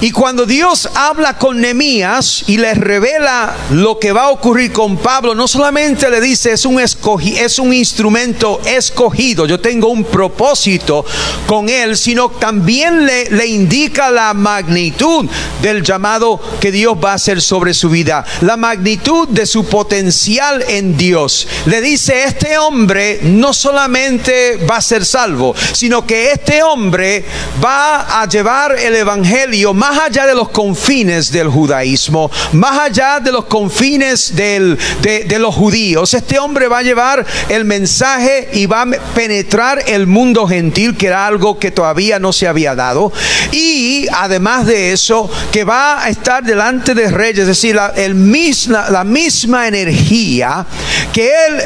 Y 0.00 0.11
cuando 0.11 0.46
Dios 0.46 0.88
habla 0.94 1.36
con 1.36 1.61
Nehemías 1.61 2.44
y 2.46 2.57
les 2.57 2.78
revela 2.78 3.55
lo 3.72 3.98
que 3.98 4.12
va 4.12 4.22
a 4.22 4.30
ocurrir 4.30 4.72
con 4.72 4.96
Pablo, 4.96 5.34
no 5.34 5.48
solamente 5.48 6.09
le 6.09 6.22
dice 6.22 6.52
es 6.52 6.64
un 6.64 6.80
escogi, 6.80 7.36
es 7.36 7.59
un 7.59 7.74
instrumento 7.74 8.62
escogido, 8.64 9.44
yo 9.44 9.61
tengo 9.61 9.88
un 9.88 10.05
propósito 10.05 11.05
con 11.46 11.68
él, 11.68 11.98
sino 11.98 12.30
también 12.30 13.05
le, 13.05 13.28
le 13.28 13.46
indica 13.48 14.11
la 14.11 14.32
magnitud 14.32 15.28
del 15.61 15.82
llamado 15.82 16.40
que 16.59 16.72
Dios 16.72 16.96
va 17.05 17.12
a 17.12 17.14
hacer 17.16 17.42
sobre 17.42 17.74
su 17.74 17.90
vida, 17.90 18.24
la 18.40 18.57
magnitud 18.57 18.93
de 19.28 19.47
su 19.47 19.64
potencial 19.66 20.64
en 20.68 20.97
Dios. 20.97 21.47
Le 21.66 21.80
dice, 21.80 22.24
este 22.24 22.59
hombre 22.59 23.20
no 23.22 23.53
solamente 23.53 24.59
va 24.70 24.76
a 24.76 24.80
ser 24.80 25.05
salvo, 25.05 25.55
sino 25.72 26.07
que 26.07 26.32
este 26.32 26.62
hombre 26.62 27.24
va 27.62 28.20
a 28.20 28.28
llevar 28.28 28.78
el 28.78 28.95
evangelio 28.95 29.74
más 29.74 29.99
allá 30.01 30.26
de 30.26 30.34
los 30.34 30.49
confines 30.51 31.32
del 31.32 31.49
judaísmo, 31.49 32.30
más 32.53 32.78
allá 32.78 33.20
de 33.20 33.32
los 33.32 33.47
confines 33.47 34.36
del, 34.36 34.78
de, 35.03 35.38
los 35.38 35.55
judíos. 35.55 36.14
Este 36.14 36.38
hombre 36.38 36.68
va 36.68 36.78
a 36.78 36.82
llevar 36.82 37.26
el 37.49 37.64
mensaje 37.64 38.49
y 38.53 38.66
va 38.66 38.82
a 38.82 38.86
penetrar 39.14 39.82
el 39.86 40.07
mundo 40.07 40.47
gentil, 40.47 40.97
que 40.97 41.09
era 41.09 41.26
algo 41.26 41.59
que 41.59 41.70
todavía 41.70 42.18
no 42.18 42.32
se 42.32 42.47
había 42.47 42.74
dado. 42.74 43.12
Y 43.53 44.07
además 44.12 44.66
de 44.66 44.92
eso, 44.92 45.30
que 45.53 45.64
va 45.64 46.03
a 46.03 46.09
estar 46.09 46.42
delante 46.42 46.95
de 46.95 47.11
reyes, 47.11 47.40
es 47.40 47.47
decir, 47.47 47.78
el 47.97 48.14
misma, 48.14 48.74
la 48.91 49.05
misma 49.05 49.68
energía 49.68 50.66
que 51.12 51.31
él 51.47 51.62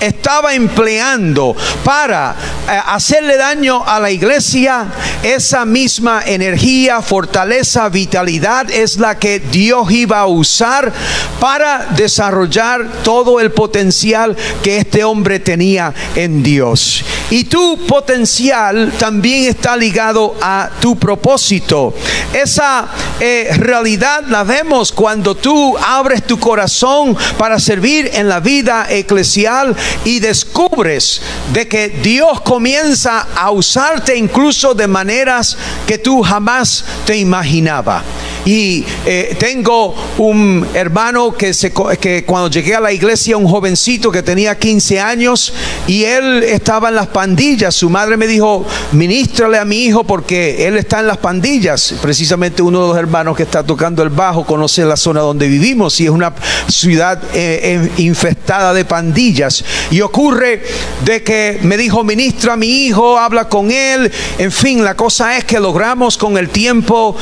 estaba 0.00 0.54
empleando 0.54 1.54
para 1.84 2.34
eh, 2.68 2.80
hacerle 2.86 3.36
daño 3.36 3.84
a 3.86 4.00
la 4.00 4.10
iglesia, 4.10 4.86
esa 5.22 5.64
misma 5.64 6.22
energía, 6.24 7.02
fortaleza, 7.02 7.88
vitalidad 7.88 8.70
es 8.70 8.96
la 8.98 9.18
que 9.18 9.38
Dios 9.38 9.90
iba 9.90 10.20
a 10.20 10.26
usar 10.26 10.92
para 11.40 11.86
desarrollar 11.96 12.86
todo 13.02 13.40
el 13.40 13.52
potencial 13.52 14.36
que 14.62 14.78
este 14.78 15.04
hombre 15.04 15.40
tenía 15.40 15.92
en 16.14 16.42
Dios. 16.42 17.04
Y 17.30 17.44
tu 17.44 17.86
potencial 17.86 18.92
también 18.98 19.44
está 19.44 19.76
ligado 19.76 20.36
a 20.40 20.70
tu 20.80 20.96
propósito. 20.96 21.94
Esa 22.32 22.88
eh, 23.20 23.50
realidad 23.58 24.24
la 24.28 24.44
vemos 24.44 24.92
cuando 24.92 25.34
tú 25.34 25.76
abres 25.78 26.24
tu 26.24 26.35
corazón 26.36 27.16
para 27.38 27.58
servir 27.58 28.10
en 28.14 28.28
la 28.28 28.40
vida 28.40 28.86
eclesial 28.88 29.74
y 30.04 30.20
descubres 30.20 31.20
de 31.52 31.68
que 31.68 31.88
Dios 31.88 32.40
comienza 32.42 33.26
a 33.34 33.50
usarte 33.50 34.16
incluso 34.16 34.74
de 34.74 34.86
maneras 34.86 35.56
que 35.86 35.98
tú 35.98 36.22
jamás 36.22 36.84
te 37.04 37.16
imaginaba. 37.16 38.02
Y 38.46 38.84
eh, 39.04 39.36
tengo 39.40 39.92
un 40.18 40.64
hermano 40.72 41.34
que, 41.34 41.52
se, 41.52 41.72
que 42.00 42.24
cuando 42.24 42.48
llegué 42.48 42.76
a 42.76 42.80
la 42.80 42.92
iglesia, 42.92 43.36
un 43.36 43.48
jovencito 43.48 44.12
que 44.12 44.22
tenía 44.22 44.56
15 44.56 45.00
años 45.00 45.52
y 45.88 46.04
él 46.04 46.44
estaba 46.44 46.90
en 46.90 46.94
las 46.94 47.08
pandillas. 47.08 47.74
Su 47.74 47.90
madre 47.90 48.16
me 48.16 48.28
dijo, 48.28 48.64
ministrale 48.92 49.58
a 49.58 49.64
mi 49.64 49.86
hijo 49.86 50.04
porque 50.04 50.68
él 50.68 50.76
está 50.76 51.00
en 51.00 51.08
las 51.08 51.18
pandillas. 51.18 51.96
Precisamente 52.00 52.62
uno 52.62 52.82
de 52.82 52.88
los 52.90 52.96
hermanos 52.96 53.36
que 53.36 53.42
está 53.42 53.64
tocando 53.64 54.04
el 54.04 54.10
bajo 54.10 54.46
conoce 54.46 54.84
la 54.84 54.96
zona 54.96 55.22
donde 55.22 55.48
vivimos 55.48 56.00
y 56.00 56.04
es 56.04 56.10
una 56.10 56.32
ciudad 56.68 57.20
eh, 57.34 57.90
eh, 57.96 58.02
infestada 58.02 58.72
de 58.72 58.84
pandillas. 58.84 59.64
Y 59.90 60.02
ocurre 60.02 60.62
de 61.04 61.24
que 61.24 61.58
me 61.62 61.76
dijo, 61.76 62.04
ministra 62.04 62.52
a 62.52 62.56
mi 62.56 62.86
hijo, 62.86 63.18
habla 63.18 63.48
con 63.48 63.72
él. 63.72 64.12
En 64.38 64.52
fin, 64.52 64.84
la 64.84 64.94
cosa 64.94 65.36
es 65.36 65.44
que 65.44 65.58
logramos 65.58 66.16
con 66.16 66.38
el 66.38 66.50
tiempo 66.50 67.16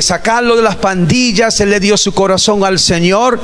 sacarlo 0.00 0.55
de 0.56 0.62
las 0.62 0.76
pandillas, 0.76 1.60
él 1.60 1.70
le 1.70 1.80
dio 1.80 1.96
su 1.96 2.12
corazón 2.12 2.64
al 2.64 2.78
Señor. 2.78 3.38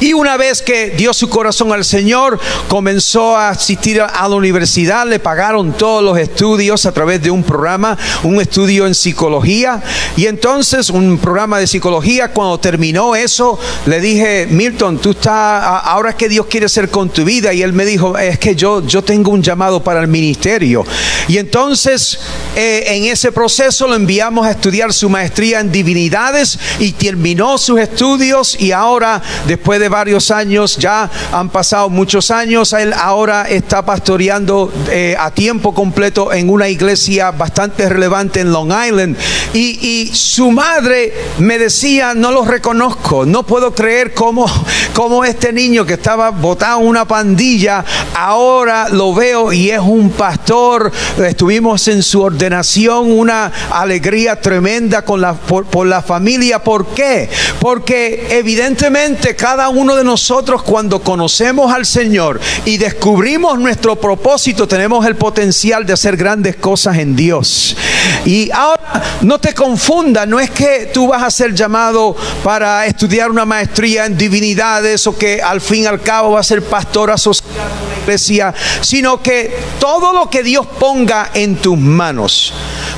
Y 0.00 0.12
una 0.12 0.36
vez 0.36 0.60
que 0.60 0.90
dio 0.90 1.14
su 1.14 1.28
corazón 1.28 1.72
al 1.72 1.84
Señor, 1.84 2.38
comenzó 2.68 3.36
a 3.36 3.50
asistir 3.50 4.00
a 4.00 4.28
la 4.28 4.34
universidad, 4.34 5.06
le 5.06 5.18
pagaron 5.18 5.72
todos 5.72 6.02
los 6.02 6.18
estudios 6.18 6.84
a 6.84 6.92
través 6.92 7.22
de 7.22 7.30
un 7.30 7.42
programa, 7.42 7.96
un 8.22 8.40
estudio 8.40 8.86
en 8.86 8.94
psicología. 8.94 9.82
Y 10.16 10.26
entonces 10.26 10.90
un 10.90 11.18
programa 11.18 11.58
de 11.58 11.66
psicología, 11.66 12.32
cuando 12.32 12.58
terminó 12.58 13.14
eso, 13.14 13.58
le 13.86 14.00
dije, 14.00 14.46
Milton, 14.50 14.98
tú 14.98 15.10
estás, 15.10 15.82
ahora 15.84 16.16
que 16.16 16.28
Dios 16.28 16.46
quiere 16.46 16.66
hacer 16.66 16.90
con 16.90 17.08
tu 17.08 17.24
vida. 17.24 17.52
Y 17.52 17.62
él 17.62 17.72
me 17.72 17.84
dijo, 17.84 18.18
es 18.18 18.38
que 18.38 18.54
yo, 18.54 18.84
yo 18.86 19.02
tengo 19.02 19.30
un 19.30 19.42
llamado 19.42 19.82
para 19.82 20.00
el 20.00 20.08
ministerio. 20.08 20.84
Y 21.28 21.38
entonces 21.38 22.18
eh, 22.56 22.84
en 22.88 23.04
ese 23.04 23.32
proceso 23.32 23.86
lo 23.86 23.94
enviamos 23.94 24.46
a 24.46 24.50
estudiar 24.50 24.92
su 24.92 25.08
maestría 25.08 25.60
en 25.60 25.72
divinidades 25.72 26.58
y 26.78 26.92
terminó 26.92 27.58
sus 27.58 27.80
estudios 27.80 28.56
y 28.58 28.72
ahora, 28.72 29.22
después 29.46 29.80
de 29.80 29.83
varios 29.88 30.30
años, 30.30 30.76
ya 30.76 31.10
han 31.32 31.48
pasado 31.48 31.88
muchos 31.88 32.30
años, 32.30 32.72
él 32.72 32.92
ahora 32.92 33.48
está 33.48 33.84
pastoreando 33.84 34.72
eh, 34.90 35.16
a 35.18 35.30
tiempo 35.30 35.74
completo 35.74 36.32
en 36.32 36.50
una 36.50 36.68
iglesia 36.68 37.30
bastante 37.30 37.88
relevante 37.88 38.40
en 38.40 38.52
Long 38.52 38.72
Island. 38.72 39.16
Y, 39.52 39.78
y, 39.86 40.14
su 40.14 40.50
madre 40.50 41.12
me 41.38 41.58
decía, 41.58 42.14
no 42.14 42.30
lo 42.30 42.44
reconozco, 42.44 43.24
no 43.24 43.44
puedo 43.44 43.74
creer 43.74 44.14
cómo, 44.14 44.46
cómo 44.94 45.24
este 45.24 45.52
niño 45.52 45.86
que 45.86 45.94
estaba 45.94 46.30
botado 46.30 46.80
en 46.80 46.86
una 46.86 47.04
pandilla, 47.04 47.84
ahora 48.14 48.88
lo 48.88 49.14
veo 49.14 49.52
y 49.52 49.70
es 49.70 49.80
un 49.80 50.10
pastor. 50.10 50.90
Estuvimos 51.18 51.86
en 51.88 52.02
su 52.02 52.22
ordenación, 52.22 53.12
una 53.12 53.52
alegría 53.70 54.40
tremenda 54.40 55.02
con 55.02 55.20
la, 55.20 55.34
por, 55.34 55.66
por 55.66 55.86
la 55.86 56.02
familia. 56.02 56.62
¿Por 56.62 56.86
qué? 56.88 57.28
Porque 57.60 58.26
evidentemente 58.30 59.36
cada 59.36 59.68
uno 59.68 59.73
de 59.74 60.04
nosotros 60.04 60.62
cuando 60.62 61.02
conocemos 61.02 61.72
al 61.72 61.84
Señor 61.84 62.40
y 62.64 62.76
descubrimos 62.76 63.58
nuestro 63.58 63.96
propósito, 63.96 64.68
tenemos 64.68 65.04
el 65.04 65.16
potencial 65.16 65.84
de 65.84 65.92
hacer 65.92 66.16
grandes 66.16 66.56
cosas 66.56 66.96
en 66.98 67.16
Dios. 67.16 67.76
Y 68.24 68.52
ahora 68.52 69.02
no 69.22 69.40
te 69.40 69.52
confunda, 69.52 70.26
no 70.26 70.38
es 70.38 70.50
que 70.50 70.90
tú 70.94 71.08
vas 71.08 71.24
a 71.24 71.30
ser 71.30 71.54
llamado 71.54 72.14
para 72.44 72.86
estudiar 72.86 73.30
una 73.32 73.44
maestría 73.44 74.06
en 74.06 74.16
divinidades 74.16 75.08
o 75.08 75.18
que 75.18 75.42
al 75.42 75.60
fin 75.60 75.82
y 75.82 75.86
al 75.86 76.00
cabo 76.00 76.32
va 76.32 76.40
a 76.40 76.44
ser 76.44 76.62
pastor 76.62 77.10
asociado 77.10 77.52
a 77.60 77.88
la 77.88 78.00
iglesia, 78.02 78.54
sino 78.80 79.20
que 79.20 79.56
todo 79.80 80.12
lo 80.12 80.30
que 80.30 80.44
Dios 80.44 80.66
ponga 80.78 81.30
en 81.34 81.56
tus 81.56 81.76
manos, 81.76 82.54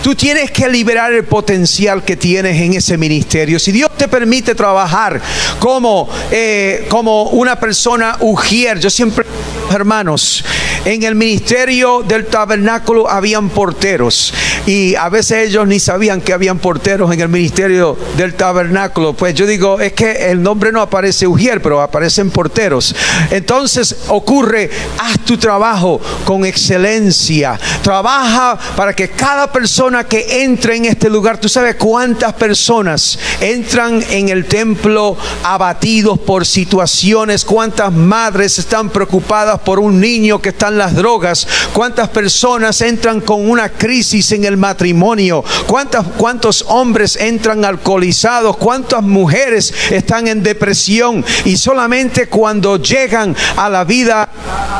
tú 0.07 0.15
tienes 0.15 0.53
que 0.53 0.69
liberar 0.69 1.13
el 1.13 1.25
potencial 1.25 2.05
que 2.05 2.15
tienes 2.15 2.61
en 2.61 2.75
ese 2.75 2.97
ministerio. 2.97 3.59
Si 3.59 3.73
Dios 3.73 3.91
te 3.97 4.07
permite 4.07 4.55
trabajar 4.55 5.21
como 5.59 6.09
eh, 6.31 6.87
como 6.89 7.25
una 7.31 7.59
persona 7.59 8.17
ujier. 8.21 8.79
Yo 8.79 8.89
siempre, 8.89 9.27
hermanos, 9.75 10.45
en 10.87 11.03
el 11.03 11.17
ministerio 11.17 12.05
del 12.07 12.27
tabernáculo 12.27 13.11
habían 13.11 13.49
porteros 13.49 14.33
y 14.67 14.95
a 14.95 15.09
veces 15.09 15.49
ellos 15.49 15.67
ni 15.67 15.81
sabían 15.81 16.21
que 16.21 16.33
habían 16.33 16.59
porteros 16.59 17.13
en 17.13 17.21
el 17.21 17.29
ministerio 17.29 17.97
del 18.17 18.35
tabernáculo. 18.35 19.13
Pues 19.13 19.35
yo 19.35 19.47
digo, 19.47 19.81
es 19.81 19.93
que 19.95 20.31
el 20.31 20.41
nombre 20.41 20.71
no 20.71 20.81
aparece 20.81 21.27
ujier, 21.27 21.61
pero 21.61 21.81
aparecen 21.81 22.31
porteros. 22.31 22.95
Entonces 23.31 23.97
ocurre, 24.09 24.71
haz 24.99 25.19
tu 25.25 25.37
trabajo 25.37 26.01
con 26.25 26.45
excelencia. 26.45 27.59
Trabaja 27.83 28.57
para 28.77 28.95
que 28.95 29.11
cada 29.11 29.51
persona 29.51 30.05
que 30.05 30.45
entre 30.45 30.77
en 30.77 30.85
este 30.85 31.11
lugar, 31.11 31.39
tú 31.39 31.49
sabes 31.49 31.75
cuántas 31.75 32.33
personas 32.35 33.19
entran 33.41 34.05
en 34.11 34.29
el 34.29 34.47
templo 34.47 35.17
abatidos 35.43 36.19
por 36.21 36.47
situaciones, 36.47 37.45
cuántas 37.45 37.93
madres 37.93 38.59
están 38.61 38.91
preocupadas 38.91 39.61
por 39.61 39.81
un 39.81 40.01
niño 40.01 40.41
que 40.41 40.51
está 40.51 40.69
en 40.69 40.76
las 40.79 40.95
drogas, 40.95 41.47
cuántas 41.73 42.09
personas 42.09 42.81
entran 42.81 43.21
con 43.21 43.49
una 43.49 43.69
crisis 43.69 44.33
en 44.33 44.45
el 44.45 44.57
matrimonio, 44.57 45.45
cuántas, 45.67 46.05
cuántos 46.17 46.65
hombres 46.69 47.17
entran 47.17 47.65
alcoholizados, 47.65 48.57
cuántas 48.57 49.03
mujeres 49.03 49.73
están 49.91 50.29
en 50.29 50.43
depresión 50.43 51.25
y 51.45 51.57
solamente 51.57 52.29
cuando 52.29 52.77
llegan 52.77 53.35
a 53.57 53.69
la 53.69 53.85
vida, 53.85 54.29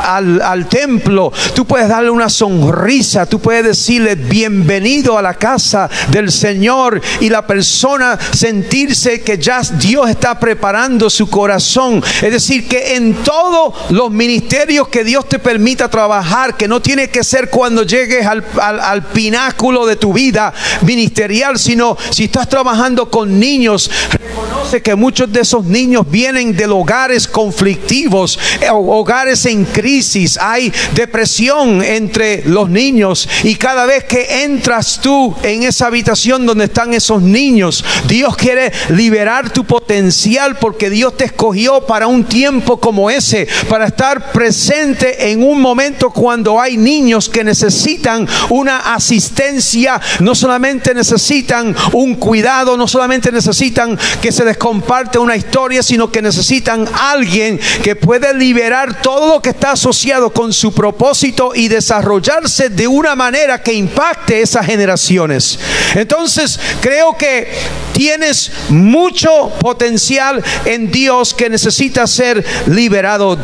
al, 0.03 0.41
al 0.41 0.67
templo, 0.67 1.31
tú 1.53 1.65
puedes 1.65 1.89
darle 1.89 2.09
una 2.09 2.29
sonrisa, 2.29 3.25
tú 3.25 3.39
puedes 3.39 3.63
decirle 3.63 4.15
bienvenido 4.15 5.17
a 5.17 5.21
la 5.21 5.33
casa 5.33 5.89
del 6.09 6.31
Señor 6.31 7.01
y 7.19 7.29
la 7.29 7.45
persona 7.45 8.17
sentirse 8.31 9.21
que 9.21 9.37
ya 9.37 9.61
Dios 9.61 10.09
está 10.09 10.39
preparando 10.39 11.09
su 11.09 11.29
corazón. 11.29 12.03
Es 12.21 12.31
decir, 12.31 12.67
que 12.67 12.95
en 12.95 13.15
todos 13.23 13.73
los 13.91 14.11
ministerios 14.11 14.87
que 14.87 15.03
Dios 15.03 15.27
te 15.27 15.39
permita 15.39 15.86
trabajar, 15.89 16.55
que 16.55 16.67
no 16.67 16.81
tiene 16.81 17.09
que 17.09 17.23
ser 17.23 17.49
cuando 17.49 17.83
llegues 17.83 18.25
al, 18.25 18.43
al, 18.61 19.03
pináculo 19.03 19.85
de 19.85 19.95
tu 19.95 20.13
vida 20.13 20.53
ministerial, 20.81 21.57
sino 21.57 21.97
si 22.09 22.25
estás 22.25 22.49
trabajando 22.49 23.09
con 23.09 23.39
niños, 23.39 23.89
reconoce 24.11 24.56
que 24.67 24.95
muchos 24.95 25.31
de 25.31 25.41
esos 25.41 25.65
niños 25.65 26.09
vienen 26.09 26.55
de 26.55 26.65
hogares 26.65 27.27
conflictivos, 27.27 28.37
eh, 28.61 28.69
hogares 28.69 29.45
en 29.45 29.65
crisis, 29.65 30.37
hay 30.37 30.71
depresión 30.93 31.81
entre 31.81 32.43
los 32.45 32.69
niños 32.69 33.27
y 33.43 33.55
cada 33.55 33.85
vez 33.85 34.03
que 34.03 34.43
entras 34.43 34.99
tú 35.01 35.35
en 35.43 35.63
esa 35.63 35.87
habitación 35.87 36.45
donde 36.45 36.65
están 36.65 36.93
esos 36.93 37.21
niños, 37.21 37.83
Dios 38.07 38.35
quiere 38.35 38.71
liberar 38.89 39.51
tu 39.51 39.63
potencial 39.63 40.57
porque 40.57 40.89
Dios 40.89 41.15
te 41.15 41.25
escogió 41.25 41.85
para 41.85 42.07
un 42.07 42.25
tiempo 42.25 42.79
como 42.79 43.09
ese, 43.09 43.47
para 43.69 43.87
estar 43.87 44.31
presente 44.31 45.31
en 45.31 45.43
un 45.43 45.61
momento 45.61 46.09
cuando 46.09 46.59
hay 46.59 46.77
niños 46.77 47.29
que 47.29 47.43
necesitan 47.43 48.27
una 48.49 48.93
asistencia, 48.93 49.99
no 50.19 50.35
solamente 50.35 50.93
necesitan 50.93 51.75
un 51.93 52.15
cuidado, 52.15 52.77
no 52.77 52.87
solamente 52.87 53.31
necesitan 53.31 53.97
que 54.21 54.31
se 54.31 54.43
les 54.43 54.56
comparte 54.57 55.19
una 55.19 55.35
historia, 55.35 55.83
sino 55.83 56.11
que 56.11 56.21
necesitan 56.21 56.87
alguien 56.93 57.59
que 57.83 57.95
puede 57.95 58.33
liberar 58.33 59.01
todo 59.01 59.33
lo 59.33 59.41
que 59.41 59.49
está 59.49 59.71
asociado 59.71 60.31
con 60.31 60.53
su 60.53 60.73
propósito 60.73 61.53
y 61.55 61.67
desarrollarse 61.67 62.69
de 62.69 62.87
una 62.87 63.15
manera 63.15 63.61
que 63.61 63.73
impacte 63.73 64.41
esas 64.41 64.65
generaciones. 64.65 65.59
Entonces, 65.95 66.59
creo 66.81 67.17
que 67.17 67.49
tienes 67.97 68.51
mucho 68.69 69.51
potencial 69.59 70.43
en 70.65 70.91
Dios 70.91 71.33
que 71.33 71.49
necesita 71.49 72.05
ser 72.05 72.45
liberado. 72.67 73.39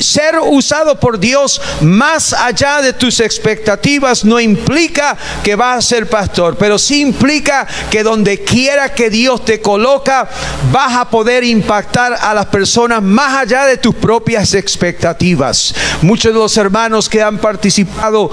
Ser 0.00 0.38
usado 0.40 1.00
por 1.00 1.18
Dios 1.18 1.60
más 1.80 2.34
allá 2.34 2.82
de 2.82 2.92
tus 2.92 3.20
expectativas 3.20 4.24
no 4.24 4.38
implica 4.40 5.16
que 5.42 5.56
vas 5.56 5.78
a 5.78 5.88
ser 5.88 6.08
pastor, 6.08 6.56
pero 6.58 6.78
sí 6.78 7.00
implica 7.00 7.66
que 7.90 8.02
donde 8.02 8.44
quiera 8.44 8.92
que 8.92 9.08
Dios 9.08 9.44
te 9.44 9.62
coloca, 9.62 10.28
vas 10.72 10.94
a 10.96 11.08
poder 11.08 11.44
impactar 11.44 12.14
a 12.20 12.34
las 12.34 12.46
personas 12.46 13.02
más 13.02 13.36
allá 13.36 13.64
de 13.66 13.76
tus 13.76 13.94
propias 13.94 14.54
expectativas. 14.54 15.74
Muchos 16.02 16.32
de 16.32 16.38
los 16.38 16.56
hermanos 16.56 17.08
que 17.08 17.22
han 17.22 17.38
participado 17.38 18.30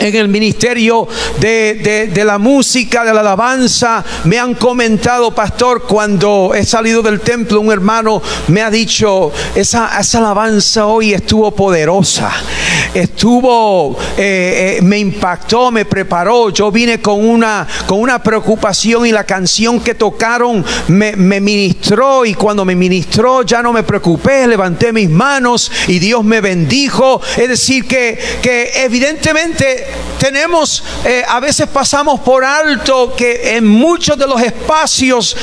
en 0.00 0.14
el 0.14 0.28
ministerio 0.28 1.06
de, 1.40 2.22
la 2.24 2.38
música, 2.38 3.04
de 3.04 3.12
la 3.12 3.20
alabanza, 3.20 4.04
me 4.24 4.38
han 4.38 4.54
comentado, 4.54 5.34
pastor, 5.34 5.82
cuando 5.82 6.52
he 6.54 6.64
salido 6.64 7.02
del 7.02 7.20
templo, 7.20 7.60
un 7.60 7.72
hermano 7.72 8.22
me 8.48 8.62
ha 8.62 8.70
dicho, 8.70 9.32
esa, 9.54 9.98
esa 9.98 10.18
alabanza 10.18 10.86
hoy 10.86 11.12
estuvo 11.12 11.50
poderosa, 11.50 12.32
estuvo, 12.94 13.96
eh, 14.16 14.78
eh, 14.78 14.82
me 14.82 14.98
impactó, 14.98 15.70
me 15.70 15.84
preparó, 15.84 16.50
yo 16.50 16.70
vine 16.70 17.00
con 17.00 17.24
una, 17.24 17.66
con 17.86 18.00
una 18.00 18.22
preocupación 18.22 19.06
y 19.06 19.12
la 19.12 19.24
canción 19.24 19.80
que 19.80 19.94
tocaron 19.94 20.64
me, 20.88 21.16
me 21.16 21.40
ministró 21.40 22.24
y 22.24 22.34
cuando 22.34 22.64
me 22.64 22.74
ministró 22.74 23.42
ya 23.42 23.62
no 23.62 23.72
me 23.72 23.82
preocupé, 23.82 24.46
levanté 24.46 24.92
mis 24.92 25.10
manos 25.10 25.70
y 25.86 25.98
Dios 25.98 26.24
me 26.24 26.40
bendijo, 26.40 27.20
es 27.36 27.48
decir, 27.48 27.86
que, 27.86 28.18
que 28.42 28.70
evidentemente 28.84 29.87
tenemos, 30.18 30.82
eh, 31.04 31.24
a 31.26 31.40
veces 31.40 31.68
pasamos 31.68 32.20
por 32.20 32.44
alto 32.44 33.14
que 33.16 33.56
en 33.56 33.66
muchos 33.66 34.18
de 34.18 34.26
los 34.26 34.40
espacios 34.42 35.36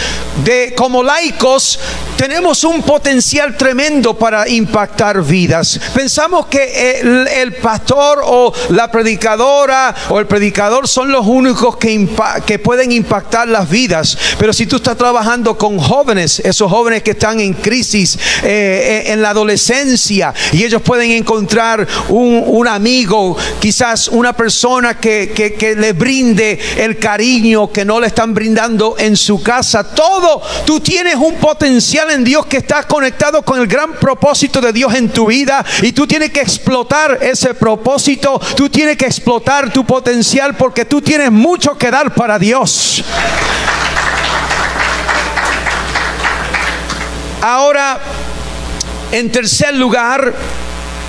de 0.43 0.73
como 0.75 1.01
laicos 1.01 1.79
tenemos 2.17 2.63
un 2.63 2.81
potencial 2.81 3.57
tremendo 3.57 4.17
para 4.17 4.47
impactar 4.47 5.21
vidas. 5.21 5.79
Pensamos 5.93 6.45
que 6.47 6.99
el, 7.01 7.53
pastor 7.55 8.21
o 8.23 8.53
la 8.69 8.89
predicadora 8.89 9.93
o 10.09 10.19
el 10.19 10.25
predicador 10.25 10.87
son 10.87 11.11
los 11.11 11.25
únicos 11.25 11.77
que, 11.77 12.07
que 12.45 12.59
pueden 12.59 12.91
impactar 12.91 13.47
las 13.47 13.69
vidas. 13.69 14.17
Pero 14.37 14.53
si 14.53 14.65
tú 14.65 14.77
estás 14.77 14.97
trabajando 14.97 15.57
con 15.57 15.77
jóvenes, 15.77 16.39
esos 16.39 16.69
jóvenes 16.71 17.03
que 17.03 17.11
están 17.11 17.39
en 17.39 17.53
crisis 17.53 18.15
eh, 18.43 19.03
eh, 19.05 19.11
en 19.11 19.21
la 19.21 19.31
adolescencia 19.31 20.33
y 20.51 20.63
ellos 20.63 20.81
pueden 20.81 21.11
encontrar 21.11 21.85
un, 22.09 22.43
un 22.45 22.67
amigo, 22.67 23.37
quizás 23.59 24.07
una 24.25 24.33
persona 24.33 24.95
que, 24.95 25.31
que, 25.35 25.53
que 25.53 25.75
le 25.75 25.93
brinde 25.93 26.59
el 26.77 26.97
cariño 26.97 27.71
que 27.71 27.85
no 27.85 27.99
le 27.99 28.07
están 28.07 28.33
brindando 28.33 28.95
en 28.97 29.15
su 29.15 29.43
casa. 29.43 29.83
Todo, 29.83 30.41
tú 30.65 30.79
tienes 30.79 31.13
un 31.13 31.35
potencial 31.35 32.09
en 32.09 32.23
Dios 32.23 32.47
que 32.47 32.57
está 32.57 32.81
conectado 32.85 33.43
con 33.43 33.59
el 33.59 33.67
gran 33.67 33.93
propósito 33.93 34.59
de 34.61 34.73
Dios 34.73 34.95
en 34.95 35.09
tu 35.09 35.27
vida 35.27 35.63
y 35.83 35.91
tú 35.91 36.07
tienes 36.07 36.31
que 36.31 36.41
explotar 36.41 37.19
ese 37.21 37.53
propósito, 37.53 38.41
tú 38.55 38.67
tienes 38.67 38.97
que 38.97 39.05
explotar 39.05 39.71
tu 39.71 39.85
potencial 39.85 40.55
porque 40.55 40.85
tú 40.85 41.03
tienes 41.03 41.31
mucho 41.31 41.77
que 41.77 41.91
dar 41.91 42.15
para 42.15 42.39
Dios. 42.39 43.03
Ahora, 47.43 47.99
en 49.11 49.31
tercer 49.31 49.75
lugar, 49.75 50.33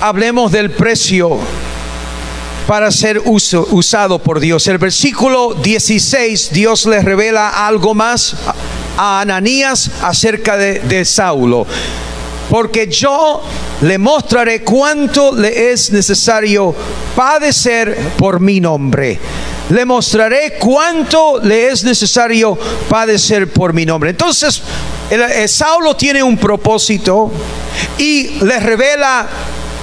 hablemos 0.01 0.51
del 0.51 0.69
precio 0.69 1.39
para 2.67 2.91
ser 2.91 3.21
usado 3.25 4.19
por 4.19 4.39
Dios. 4.39 4.67
El 4.67 4.77
versículo 4.77 5.53
16, 5.53 6.51
Dios 6.51 6.85
le 6.85 7.01
revela 7.01 7.65
algo 7.65 7.95
más 7.95 8.35
a 8.97 9.21
Ananías 9.21 9.89
acerca 10.01 10.57
de, 10.57 10.79
de 10.81 11.05
Saulo. 11.05 11.65
Porque 12.49 12.87
yo 12.87 13.41
le 13.81 13.97
mostraré 13.97 14.63
cuánto 14.63 15.33
le 15.33 15.71
es 15.71 15.91
necesario 15.91 16.75
padecer 17.15 17.97
por 18.17 18.39
mi 18.39 18.59
nombre. 18.59 19.19
Le 19.69 19.85
mostraré 19.85 20.57
cuánto 20.59 21.39
le 21.41 21.69
es 21.69 21.83
necesario 21.83 22.57
padecer 22.89 23.51
por 23.51 23.73
mi 23.73 23.85
nombre. 23.85 24.11
Entonces, 24.11 24.61
el, 25.09 25.49
Saulo 25.49 25.95
tiene 25.95 26.23
un 26.23 26.37
propósito 26.37 27.31
y 27.97 28.39
le 28.43 28.59
revela 28.59 29.27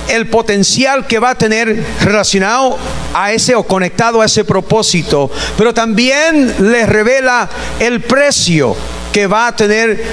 el 0.09 0.29
potencial 0.29 1.07
que 1.07 1.19
va 1.19 1.31
a 1.31 1.35
tener 1.35 1.85
relacionado 2.01 2.79
a 3.13 3.33
ese 3.33 3.55
o 3.55 3.63
conectado 3.63 4.21
a 4.21 4.27
ese 4.27 4.45
propósito, 4.45 5.31
pero 5.57 5.73
también 5.73 6.73
le 6.73 6.87
revela 6.87 7.49
el 7.79 8.01
precio 8.01 8.77
que 9.13 9.27
va 9.27 9.49
a 9.49 9.57
tener 9.57 10.05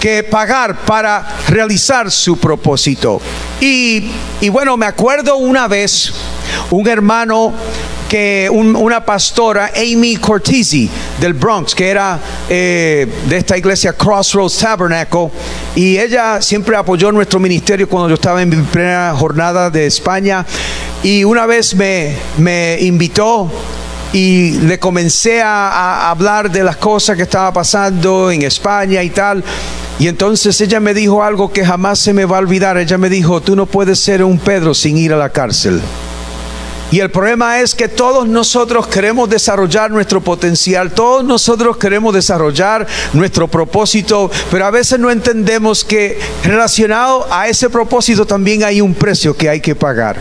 que 0.00 0.22
pagar 0.22 0.84
para 0.84 1.36
realizar 1.48 2.10
su 2.10 2.36
propósito. 2.38 3.20
Y, 3.60 4.10
y 4.40 4.48
bueno, 4.48 4.76
me 4.76 4.86
acuerdo 4.86 5.36
una 5.36 5.68
vez 5.68 6.12
un 6.70 6.86
hermano 6.88 7.52
que 8.08 8.48
una 8.50 9.04
pastora, 9.04 9.72
Amy 9.76 10.16
Cortese, 10.16 10.88
del 11.20 11.34
Bronx, 11.34 11.74
que 11.74 11.88
era 11.88 12.20
eh, 12.48 13.06
de 13.28 13.36
esta 13.36 13.58
iglesia 13.58 13.92
Crossroads 13.94 14.58
Tabernacle, 14.58 15.30
y 15.74 15.98
ella 15.98 16.40
siempre 16.40 16.76
apoyó 16.76 17.10
nuestro 17.10 17.40
ministerio 17.40 17.88
cuando 17.88 18.08
yo 18.08 18.14
estaba 18.14 18.40
en 18.42 18.48
mi 18.48 18.56
primera 18.56 19.12
jornada 19.16 19.70
de 19.70 19.86
España, 19.86 20.46
y 21.02 21.24
una 21.24 21.46
vez 21.46 21.74
me, 21.74 22.14
me 22.38 22.78
invitó 22.80 23.50
y 24.12 24.52
le 24.52 24.78
comencé 24.78 25.42
a, 25.42 25.68
a 25.68 26.10
hablar 26.10 26.50
de 26.50 26.62
las 26.62 26.76
cosas 26.76 27.16
que 27.16 27.24
estaba 27.24 27.52
pasando 27.52 28.30
en 28.30 28.42
España 28.42 29.02
y 29.02 29.10
tal. 29.10 29.42
Y 29.98 30.08
entonces 30.08 30.60
ella 30.60 30.78
me 30.78 30.92
dijo 30.92 31.22
algo 31.22 31.52
que 31.52 31.64
jamás 31.64 31.98
se 31.98 32.12
me 32.12 32.26
va 32.26 32.36
a 32.36 32.40
olvidar. 32.40 32.76
Ella 32.76 32.98
me 32.98 33.08
dijo, 33.08 33.40
tú 33.40 33.56
no 33.56 33.64
puedes 33.64 33.98
ser 33.98 34.22
un 34.22 34.38
Pedro 34.38 34.74
sin 34.74 34.98
ir 34.98 35.14
a 35.14 35.16
la 35.16 35.30
cárcel. 35.30 35.80
Y 36.92 37.00
el 37.00 37.10
problema 37.10 37.60
es 37.60 37.74
que 37.74 37.88
todos 37.88 38.28
nosotros 38.28 38.86
queremos 38.86 39.28
desarrollar 39.28 39.90
nuestro 39.90 40.20
potencial, 40.20 40.92
todos 40.92 41.24
nosotros 41.24 41.76
queremos 41.78 42.14
desarrollar 42.14 42.86
nuestro 43.12 43.48
propósito, 43.48 44.30
pero 44.52 44.66
a 44.66 44.70
veces 44.70 45.00
no 45.00 45.10
entendemos 45.10 45.84
que 45.84 46.18
relacionado 46.44 47.26
a 47.30 47.48
ese 47.48 47.70
propósito 47.70 48.24
también 48.24 48.62
hay 48.62 48.80
un 48.80 48.94
precio 48.94 49.36
que 49.36 49.48
hay 49.48 49.60
que 49.60 49.74
pagar. 49.74 50.16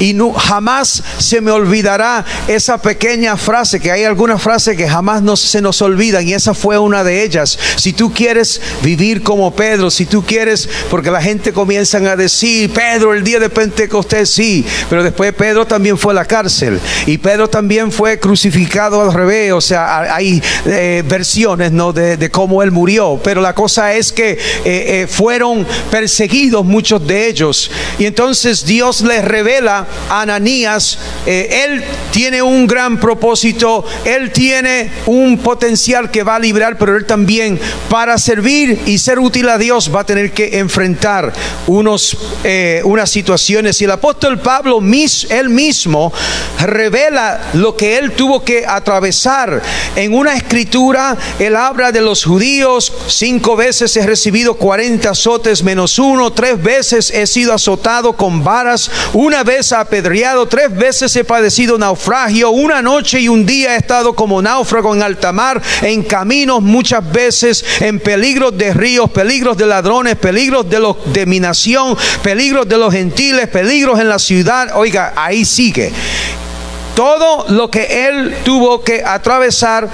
Y 0.00 0.16
jamás 0.36 1.02
se 1.18 1.40
me 1.40 1.50
olvidará 1.50 2.24
esa 2.46 2.80
pequeña 2.80 3.36
frase, 3.36 3.80
que 3.80 3.90
hay 3.90 4.04
algunas 4.04 4.40
frases 4.40 4.76
que 4.76 4.88
jamás 4.88 5.22
se 5.38 5.60
nos 5.60 5.82
olvidan 5.82 6.26
y 6.26 6.32
esa 6.32 6.54
fue 6.54 6.78
una 6.78 7.04
de 7.04 7.22
ellas. 7.22 7.58
Si 7.76 7.92
tú 7.92 8.12
quieres 8.14 8.60
vivir 8.82 9.22
como 9.22 9.54
Pedro, 9.54 9.90
si 9.90 10.06
tú 10.06 10.24
quieres, 10.24 10.68
porque 10.90 11.10
la 11.10 11.20
gente 11.20 11.52
comienza 11.52 11.98
a 11.98 12.16
decir, 12.16 12.72
Pedro, 12.72 13.12
el 13.12 13.24
día 13.24 13.40
de 13.40 13.50
Pentecostés 13.50 14.30
sí, 14.30 14.64
pero 14.88 15.02
después 15.02 15.34
Pedro 15.34 15.66
también 15.66 15.97
fue 15.98 16.12
a 16.12 16.14
la 16.14 16.24
cárcel 16.24 16.80
y 17.06 17.18
Pedro 17.18 17.48
también 17.48 17.90
fue 17.92 18.18
crucificado 18.18 19.02
al 19.02 19.12
revés, 19.12 19.52
o 19.52 19.60
sea, 19.60 20.14
hay 20.14 20.42
eh, 20.66 21.02
versiones 21.06 21.72
¿no? 21.72 21.92
de, 21.92 22.30
cómo 22.30 22.62
él 22.62 22.70
murió, 22.70 23.20
pero 23.22 23.40
la 23.40 23.54
cosa 23.54 23.94
es 23.94 24.12
que 24.12 24.32
eh, 24.32 24.38
eh, 24.64 25.06
fueron 25.08 25.66
perseguidos 25.90 26.64
muchos 26.64 27.06
de 27.06 27.28
ellos. 27.28 27.70
Y 27.98 28.06
entonces 28.06 28.64
Dios 28.64 29.00
les 29.00 29.24
revela 29.24 29.86
a 30.08 30.22
Ananías, 30.22 30.98
él 31.26 31.82
tiene 32.12 32.42
un 32.42 32.66
gran 32.66 32.98
propósito, 32.98 33.84
él 34.04 34.30
tiene 34.32 34.90
un 35.06 35.38
potencial 35.38 36.10
que 36.10 36.22
va 36.22 36.36
a 36.36 36.38
librar, 36.38 36.76
pero 36.78 36.96
él 36.96 37.06
también 37.06 37.58
para 37.88 38.18
servir 38.18 38.80
y 38.86 38.98
ser 38.98 39.18
útil 39.18 39.48
a 39.48 39.58
Dios 39.58 39.90
va 39.94 40.00
a 40.00 40.06
tener 40.06 40.32
que 40.32 40.58
enfrentar 40.58 41.32
unos, 41.66 42.16
unas 42.84 43.10
situaciones. 43.10 43.80
Y 43.80 43.84
el 43.84 43.90
apóstol 43.90 44.38
Pablo, 44.38 44.80
él 45.30 45.48
mismo, 45.48 45.87
revela 46.60 47.40
lo 47.54 47.76
que 47.76 47.98
él 47.98 48.12
tuvo 48.12 48.44
que 48.44 48.64
atravesar. 48.66 49.62
En 49.96 50.14
una 50.14 50.34
escritura, 50.36 51.16
él 51.38 51.56
habla 51.56 51.92
de 51.92 52.00
los 52.00 52.24
judíos, 52.24 52.92
cinco 53.08 53.56
veces 53.56 53.96
he 53.96 54.06
recibido 54.06 54.54
40 54.54 55.10
azotes 55.10 55.62
menos 55.62 55.98
uno, 55.98 56.32
tres 56.32 56.62
veces 56.62 57.10
he 57.10 57.26
sido 57.26 57.52
azotado 57.52 58.12
con 58.14 58.44
varas, 58.44 58.90
una 59.12 59.42
vez 59.42 59.72
apedreado, 59.72 60.46
tres 60.46 60.74
veces 60.74 61.14
he 61.16 61.24
padecido 61.24 61.78
naufragio, 61.78 62.50
una 62.50 62.82
noche 62.82 63.20
y 63.20 63.28
un 63.28 63.46
día 63.46 63.74
he 63.74 63.78
estado 63.78 64.14
como 64.14 64.42
náufrago 64.42 64.94
en 64.94 65.02
alta 65.02 65.32
mar, 65.32 65.60
en 65.82 66.02
caminos 66.02 66.62
muchas 66.62 67.10
veces, 67.10 67.64
en 67.80 68.00
peligros 68.00 68.56
de 68.56 68.74
ríos, 68.74 69.10
peligros 69.10 69.56
de 69.56 69.66
ladrones, 69.66 70.16
peligros 70.16 70.68
de, 70.68 70.78
los, 70.78 70.96
de 71.12 71.26
mi 71.26 71.40
nación, 71.40 71.96
peligros 72.22 72.68
de 72.68 72.78
los 72.78 72.92
gentiles, 72.92 73.48
peligros 73.48 74.00
en 74.00 74.08
la 74.08 74.18
ciudad. 74.18 74.70
Oiga, 74.74 75.12
ahí 75.16 75.44
Todo 76.94 77.46
lo 77.48 77.70
que 77.70 78.08
él 78.08 78.36
tuvo 78.44 78.82
que 78.82 79.02
atravesar 79.04 79.88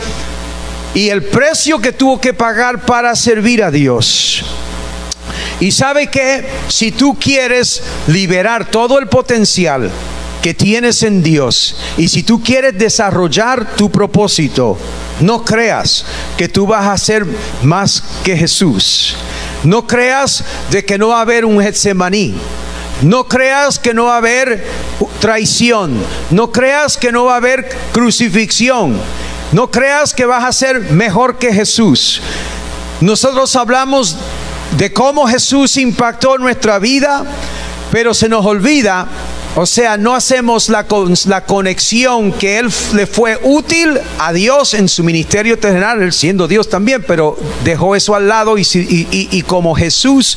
y 0.94 1.08
el 1.08 1.24
precio 1.24 1.80
que 1.80 1.92
tuvo 1.92 2.20
que 2.20 2.32
pagar 2.32 2.86
para 2.86 3.14
servir 3.16 3.62
a 3.62 3.70
Dios. 3.70 4.44
Y 5.60 5.72
sabe 5.72 6.08
que 6.08 6.44
si 6.68 6.92
tú 6.92 7.16
quieres 7.18 7.82
liberar 8.06 8.70
todo 8.70 8.98
el 8.98 9.08
potencial 9.08 9.90
que 10.42 10.54
tienes 10.54 11.02
en 11.02 11.22
Dios 11.22 11.76
y 11.96 12.08
si 12.08 12.22
tú 12.22 12.42
quieres 12.42 12.76
desarrollar 12.78 13.76
tu 13.76 13.90
propósito, 13.90 14.76
no 15.20 15.44
creas 15.44 16.04
que 16.36 16.48
tú 16.48 16.66
vas 16.66 16.86
a 16.86 16.98
ser 16.98 17.26
más 17.62 18.02
que 18.22 18.36
Jesús. 18.36 19.16
No 19.62 19.86
creas 19.86 20.44
de 20.70 20.84
que 20.84 20.98
no 20.98 21.08
va 21.08 21.18
a 21.18 21.22
haber 21.22 21.44
un 21.44 21.60
Getsemaní. 21.60 22.34
No 23.04 23.28
creas 23.28 23.78
que 23.78 23.92
no 23.92 24.06
va 24.06 24.14
a 24.14 24.18
haber 24.18 24.64
traición. 25.20 25.94
No 26.30 26.50
creas 26.50 26.96
que 26.96 27.12
no 27.12 27.26
va 27.26 27.34
a 27.34 27.36
haber 27.36 27.68
crucifixión. 27.92 28.98
No 29.52 29.70
creas 29.70 30.14
que 30.14 30.24
vas 30.24 30.42
a 30.42 30.52
ser 30.52 30.80
mejor 30.90 31.36
que 31.36 31.52
Jesús. 31.52 32.22
Nosotros 33.02 33.54
hablamos 33.56 34.16
de 34.78 34.90
cómo 34.94 35.28
Jesús 35.28 35.76
impactó 35.76 36.38
nuestra 36.38 36.78
vida, 36.78 37.24
pero 37.92 38.14
se 38.14 38.26
nos 38.26 38.46
olvida 38.46 39.06
o 39.56 39.66
sea, 39.66 39.96
no 39.96 40.16
hacemos 40.16 40.68
la, 40.68 40.84
la, 41.26 41.44
conexión 41.44 42.32
que 42.32 42.58
Él 42.58 42.70
le 42.92 43.06
fue 43.06 43.38
útil 43.40 44.00
a 44.18 44.32
Dios 44.32 44.74
en 44.74 44.88
su 44.88 45.04
ministerio 45.04 45.56
terrenal, 45.56 46.12
siendo 46.12 46.48
Dios 46.48 46.68
también, 46.68 47.04
pero 47.06 47.38
dejó 47.62 47.94
eso 47.94 48.16
al 48.16 48.26
lado 48.26 48.58
y, 48.58 48.66
y, 48.72 49.42
como 49.42 49.76
Jesús 49.76 50.36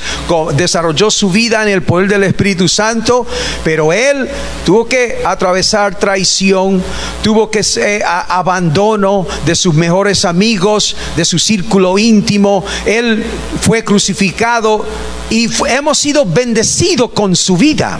desarrolló 0.55 1.09
su 1.09 1.31
vida 1.31 1.63
en 1.63 1.69
el 1.69 1.81
poder 1.81 2.09
del 2.09 2.25
Espíritu 2.25 2.67
Santo, 2.67 3.25
pero 3.63 3.91
Él 3.91 4.29
tuvo 4.63 4.85
que 4.85 5.21
atravesar 5.25 5.97
traición, 5.97 6.83
tuvo 7.23 7.49
que 7.49 7.63
ser 7.63 8.03
abandono 8.05 9.25
de 9.47 9.55
sus 9.55 9.73
mejores 9.73 10.25
amigos, 10.25 10.95
de 11.15 11.25
su 11.25 11.39
círculo 11.39 11.97
íntimo, 11.97 12.63
Él 12.85 13.25
fue 13.61 13.83
crucificado 13.83 14.85
y 15.31 15.49
hemos 15.69 15.97
sido 15.97 16.23
bendecidos 16.23 17.09
con 17.11 17.35
su 17.35 17.57
vida. 17.57 17.99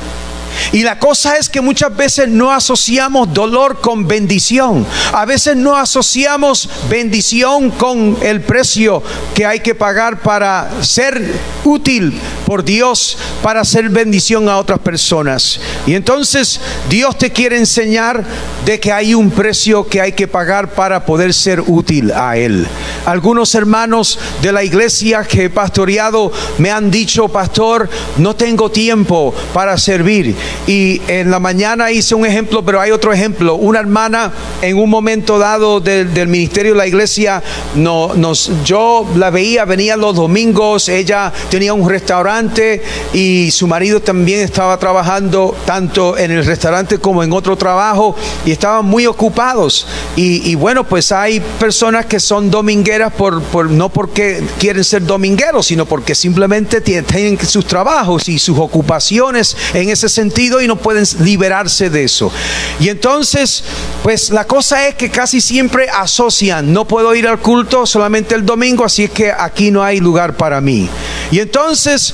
Y 0.72 0.84
la 0.84 1.00
cosa 1.00 1.38
es 1.38 1.50
que 1.50 1.62
muchas 1.62 1.96
veces 1.96 2.28
no 2.28 2.52
asociamos 2.52 3.34
dolor 3.34 3.80
con 3.82 4.08
bendición. 4.08 4.86
A 5.14 5.26
veces 5.26 5.56
no 5.56 5.76
asociamos 5.76 6.70
bendición 6.90 7.72
con 7.72 8.18
el 8.22 8.42
precio 8.42 9.02
que 9.34 9.46
hay 9.46 9.60
que 9.60 9.76
pagar 9.76 10.22
para 10.22 10.70
ser 10.82 11.22
útil 11.64 12.14
por 12.46 12.64
Dios, 12.64 13.18
para 13.42 13.62
hacer 13.62 13.90
bendición 13.90 14.50
a 14.50 14.58
otras 14.58 14.80
personas. 14.80 15.60
Y 15.86 15.96
entonces 15.96 16.60
Dios 16.90 17.18
te 17.18 17.32
quiere 17.32 17.58
enseñar 17.58 18.24
de 18.66 18.80
que 18.80 18.92
hay 18.92 19.14
un 19.14 19.32
precio 19.32 19.88
que 19.88 20.02
hay 20.02 20.12
que 20.14 20.28
pagar 20.28 20.74
para 20.74 21.06
poder 21.06 21.34
ser 21.34 21.62
útil 21.62 22.12
a 22.12 22.38
Él. 22.38 22.68
Algunos 23.06 23.56
hermanos 23.56 24.20
de 24.42 24.52
la 24.52 24.64
iglesia 24.64 25.24
que 25.24 25.46
he 25.46 25.50
pastoreado 25.50 26.32
me 26.58 26.72
han 26.72 26.92
dicho, 26.92 27.28
pastor, 27.28 27.90
no 28.18 28.36
tengo 28.36 28.70
tiempo 28.70 29.34
para 29.54 29.78
servir. 29.78 30.36
Y 30.66 31.02
en 31.08 31.32
la 31.32 31.40
mañana 31.40 31.92
hice 31.92 32.16
un 32.16 32.26
ejemplo, 32.26 32.64
pero 32.64 32.82
hay 32.82 32.92
otro 32.92 33.14
ejemplo. 33.14 33.56
Una 33.56 33.80
hermana 33.80 34.32
en 34.62 34.78
un 34.78 34.90
momento 34.90 35.40
dado 35.40 35.80
del 35.80 36.28
ministerio 36.28 36.74
de 36.74 36.78
la 36.78 36.88
iglesia, 36.88 37.42
no, 37.76 38.14
nos, 38.16 38.52
yo 38.64 39.08
la 39.16 39.30
veía, 39.30 39.66
venía 39.66 39.96
los 39.96 40.16
domingos, 40.16 40.90
ella 40.90 41.32
tenía 41.50 41.74
un 41.74 41.90
restaurante 41.90 42.82
y 43.14 43.52
su 43.52 43.68
marido 43.68 44.02
también 44.02 44.42
estaba 44.42 44.78
trabajando 44.78 45.56
tanto 45.66 46.18
en 46.18 46.32
el 46.32 46.46
restaurante 46.46 47.00
como 47.00 47.24
en 47.24 47.32
otro 47.32 47.56
trabajo 47.56 48.16
y 48.46 48.52
estaban 48.52 48.86
muy 48.86 49.06
ocupados. 49.06 49.88
Y, 50.16 50.56
bueno, 50.56 50.84
pues 50.84 51.12
hay 51.12 51.40
personas 51.60 52.06
que 52.06 52.20
son 52.20 52.50
domingueras 52.50 53.14
por, 53.14 53.42
por, 53.44 53.70
no 53.70 53.90
porque 53.90 54.44
quieren 54.60 54.84
ser 54.84 55.06
domingueros, 55.06 55.68
sino 55.68 55.86
porque 55.86 56.16
simplemente 56.16 56.82
tienen 56.82 57.40
sus 57.46 57.66
trabajos 57.66 58.28
y 58.30 58.40
sus 58.40 58.58
ocupaciones 58.58 59.56
en 59.74 59.90
ese 59.90 60.10
sentido 60.10 60.37
y 60.38 60.68
no 60.68 60.76
pueden 60.76 61.06
liberarse 61.22 61.90
de 61.90 62.04
eso. 62.04 62.32
Y 62.80 62.90
entonces, 62.90 63.64
pues 64.04 64.30
la 64.30 64.46
cosa 64.46 64.88
es 64.88 64.96
que 64.96 65.10
casi 65.10 65.42
siempre 65.42 65.90
asocian, 65.90 66.72
no 66.72 66.86
puedo 66.86 67.14
ir 67.16 67.28
al 67.28 67.40
culto 67.40 67.86
solamente 67.86 68.36
el 68.36 68.46
domingo, 68.46 68.86
así 68.86 69.06
es 69.06 69.12
que 69.12 69.32
aquí 69.32 69.72
no 69.72 69.84
hay 69.84 70.00
lugar 70.00 70.38
para 70.38 70.62
mí. 70.62 70.88
Y 71.32 71.40
entonces 71.40 72.14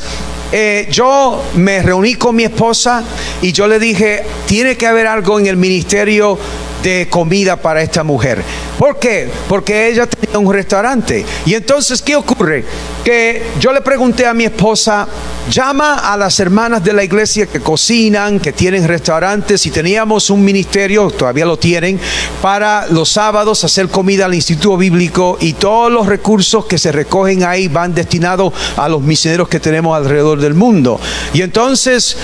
eh, 0.52 0.88
yo 0.90 1.44
me 1.56 1.82
reuní 1.82 2.16
con 2.16 2.36
mi 2.36 2.44
esposa 2.44 3.04
y 3.42 3.52
yo 3.52 3.68
le 3.68 3.78
dije, 3.80 4.24
tiene 4.46 4.78
que 4.78 4.88
haber 4.88 5.08
algo 5.08 5.40
en 5.40 5.48
el 5.48 5.58
ministerio 5.58 6.38
de 6.84 7.08
comida 7.10 7.56
para 7.56 7.82
esta 7.82 8.04
mujer. 8.04 8.44
¿Por 8.78 9.00
qué? 9.00 9.30
Porque 9.48 9.88
ella 9.88 10.06
tenía 10.06 10.38
un 10.38 10.54
restaurante. 10.54 11.26
Y 11.46 11.54
entonces, 11.54 12.02
¿qué 12.02 12.16
ocurre? 12.16 12.66
Que 13.04 13.44
yo 13.60 13.72
le 13.72 13.82
pregunté 13.82 14.28
a 14.28 14.34
mi 14.34 14.44
esposa, 14.44 15.08
llama 15.50 15.96
a 15.96 16.18
las 16.18 16.40
hermanas 16.40 16.84
de 16.84 16.94
la 16.94 17.04
iglesia 17.04 17.46
que 17.46 17.60
cocinan, 17.60 18.40
que 18.40 18.52
tienen 18.52 18.88
restaurantes 18.88 19.66
y 19.66 19.72
teníamos 19.72 20.30
un 20.30 20.44
ministerio, 20.44 21.10
todavía 21.10 21.46
lo 21.46 21.58
tienen, 21.58 22.00
para 22.42 22.88
los 22.88 23.10
sábados 23.10 23.64
hacer 23.64 23.88
comida 23.88 24.26
al 24.26 24.34
Instituto 24.34 24.78
Bíblico 24.78 25.38
y 25.40 25.54
todos 25.54 25.92
los 25.92 26.08
recursos 26.08 26.66
que 26.66 26.78
se 26.78 26.92
recogen 26.92 27.44
ahí 27.44 27.68
van 27.68 27.94
destinados 27.94 28.54
a 28.78 28.90
los 28.90 29.02
misioneros 29.02 29.48
que 29.48 29.60
tenemos 29.60 29.96
alrededor 29.96 30.40
del 30.40 30.54
mundo. 30.54 31.00
Y 31.34 31.42
entonces 31.42 32.18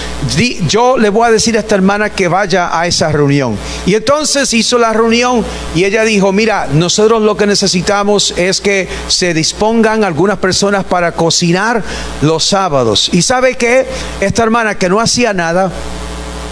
yo 0.68 0.97
le 0.97 1.10
voy 1.10 1.28
a 1.28 1.32
decir 1.32 1.55
a 1.57 1.62
esta 1.62 1.76
hermana 1.76 2.10
que 2.10 2.28
vaya 2.28 2.78
a 2.78 2.88
esa 2.88 3.12
reunión. 3.12 3.57
Y 3.86 3.95
entonces 3.95 4.49
hizo 4.54 4.78
la 4.78 4.93
reunión 4.93 5.45
y 5.76 5.84
ella 5.84 6.04
dijo, 6.04 6.32
mira, 6.32 6.68
nosotros 6.72 7.22
lo 7.22 7.38
que 7.38 7.47
necesitamos 7.47 8.34
es 8.38 8.62
que 8.62 8.88
se 9.08 9.34
dispongan 9.34 10.04
algunas 10.04 10.38
personas 10.38 10.84
para 10.84 11.12
cocinar 11.12 11.84
los 12.22 12.45
sábados. 12.45 13.10
Y 13.14 13.22
sabe 13.22 13.56
que 13.56 13.86
esta 14.20 14.43
hermana 14.43 14.76
que 14.76 14.89
no 14.89 15.00
hacía 15.00 15.34
nada, 15.34 15.72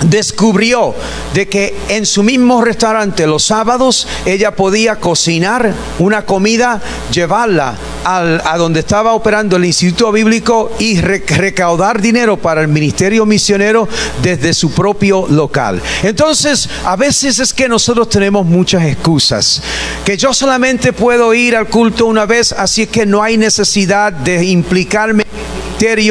descubrió 0.01 0.93
de 1.33 1.47
que 1.47 1.75
en 1.89 2.05
su 2.05 2.23
mismo 2.23 2.63
restaurante 2.63 3.25
los 3.27 3.43
sábados 3.43 4.07
ella 4.25 4.55
podía 4.55 4.97
cocinar 4.97 5.73
una 5.99 6.25
comida, 6.25 6.81
llevarla 7.11 7.75
a 8.03 8.57
donde 8.57 8.79
estaba 8.79 9.13
operando 9.13 9.57
el 9.57 9.65
Instituto 9.65 10.11
Bíblico 10.13 10.71
y 10.79 11.01
recaudar 11.01 12.01
dinero 12.01 12.37
para 12.37 12.61
el 12.61 12.69
ministerio 12.69 13.25
misionero 13.25 13.87
desde 14.21 14.53
su 14.53 14.71
propio 14.71 15.27
local. 15.27 15.81
Entonces, 16.03 16.69
a 16.85 16.95
veces 16.95 17.39
es 17.39 17.53
que 17.53 17.67
nosotros 17.67 18.07
tenemos 18.07 18.45
muchas 18.45 18.85
excusas, 18.85 19.61
que 20.05 20.15
yo 20.15 20.33
solamente 20.33 20.93
puedo 20.93 21.33
ir 21.33 21.55
al 21.55 21.67
culto 21.67 22.05
una 22.05 22.25
vez, 22.25 22.53
así 22.53 22.83
es 22.83 22.89
que 22.89 23.05
no 23.05 23.21
hay 23.21 23.37
necesidad 23.37 24.13
de 24.13 24.45
implicarme 24.45 25.25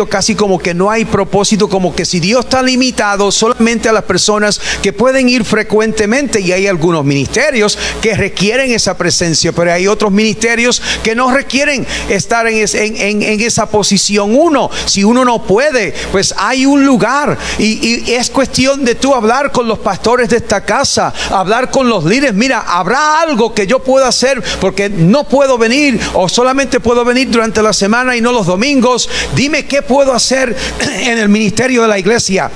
casi 0.09 0.35
como 0.35 0.59
que 0.59 0.75
no 0.75 0.91
hay 0.91 1.05
propósito, 1.05 1.69
como 1.69 1.95
que 1.95 2.05
si 2.05 2.21
Dios 2.21 2.45
está 2.45 2.63
limitado 2.63 3.33
solamente 3.33 3.76
a 3.85 3.93
las 3.93 4.05
personas 4.05 4.61
que 4.83 4.93
pueden 4.93 5.29
ir 5.29 5.45
frecuentemente 5.45 6.41
y 6.41 6.53
hay 6.53 6.67
algunos 6.67 7.05
ministerios 7.05 7.79
que 8.01 8.15
requieren 8.15 8.71
esa 8.71 8.97
presencia, 8.97 9.53
pero 9.53 9.73
hay 9.73 9.87
otros 9.87 10.11
ministerios 10.11 10.83
que 11.03 11.15
no 11.15 11.33
requieren 11.33 11.87
estar 12.09 12.47
en, 12.47 12.67
en, 12.75 13.41
esa 13.41 13.67
posición. 13.67 14.35
Uno, 14.35 14.71
si 14.87 15.05
uno 15.05 15.25
no 15.25 15.43
puede, 15.43 15.95
pues 16.13 16.35
hay 16.39 16.67
un 16.67 16.85
lugar 16.85 17.37
y, 17.59 18.05
y 18.07 18.13
es 18.15 18.31
cuestión 18.31 18.85
de 18.85 18.95
tú 18.95 19.15
hablar 19.15 19.53
con 19.53 19.69
los 19.69 19.79
pastores 19.79 20.29
de 20.29 20.39
esta 20.39 20.65
casa, 20.65 21.13
hablar 21.31 21.71
con 21.71 21.89
los 21.89 22.05
líderes. 22.05 22.35
Mira, 22.35 22.61
habrá 22.61 23.21
algo 23.21 23.55
que 23.55 23.67
yo 23.67 23.81
pueda 23.81 24.09
hacer 24.09 24.43
porque 24.61 24.89
no 24.89 25.25
puedo 25.25 25.59
venir 25.59 26.01
o 26.15 26.29
solamente 26.29 26.81
puedo 26.81 27.05
venir 27.05 27.31
durante 27.31 27.63
la 27.63 27.73
semana 27.73 28.17
y 28.17 28.21
no 28.21 28.33
los 28.33 28.47
domingos. 28.47 29.09
Dime 29.35 29.67
qué 29.67 29.83
puedo 29.83 30.13
hacer 30.13 30.57
en 30.81 31.19
el 31.19 31.29
ministerio 31.29 31.83
de 31.83 31.89
la 31.89 31.99
iglesia 31.99 32.51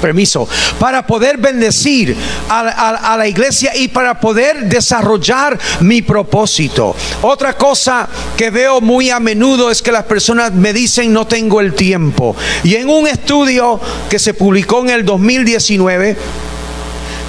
permiso, 0.00 0.48
para 0.78 1.06
poder 1.06 1.36
bendecir 1.36 2.16
a, 2.48 3.16
la 3.16 3.28
iglesia 3.28 3.76
y 3.76 3.88
para 3.88 4.18
poder 4.18 4.68
desarrollar 4.68 5.58
mi 5.80 6.02
propósito. 6.02 6.96
Otra 7.22 7.56
cosa 7.56 8.08
que 8.36 8.50
veo 8.50 8.80
muy 8.80 9.10
a 9.10 9.20
menudo 9.20 9.70
es 9.70 9.82
que 9.82 9.92
las 9.92 10.04
personas 10.04 10.52
me 10.52 10.72
dicen 10.72 11.12
no 11.12 11.26
tengo 11.26 11.60
el 11.60 11.74
tiempo. 11.74 12.34
Y 12.64 12.76
en 12.76 12.88
un 12.88 13.06
estudio 13.06 13.80
que 14.08 14.18
se 14.18 14.34
publicó 14.34 14.80
en 14.80 14.90
el 14.90 15.04
2019, 15.04 16.16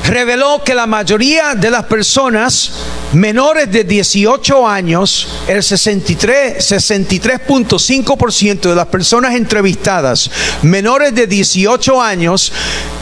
reveló 0.06 0.64
que 0.64 0.74
la 0.74 0.88
mayoría 0.88 1.56
de 1.56 1.70
las 1.70 1.86
personas 1.86 2.72
menores 3.14 3.72
de 3.72 3.84
18 3.84 4.68
años, 4.68 5.28
el 5.48 5.64
63, 5.64 6.72
63.5% 6.72 8.70
de 8.70 8.76
las 8.76 8.88
personas 8.88 9.36
entrevistadas 9.36 10.30
menores 10.62 11.14
de 11.16 11.28
18 11.28 12.02
años 12.02 12.52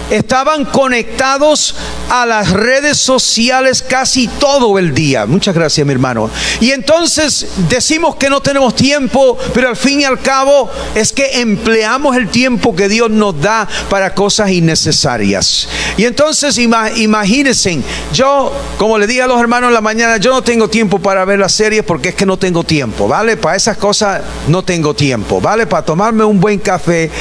estaban 0.10 0.66
conectados 0.66 1.76
a 2.10 2.26
las 2.26 2.52
redes 2.52 2.98
sociales 2.98 3.84
casi 3.84 4.28
todo 4.28 4.80
el 4.80 4.94
día. 4.94 5.26
Muchas 5.26 5.56
gracias, 5.56 5.86
mi 5.86 5.94
hermano. 5.94 6.30
Y 6.60 6.72
entonces 6.72 7.48
decimos 7.70 8.16
que 8.16 8.30
no 8.30 8.42
tenemos 8.42 8.76
tiempo, 8.76 9.38
pero 9.54 9.70
al 9.70 9.78
fin 9.78 10.02
y 10.02 10.04
al 10.06 10.20
cabo 10.20 10.70
es 10.96 11.14
que 11.14 11.42
empleamos 11.42 12.16
el 12.18 12.30
tiempo 12.30 12.76
que 12.76 12.90
Dios 12.90 13.10
nos 13.10 13.40
da 13.40 13.68
para 13.90 14.14
cosas 14.14 14.52
innecesarias. 14.52 15.68
Y 15.98 16.06
entonces 16.06 16.58
imagínense, 16.58 17.80
yo, 18.14 18.52
como 18.78 18.98
le 18.98 19.08
dije 19.08 19.22
a 19.22 19.28
los 19.28 19.40
hermanos 19.40 19.70
en 19.70 19.74
la 19.74 19.82
mañana, 19.82 20.18
yo 20.18 20.32
no 20.32 20.42
tengo 20.42 20.70
tiempo 20.70 21.00
para 21.00 21.26
ver 21.26 21.40
las 21.40 21.54
series 21.54 21.84
porque 21.84 22.10
es 22.10 22.16
que 22.16 22.26
no 22.26 22.38
tengo 22.38 22.64
tiempo, 22.64 23.08
¿vale? 23.08 23.38
Para 23.38 23.56
esas 23.56 23.78
cosas 23.78 24.22
no 24.48 24.64
tengo 24.64 24.94
tiempo, 24.94 25.42
¿vale? 25.42 25.68
Para 25.68 25.86
tomarme 25.86 26.24
un 26.24 26.40
buen 26.40 26.60
café 26.60 27.12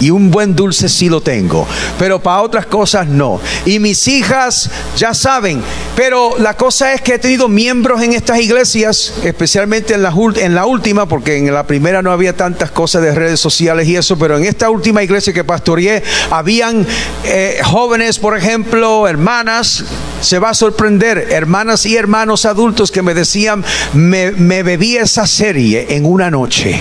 y 0.00 0.10
un 0.10 0.30
buen 0.30 0.54
dulce 0.54 0.88
sí 0.88 1.08
lo 1.08 1.20
tengo, 1.20 1.66
pero 1.98 2.20
para 2.20 2.35
otras 2.42 2.66
cosas 2.66 3.06
no. 3.06 3.40
Y 3.64 3.78
mis 3.78 4.06
hijas 4.08 4.70
ya 4.96 5.14
saben, 5.14 5.62
pero 5.94 6.38
la 6.38 6.54
cosa 6.54 6.92
es 6.92 7.00
que 7.00 7.14
he 7.14 7.18
tenido 7.18 7.48
miembros 7.48 8.02
en 8.02 8.12
estas 8.12 8.40
iglesias, 8.40 9.14
especialmente 9.24 9.94
en 9.94 10.02
la, 10.02 10.12
en 10.36 10.54
la 10.54 10.66
última, 10.66 11.06
porque 11.06 11.36
en 11.36 11.52
la 11.52 11.66
primera 11.66 12.02
no 12.02 12.12
había 12.12 12.36
tantas 12.36 12.70
cosas 12.70 13.02
de 13.02 13.14
redes 13.14 13.40
sociales 13.40 13.88
y 13.88 13.96
eso, 13.96 14.18
pero 14.18 14.36
en 14.36 14.44
esta 14.44 14.70
última 14.70 15.02
iglesia 15.02 15.32
que 15.32 15.44
pastoreé, 15.44 16.02
habían 16.30 16.86
eh, 17.24 17.60
jóvenes, 17.64 18.18
por 18.18 18.36
ejemplo, 18.36 19.08
hermanas, 19.08 19.84
se 20.20 20.38
va 20.38 20.50
a 20.50 20.54
sorprender, 20.54 21.28
hermanas 21.30 21.86
y 21.86 21.96
hermanos 21.96 22.46
adultos 22.46 22.90
que 22.90 23.02
me 23.02 23.14
decían, 23.14 23.64
me, 23.92 24.32
me 24.32 24.62
bebí 24.62 24.96
esa 24.96 25.26
serie 25.26 25.86
en 25.90 26.04
una 26.04 26.30
noche. 26.30 26.80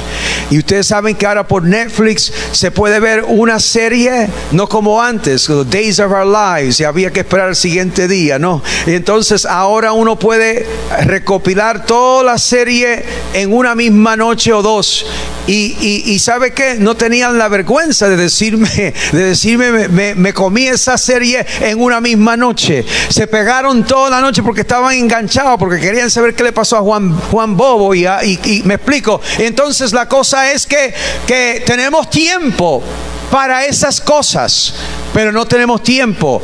Y 0.50 0.58
ustedes 0.58 0.88
saben 0.88 1.16
que 1.16 1.26
ahora 1.26 1.48
por 1.48 1.64
Netflix 1.64 2.32
se 2.52 2.72
puede 2.72 3.00
ver 3.00 3.24
una 3.28 3.60
serie, 3.60 4.30
no 4.52 4.68
como 4.68 5.02
antes, 5.02 5.45
Days 5.48 6.00
of 6.00 6.12
Our 6.12 6.26
Lives, 6.26 6.80
y 6.80 6.84
había 6.84 7.12
que 7.12 7.22
esperar 7.22 7.50
el 7.50 7.56
siguiente 7.56 8.08
día, 8.08 8.40
¿no? 8.40 8.62
Y 8.86 8.94
entonces 8.94 9.46
ahora 9.46 9.94
uno 9.94 10.18
puede 10.18 10.66
recopilar 11.06 11.86
toda 11.86 12.24
la 12.24 12.38
serie 12.38 13.04
en 13.34 13.54
una 13.54 13.76
misma 13.76 14.16
noche 14.16 14.54
o 14.54 14.62
dos. 14.62 15.06
Y, 15.48 16.02
y, 16.06 16.18
sabe 16.18 16.54
que 16.54 16.76
no 16.80 16.96
tenían 16.96 17.38
la 17.38 17.48
vergüenza 17.50 18.10
de 18.10 18.18
decirme, 18.18 18.68
de 19.12 19.24
decirme, 19.24 19.88
me, 19.90 20.34
comí 20.34 20.66
esa 20.66 20.98
serie 20.98 21.46
en 21.62 21.80
una 21.80 22.02
misma 22.02 22.36
noche. 22.36 22.84
Se 23.10 23.28
pegaron 23.28 23.84
toda 23.84 24.10
la 24.10 24.22
noche 24.22 24.42
porque 24.42 24.62
estaban 24.62 24.96
enganchados, 24.96 25.60
porque 25.60 25.80
querían 25.80 26.10
saber 26.10 26.34
qué 26.34 26.42
le 26.42 26.52
pasó 26.52 26.78
a 26.78 26.82
Juan, 26.82 27.16
Juan 27.30 27.56
Bobo. 27.56 27.94
Y, 27.94 28.08
y 28.08 28.64
me 28.66 28.76
explico. 28.76 29.22
Entonces 29.38 29.94
la 29.94 30.10
cosa 30.10 30.52
es 30.52 30.66
que, 30.66 30.92
que 31.28 31.64
tenemos 31.64 32.10
tiempo 32.10 32.84
para 33.32 33.66
esas 33.66 34.02
cosas, 34.02 34.74
pero 35.14 35.32
no 35.32 35.46
tenemos 35.46 35.84
tiempo 35.84 36.42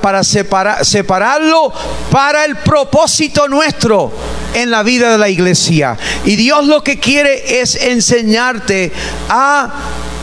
para 0.00 0.22
separar, 0.24 0.84
separarlo 0.84 1.72
para 2.10 2.44
el 2.44 2.56
propósito 2.56 3.48
nuestro 3.48 4.12
en 4.54 4.70
la 4.70 4.82
vida 4.82 5.12
de 5.12 5.18
la 5.18 5.28
iglesia. 5.28 5.96
Y 6.24 6.36
Dios 6.36 6.66
lo 6.66 6.82
que 6.82 6.98
quiere 6.98 7.60
es 7.60 7.74
enseñarte 7.74 8.92
a 9.28 9.70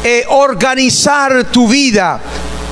eh, 0.04 0.24
organizar 0.30 1.46
tu 1.46 1.68
vida 1.68 2.20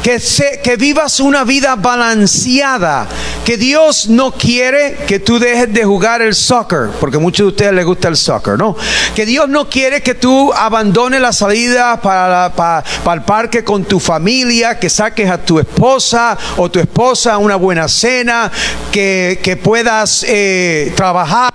que, 0.04 0.22
que 0.62 0.76
vivas 0.76 1.22
una 1.22 1.45
vida 1.45 1.76
balanceada, 1.76 3.08
que 3.45 3.56
Dios 3.56 4.10
no 4.10 4.34
quiere 4.34 4.97
que 5.08 5.20
tú 5.20 5.39
dejes 5.39 5.74
de 5.74 5.86
jugar 5.86 6.22
el 6.22 6.36
soccer, 6.36 6.89
porque 6.99 7.18
a 7.18 7.20
muchos 7.20 7.45
de 7.45 7.49
ustedes 7.49 7.74
les 7.74 7.86
gusta 7.86 8.10
el 8.10 8.18
soccer, 8.18 8.58
¿no? 8.58 8.76
Que 9.16 9.26
Dios 9.26 9.47
no 9.47 9.70
quiere 9.70 10.04
que 10.04 10.14
tú 10.14 10.51
abandones 10.54 11.22
la 11.22 11.32
salida 11.32 12.01
para, 12.01 12.51
para, 12.54 12.84
el 13.14 13.22
parque 13.24 13.64
con 13.64 13.86
tu 13.86 13.99
familia, 13.99 14.78
que 14.78 14.89
saques 14.89 15.30
a 15.30 15.38
tu 15.38 15.58
esposa 15.60 16.38
o 16.58 16.70
tu 16.70 16.80
esposa 16.80 17.34
a 17.36 17.38
una 17.38 17.56
buena 17.56 17.88
cena, 17.88 18.51
que, 18.91 19.39
que 19.41 19.56
puedas 19.56 20.26
eh, 20.28 20.91
trabajar, 20.97 21.54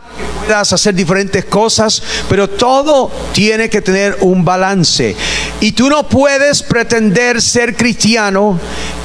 hacer 0.53 0.95
diferentes 0.95 1.45
cosas, 1.45 2.03
pero 2.29 2.49
todo 2.49 3.11
tiene 3.33 3.69
que 3.69 3.83
tener 3.83 4.17
un 4.21 4.45
balance. 4.45 5.15
Y 5.61 5.73
tú 5.73 5.89
no 5.89 6.09
puedes 6.09 6.63
pretender 6.63 7.43
ser 7.43 7.77
cristiano 7.77 8.59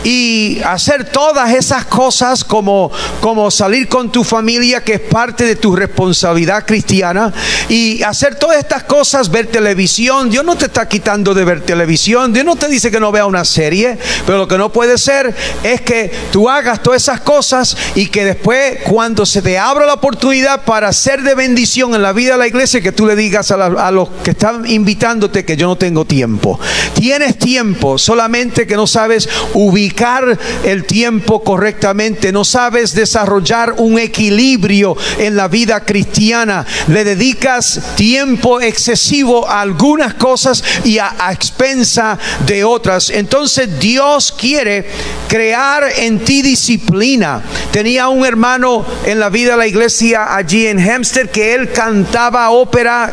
y 0.03 0.61
hacer 0.65 1.05
todas 1.05 1.53
esas 1.53 1.85
cosas 1.85 2.43
como, 2.43 2.91
como 3.21 3.49
salir 3.49 3.87
con 3.87 4.11
tu 4.11 4.23
familia, 4.23 4.83
que 4.83 4.95
es 4.95 4.99
parte 4.99 5.45
de 5.45 5.55
tu 5.55 5.75
responsabilidad 5.75 6.65
cristiana, 6.65 7.33
y 7.69 8.03
hacer 8.03 8.35
todas 8.35 8.57
estas 8.57 8.83
cosas, 8.83 9.31
ver 9.31 9.47
televisión. 9.47 10.29
Dios 10.29 10.43
no 10.43 10.55
te 10.55 10.65
está 10.65 10.87
quitando 10.87 11.33
de 11.33 11.45
ver 11.45 11.61
televisión, 11.61 12.33
Dios 12.33 12.45
no 12.45 12.55
te 12.55 12.67
dice 12.67 12.91
que 12.91 12.99
no 12.99 13.11
vea 13.11 13.25
una 13.25 13.45
serie, 13.45 13.97
pero 14.25 14.39
lo 14.39 14.47
que 14.47 14.57
no 14.57 14.71
puede 14.71 14.97
ser 14.97 15.33
es 15.63 15.81
que 15.81 16.11
tú 16.31 16.49
hagas 16.49 16.83
todas 16.83 17.01
esas 17.01 17.21
cosas 17.21 17.75
y 17.95 18.07
que 18.07 18.25
después, 18.25 18.79
cuando 18.89 19.25
se 19.25 19.41
te 19.41 19.57
abra 19.57 19.85
la 19.85 19.93
oportunidad 19.93 20.63
para 20.65 20.91
ser 20.91 21.21
de 21.21 21.32
bendición 21.35 21.95
en 21.95 22.01
la 22.01 22.13
vida 22.13 22.33
de 22.33 22.39
la 22.39 22.47
iglesia, 22.47 22.81
que 22.81 22.91
tú 22.91 23.05
le 23.05 23.15
digas 23.15 23.51
a, 23.51 23.65
a 23.65 23.91
los 23.91 24.09
que 24.23 24.31
están 24.31 24.69
invitándote 24.69 25.45
que 25.45 25.57
yo 25.57 25.67
no 25.67 25.75
tengo 25.75 26.05
tiempo. 26.05 26.59
Tienes 26.93 27.37
tiempo, 27.37 27.97
solamente 27.97 28.67
que 28.67 28.75
no 28.75 28.87
sabes 28.87 29.27
ubicar 29.53 30.37
el 30.63 30.85
tiempo 30.85 31.43
correctamente, 31.43 32.31
no 32.31 32.43
sabes 32.43 32.93
desarrollar 32.93 33.75
un 33.77 33.99
equilibrio 33.99 34.95
en 35.17 35.35
la 35.35 35.47
vida 35.47 35.85
cristiana, 35.85 36.65
le 36.87 37.03
dedicas 37.03 37.81
tiempo 37.95 38.61
excesivo 38.61 39.47
a 39.47 39.61
algunas 39.61 40.13
cosas 40.15 40.63
y 40.83 40.97
a, 40.99 41.13
expensa 41.31 42.17
de 42.45 42.63
otras. 42.63 43.09
Entonces 43.09 43.79
Dios 43.79 44.33
quiere 44.37 44.85
crear 45.27 45.83
en 45.97 46.19
ti 46.19 46.41
disciplina. 46.41 47.41
Tenía 47.71 48.09
un 48.09 48.25
hermano 48.25 48.85
en 49.05 49.19
la 49.19 49.29
vida 49.29 49.51
de 49.51 49.57
la 49.57 49.67
iglesia 49.67 50.35
allí 50.35 50.67
en 50.67 50.79
Hempstead 50.79 51.22
que 51.29 51.53
él 51.53 51.71
cantaba 51.71 52.49
ópera 52.49 53.11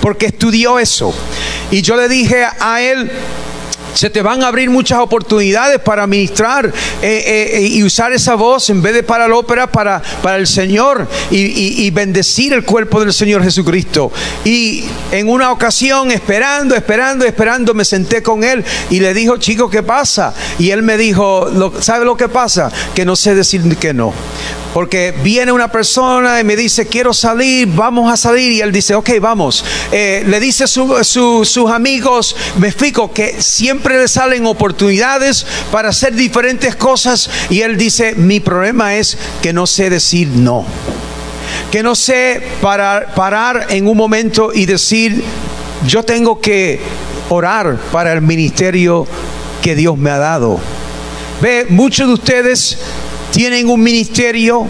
porque 0.00 0.26
estudió 0.26 0.78
eso. 0.78 1.14
Y 1.70 1.82
yo 1.82 1.96
le 1.96 2.08
dije 2.08 2.44
a 2.60 2.82
él, 2.82 3.10
se 3.94 4.10
te 4.10 4.22
van 4.22 4.42
a 4.42 4.48
abrir 4.48 4.70
muchas 4.70 4.98
oportunidades 4.98 5.78
para 5.80 6.06
ministrar 6.06 6.66
eh, 6.66 6.72
eh, 7.02 7.50
eh, 7.58 7.66
y 7.66 7.82
usar 7.84 8.12
esa 8.12 8.34
voz 8.34 8.70
en 8.70 8.82
vez 8.82 8.94
de 8.94 9.02
para 9.02 9.28
la 9.28 9.36
ópera, 9.36 9.70
para, 9.70 10.02
para 10.22 10.36
el 10.38 10.46
Señor 10.46 11.06
y, 11.30 11.90
bendecir 11.92 12.52
el 12.54 12.64
cuerpo 12.64 13.00
del 13.00 13.12
Señor 13.12 13.42
Jesucristo. 13.42 14.10
Y 14.44 14.84
en 15.10 15.28
una 15.28 15.52
ocasión, 15.52 16.10
esperando, 16.10 16.74
esperando, 16.74 17.26
esperando, 17.26 17.74
me 17.74 17.84
senté 17.84 18.22
con 18.22 18.44
él 18.44 18.64
y 18.88 19.00
le 19.00 19.12
dijo, 19.12 19.36
chico, 19.36 19.68
¿qué 19.68 19.82
pasa? 19.82 20.32
Y 20.58 20.70
él 20.70 20.82
me 20.82 20.96
dijo, 20.96 21.50
¿sabe 21.80 22.04
lo 22.04 22.16
que 22.16 22.28
pasa? 22.28 22.72
Que 22.94 23.04
no 23.04 23.14
sé 23.14 23.34
decir 23.34 23.62
que 23.76 23.92
no. 23.92 24.14
Porque 24.72 25.12
viene 25.22 25.52
una 25.52 25.70
persona 25.70 26.40
y 26.40 26.44
me 26.44 26.56
dice, 26.56 26.86
quiero 26.86 27.12
salir, 27.12 27.68
vamos 27.68 28.10
a 28.10 28.16
salir. 28.16 28.52
Y 28.52 28.60
él 28.62 28.72
dice, 28.72 28.94
ok, 28.94 29.10
vamos. 29.20 29.62
Le 29.90 30.40
dice 30.40 30.64
a 30.64 30.66
sus 30.66 31.70
amigos, 31.70 32.34
me 32.58 32.68
explico, 32.68 33.12
que 33.12 33.42
siempre 33.42 33.81
le 33.82 34.08
salen 34.08 34.46
oportunidades 34.46 35.46
para 35.70 35.90
hacer 35.90 36.14
diferentes 36.14 36.76
cosas. 36.76 37.28
Y 37.50 37.60
él 37.60 37.76
dice, 37.76 38.14
mi 38.14 38.40
problema 38.40 38.96
es 38.96 39.18
que 39.42 39.52
no 39.52 39.66
sé 39.66 39.90
decir 39.90 40.28
no. 40.28 40.64
Que 41.70 41.82
no 41.82 41.94
sé 41.94 42.42
parar, 42.60 43.14
parar 43.14 43.66
en 43.70 43.86
un 43.88 43.96
momento 43.96 44.52
y 44.52 44.66
decir, 44.66 45.22
yo 45.86 46.02
tengo 46.02 46.40
que 46.40 46.80
orar 47.28 47.78
para 47.90 48.12
el 48.12 48.20
ministerio 48.20 49.06
que 49.62 49.74
Dios 49.74 49.96
me 49.96 50.10
ha 50.10 50.18
dado. 50.18 50.60
Ve, 51.40 51.66
muchos 51.70 52.08
de 52.08 52.14
ustedes 52.14 52.78
tienen 53.32 53.68
un 53.68 53.82
ministerio. 53.82 54.66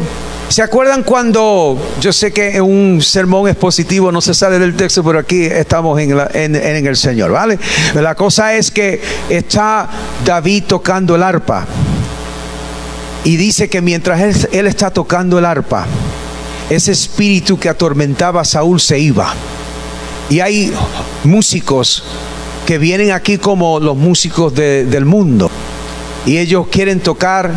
¿Se 0.52 0.60
acuerdan 0.60 1.02
cuando, 1.02 1.80
yo 1.98 2.12
sé 2.12 2.30
que 2.30 2.60
un 2.60 3.00
sermón 3.00 3.48
expositivo 3.48 4.12
no 4.12 4.20
se 4.20 4.34
sale 4.34 4.58
del 4.58 4.74
texto, 4.74 5.02
pero 5.02 5.18
aquí 5.18 5.44
estamos 5.44 5.98
en, 5.98 6.12
en, 6.34 6.86
el 6.86 6.94
Señor, 6.94 7.32
¿vale? 7.32 7.58
La 7.94 8.14
cosa 8.14 8.52
es 8.52 8.70
que 8.70 9.00
está 9.30 9.88
David 10.26 10.64
tocando 10.66 11.14
el 11.14 11.22
arpa. 11.22 11.66
Y 13.24 13.38
dice 13.38 13.70
que 13.70 13.80
mientras 13.80 14.20
él, 14.20 14.48
él 14.52 14.66
está 14.66 14.90
tocando 14.90 15.38
el 15.38 15.46
arpa, 15.46 15.86
ese 16.68 16.92
espíritu 16.92 17.58
que 17.58 17.70
atormentaba 17.70 18.42
a 18.42 18.44
Saúl 18.44 18.78
se 18.78 18.98
iba. 18.98 19.32
Y 20.28 20.40
hay 20.40 20.70
músicos 21.24 22.04
que 22.66 22.76
vienen 22.76 23.12
aquí 23.12 23.38
como 23.38 23.80
los 23.80 23.96
músicos 23.96 24.54
del 24.54 25.06
mundo. 25.06 25.50
Y 26.26 26.36
ellos 26.36 26.66
quieren 26.70 27.00
tocar 27.00 27.52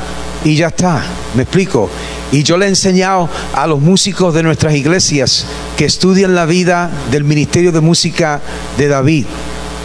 y 0.46 0.56
ya 0.56 0.68
está. 0.68 1.04
Me 1.36 1.43
explico. 1.43 1.89
Y 2.32 2.43
yo 2.43 2.58
le 2.58 2.68
he 2.68 2.70
enseñado 2.70 3.28
a 3.54 3.68
los 3.68 3.82
músicos 3.82 4.34
de 4.34 4.43
nuestras 4.43 4.74
iglesias 4.76 5.46
que 5.76 5.86
estudian 5.86 6.36
la 6.36 6.46
vida 6.46 6.89
del 7.12 7.26
ministerio 7.26 7.74
de 7.74 7.82
música 7.82 8.39
de 8.78 8.88
David, 8.88 9.26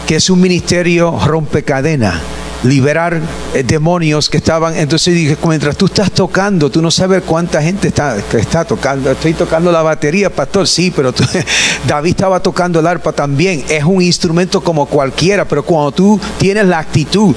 que 0.07 0.15
es 0.15 0.29
un 0.29 0.39
ministerio 0.39 1.19
rompecadena 1.25 2.21
liberar 2.63 3.19
eh, 3.53 3.63
demonios 3.63 4.29
que 4.29 4.37
estaban. 4.37 4.75
Entonces 4.75 5.13
dije, 5.13 5.37
mientras 5.47 5.77
tú 5.77 5.85
estás 5.85 6.11
tocando, 6.11 6.69
tú 6.69 6.81
no 6.81 6.91
sabes 6.91 7.23
cuánta 7.23 7.61
gente 7.61 7.87
está, 7.87 8.17
está 8.17 8.65
tocando. 8.65 9.11
Estoy 9.11 9.33
tocando 9.33 9.71
la 9.71 9.81
batería, 9.81 10.29
pastor, 10.29 10.67
sí, 10.67 10.91
pero 10.95 11.13
David 11.87 12.11
estaba 12.11 12.41
tocando 12.41 12.79
el 12.79 12.87
arpa 12.87 13.11
también. 13.11 13.63
Es 13.69 13.83
un 13.83 14.01
instrumento 14.01 14.61
como 14.61 14.85
cualquiera, 14.85 15.45
pero 15.45 15.63
cuando 15.63 15.91
tú 15.91 16.19
tienes 16.37 16.65
la 16.65 16.79
actitud 16.79 17.35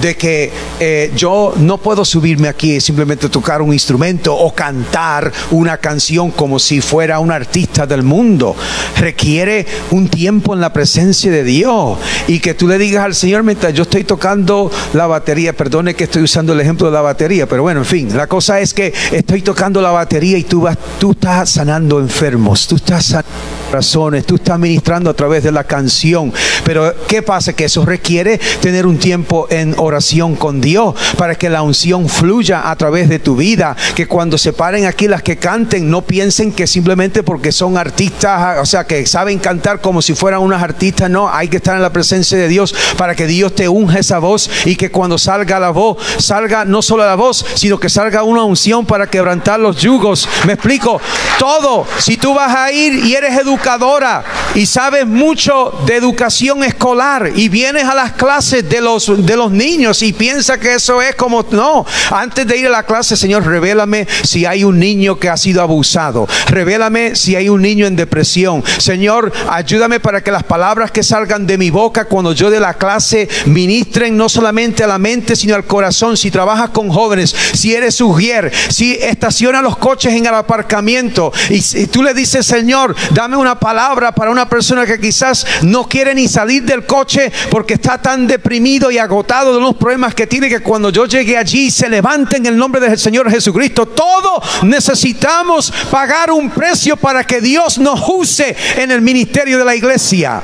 de 0.00 0.14
que 0.16 0.52
eh, 0.78 1.10
yo 1.16 1.54
no 1.56 1.78
puedo 1.78 2.04
subirme 2.04 2.48
aquí 2.48 2.74
y 2.74 2.80
simplemente 2.80 3.28
tocar 3.28 3.62
un 3.62 3.72
instrumento 3.72 4.36
o 4.36 4.52
cantar 4.54 5.32
una 5.50 5.78
canción 5.78 6.30
como 6.30 6.58
si 6.58 6.80
fuera 6.80 7.18
un 7.18 7.30
artista 7.30 7.86
del 7.86 8.02
mundo. 8.02 8.54
Requiere 8.98 9.66
un 9.90 10.08
tiempo 10.08 10.54
en 10.54 10.60
la 10.60 10.72
presencia 10.72 11.30
de 11.30 11.44
Dios 11.44 11.98
y 12.28 12.40
que 12.40 12.54
tú 12.54 12.68
le 12.68 12.78
digas 12.78 13.04
al 13.04 13.14
Señor 13.14 13.42
mientras 13.42 13.72
yo 13.72 13.82
estoy 13.82 14.04
tocando 14.04 14.65
la 14.92 15.06
batería, 15.06 15.52
perdone 15.52 15.94
que 15.94 16.04
estoy 16.04 16.22
usando 16.22 16.52
el 16.52 16.60
ejemplo 16.60 16.86
de 16.86 16.92
la 16.92 17.00
batería, 17.00 17.46
pero 17.46 17.62
bueno, 17.62 17.80
en 17.80 17.86
fin, 17.86 18.16
la 18.16 18.26
cosa 18.26 18.60
es 18.60 18.74
que 18.74 18.92
estoy 19.12 19.42
tocando 19.42 19.80
la 19.80 19.90
batería 19.90 20.38
y 20.38 20.44
tú 20.44 20.62
vas, 20.62 20.76
tú 20.98 21.12
estás 21.12 21.50
sanando 21.50 21.98
enfermos, 22.00 22.66
tú 22.66 22.76
estás 22.76 23.04
sanando 23.06 23.56
razones, 23.72 24.24
tú 24.24 24.36
estás 24.36 24.58
ministrando 24.58 25.10
a 25.10 25.14
través 25.14 25.42
de 25.42 25.52
la 25.52 25.64
canción, 25.64 26.32
pero 26.64 26.94
¿qué 27.06 27.22
pasa? 27.22 27.52
Que 27.52 27.64
eso 27.64 27.84
requiere 27.84 28.38
tener 28.60 28.86
un 28.86 28.98
tiempo 28.98 29.46
en 29.50 29.74
oración 29.76 30.36
con 30.36 30.60
Dios 30.60 30.94
para 31.18 31.34
que 31.34 31.50
la 31.50 31.62
unción 31.62 32.08
fluya 32.08 32.70
a 32.70 32.76
través 32.76 33.08
de 33.08 33.18
tu 33.18 33.36
vida, 33.36 33.76
que 33.94 34.06
cuando 34.06 34.38
se 34.38 34.52
paren 34.52 34.86
aquí 34.86 35.08
las 35.08 35.22
que 35.22 35.36
canten 35.36 35.90
no 35.90 36.02
piensen 36.02 36.52
que 36.52 36.66
simplemente 36.66 37.22
porque 37.22 37.52
son 37.52 37.76
artistas, 37.76 38.58
o 38.60 38.66
sea, 38.66 38.84
que 38.84 39.04
saben 39.06 39.38
cantar 39.38 39.80
como 39.80 40.02
si 40.02 40.14
fueran 40.14 40.40
unas 40.40 40.62
artistas, 40.62 41.10
no, 41.10 41.28
hay 41.28 41.48
que 41.48 41.58
estar 41.58 41.76
en 41.76 41.82
la 41.82 41.92
presencia 41.92 42.38
de 42.38 42.48
Dios 42.48 42.74
para 42.96 43.14
que 43.14 43.26
Dios 43.26 43.54
te 43.54 43.68
unja 43.68 43.98
esa 43.98 44.18
voz 44.18 44.50
y 44.64 44.76
que 44.76 44.90
cuando 44.90 45.18
salga 45.18 45.58
la 45.58 45.70
voz, 45.70 45.98
salga 46.18 46.64
no 46.64 46.82
solo 46.82 47.04
la 47.04 47.14
voz, 47.14 47.44
sino 47.54 47.78
que 47.78 47.88
salga 47.88 48.22
una 48.22 48.44
unción 48.44 48.86
para 48.86 49.08
quebrantar 49.08 49.60
los 49.60 49.76
yugos. 49.76 50.28
Me 50.46 50.54
explico, 50.54 51.00
todo, 51.38 51.86
si 51.98 52.16
tú 52.16 52.34
vas 52.34 52.54
a 52.54 52.72
ir 52.72 53.04
y 53.04 53.14
eres 53.14 53.38
educado, 53.38 53.56
educadora 53.56 54.24
y 54.54 54.66
sabes 54.66 55.06
mucho 55.06 55.72
de 55.86 55.96
educación 55.96 56.62
escolar 56.64 57.30
y 57.34 57.48
vienes 57.48 57.84
a 57.84 57.94
las 57.94 58.12
clases 58.12 58.68
de 58.68 58.80
los, 58.80 59.26
de 59.26 59.36
los 59.36 59.50
niños 59.50 60.02
y 60.02 60.12
piensas 60.12 60.58
que 60.58 60.74
eso 60.74 61.02
es 61.02 61.14
como, 61.14 61.44
no, 61.50 61.84
antes 62.10 62.46
de 62.46 62.56
ir 62.56 62.66
a 62.66 62.70
la 62.70 62.84
clase, 62.84 63.16
Señor, 63.16 63.46
revélame 63.46 64.06
si 64.22 64.46
hay 64.46 64.64
un 64.64 64.78
niño 64.78 65.18
que 65.18 65.28
ha 65.28 65.36
sido 65.36 65.62
abusado, 65.62 66.26
revélame 66.48 67.16
si 67.16 67.36
hay 67.36 67.48
un 67.48 67.62
niño 67.62 67.86
en 67.86 67.96
depresión, 67.96 68.64
Señor, 68.78 69.32
ayúdame 69.50 70.00
para 70.00 70.22
que 70.22 70.30
las 70.30 70.44
palabras 70.44 70.90
que 70.90 71.02
salgan 71.02 71.46
de 71.46 71.58
mi 71.58 71.70
boca 71.70 72.06
cuando 72.06 72.32
yo 72.32 72.50
de 72.50 72.60
la 72.60 72.74
clase 72.74 73.28
ministren 73.46 74.16
no 74.16 74.28
a 74.46 74.86
la 74.86 74.98
mente, 74.98 75.34
sino 75.34 75.54
al 75.54 75.64
corazón, 75.64 76.16
si 76.16 76.30
trabajas 76.30 76.70
con 76.70 76.90
jóvenes, 76.90 77.34
si 77.54 77.74
eres 77.74 78.00
ujier, 78.00 78.52
si 78.68 78.94
estaciona 78.94 79.62
los 79.62 79.78
coches 79.78 80.12
en 80.12 80.26
el 80.26 80.34
aparcamiento 80.34 81.32
y, 81.48 81.86
tú 81.86 82.02
le 82.02 82.12
dices, 82.12 82.44
Señor, 82.44 82.94
dame 83.12 83.36
una 83.36 83.46
una 83.46 83.60
palabra 83.60 84.10
para 84.10 84.32
una 84.32 84.48
persona 84.48 84.84
que 84.84 84.98
quizás 84.98 85.46
no 85.62 85.88
quiere 85.88 86.16
ni 86.16 86.26
salir 86.26 86.64
del 86.64 86.84
coche 86.84 87.30
porque 87.48 87.74
está 87.74 88.02
tan 88.02 88.26
deprimido 88.26 88.90
y 88.90 88.98
agotado 88.98 89.54
de 89.54 89.60
los 89.60 89.76
problemas 89.76 90.16
que 90.16 90.26
tiene 90.26 90.48
que 90.48 90.58
cuando 90.58 90.90
yo 90.90 91.06
llegue 91.06 91.38
allí 91.38 91.70
se 91.70 91.88
levante 91.88 92.38
en 92.38 92.46
el 92.46 92.56
nombre 92.56 92.80
del 92.80 92.98
Señor 92.98 93.30
Jesucristo. 93.30 93.86
Todo 93.86 94.42
necesitamos 94.64 95.72
pagar 95.92 96.32
un 96.32 96.50
precio 96.50 96.96
para 96.96 97.22
que 97.22 97.40
Dios 97.40 97.78
nos 97.78 98.00
use 98.08 98.56
en 98.76 98.90
el 98.90 99.00
ministerio 99.00 99.58
de 99.58 99.64
la 99.64 99.76
iglesia. 99.76 100.42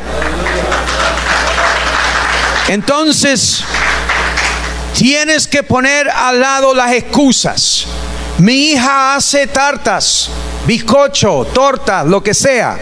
Entonces, 2.68 3.64
tienes 4.96 5.46
que 5.46 5.62
poner 5.62 6.08
al 6.08 6.40
lado 6.40 6.74
las 6.74 6.92
excusas. 6.92 7.86
Mi 8.38 8.70
hija 8.70 9.16
hace 9.16 9.46
tartas 9.46 10.30
bizcocho, 10.66 11.46
torta, 11.52 12.04
lo 12.04 12.22
que 12.22 12.34
sea. 12.34 12.78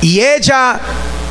Y 0.00 0.20
ella 0.20 0.80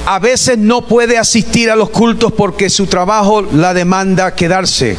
a 0.06 0.20
veces 0.20 0.58
no 0.58 0.82
puede 0.82 1.18
asistir 1.18 1.70
a 1.70 1.76
los 1.76 1.90
cultos 1.90 2.32
porque 2.34 2.70
su 2.70 2.88
trabajo 2.88 3.42
la 3.42 3.74
demanda 3.74 4.34
quedarse. 4.34 4.98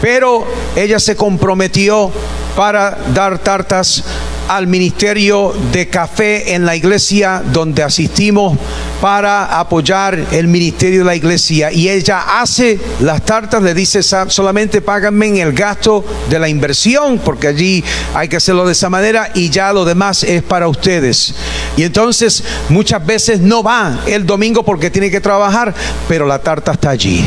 Pero 0.00 0.46
ella 0.76 0.98
se 0.98 1.14
comprometió 1.16 2.10
para 2.56 2.98
dar 3.14 3.38
tartas 3.38 4.02
al 4.50 4.66
ministerio 4.66 5.54
de 5.70 5.88
café 5.88 6.54
en 6.54 6.66
la 6.66 6.74
iglesia 6.74 7.40
donde 7.52 7.84
asistimos 7.84 8.58
para 9.00 9.60
apoyar 9.60 10.18
el 10.32 10.48
ministerio 10.48 10.98
de 10.98 11.04
la 11.04 11.14
iglesia 11.14 11.70
y 11.70 11.88
ella 11.88 12.40
hace 12.40 12.76
las 12.98 13.24
tartas, 13.24 13.62
le 13.62 13.74
dice 13.74 14.02
solamente 14.02 14.82
páganme 14.82 15.28
en 15.28 15.36
el 15.36 15.52
gasto 15.52 16.04
de 16.28 16.40
la 16.40 16.48
inversión 16.48 17.20
porque 17.24 17.46
allí 17.46 17.84
hay 18.12 18.26
que 18.26 18.38
hacerlo 18.38 18.66
de 18.66 18.72
esa 18.72 18.90
manera 18.90 19.30
y 19.34 19.50
ya 19.50 19.72
lo 19.72 19.84
demás 19.84 20.24
es 20.24 20.42
para 20.42 20.66
ustedes. 20.66 21.32
Y 21.76 21.84
entonces 21.84 22.42
muchas 22.70 23.06
veces 23.06 23.38
no 23.38 23.62
va 23.62 24.00
el 24.08 24.26
domingo 24.26 24.64
porque 24.64 24.90
tiene 24.90 25.12
que 25.12 25.20
trabajar, 25.20 25.72
pero 26.08 26.26
la 26.26 26.40
tarta 26.40 26.72
está 26.72 26.90
allí. 26.90 27.24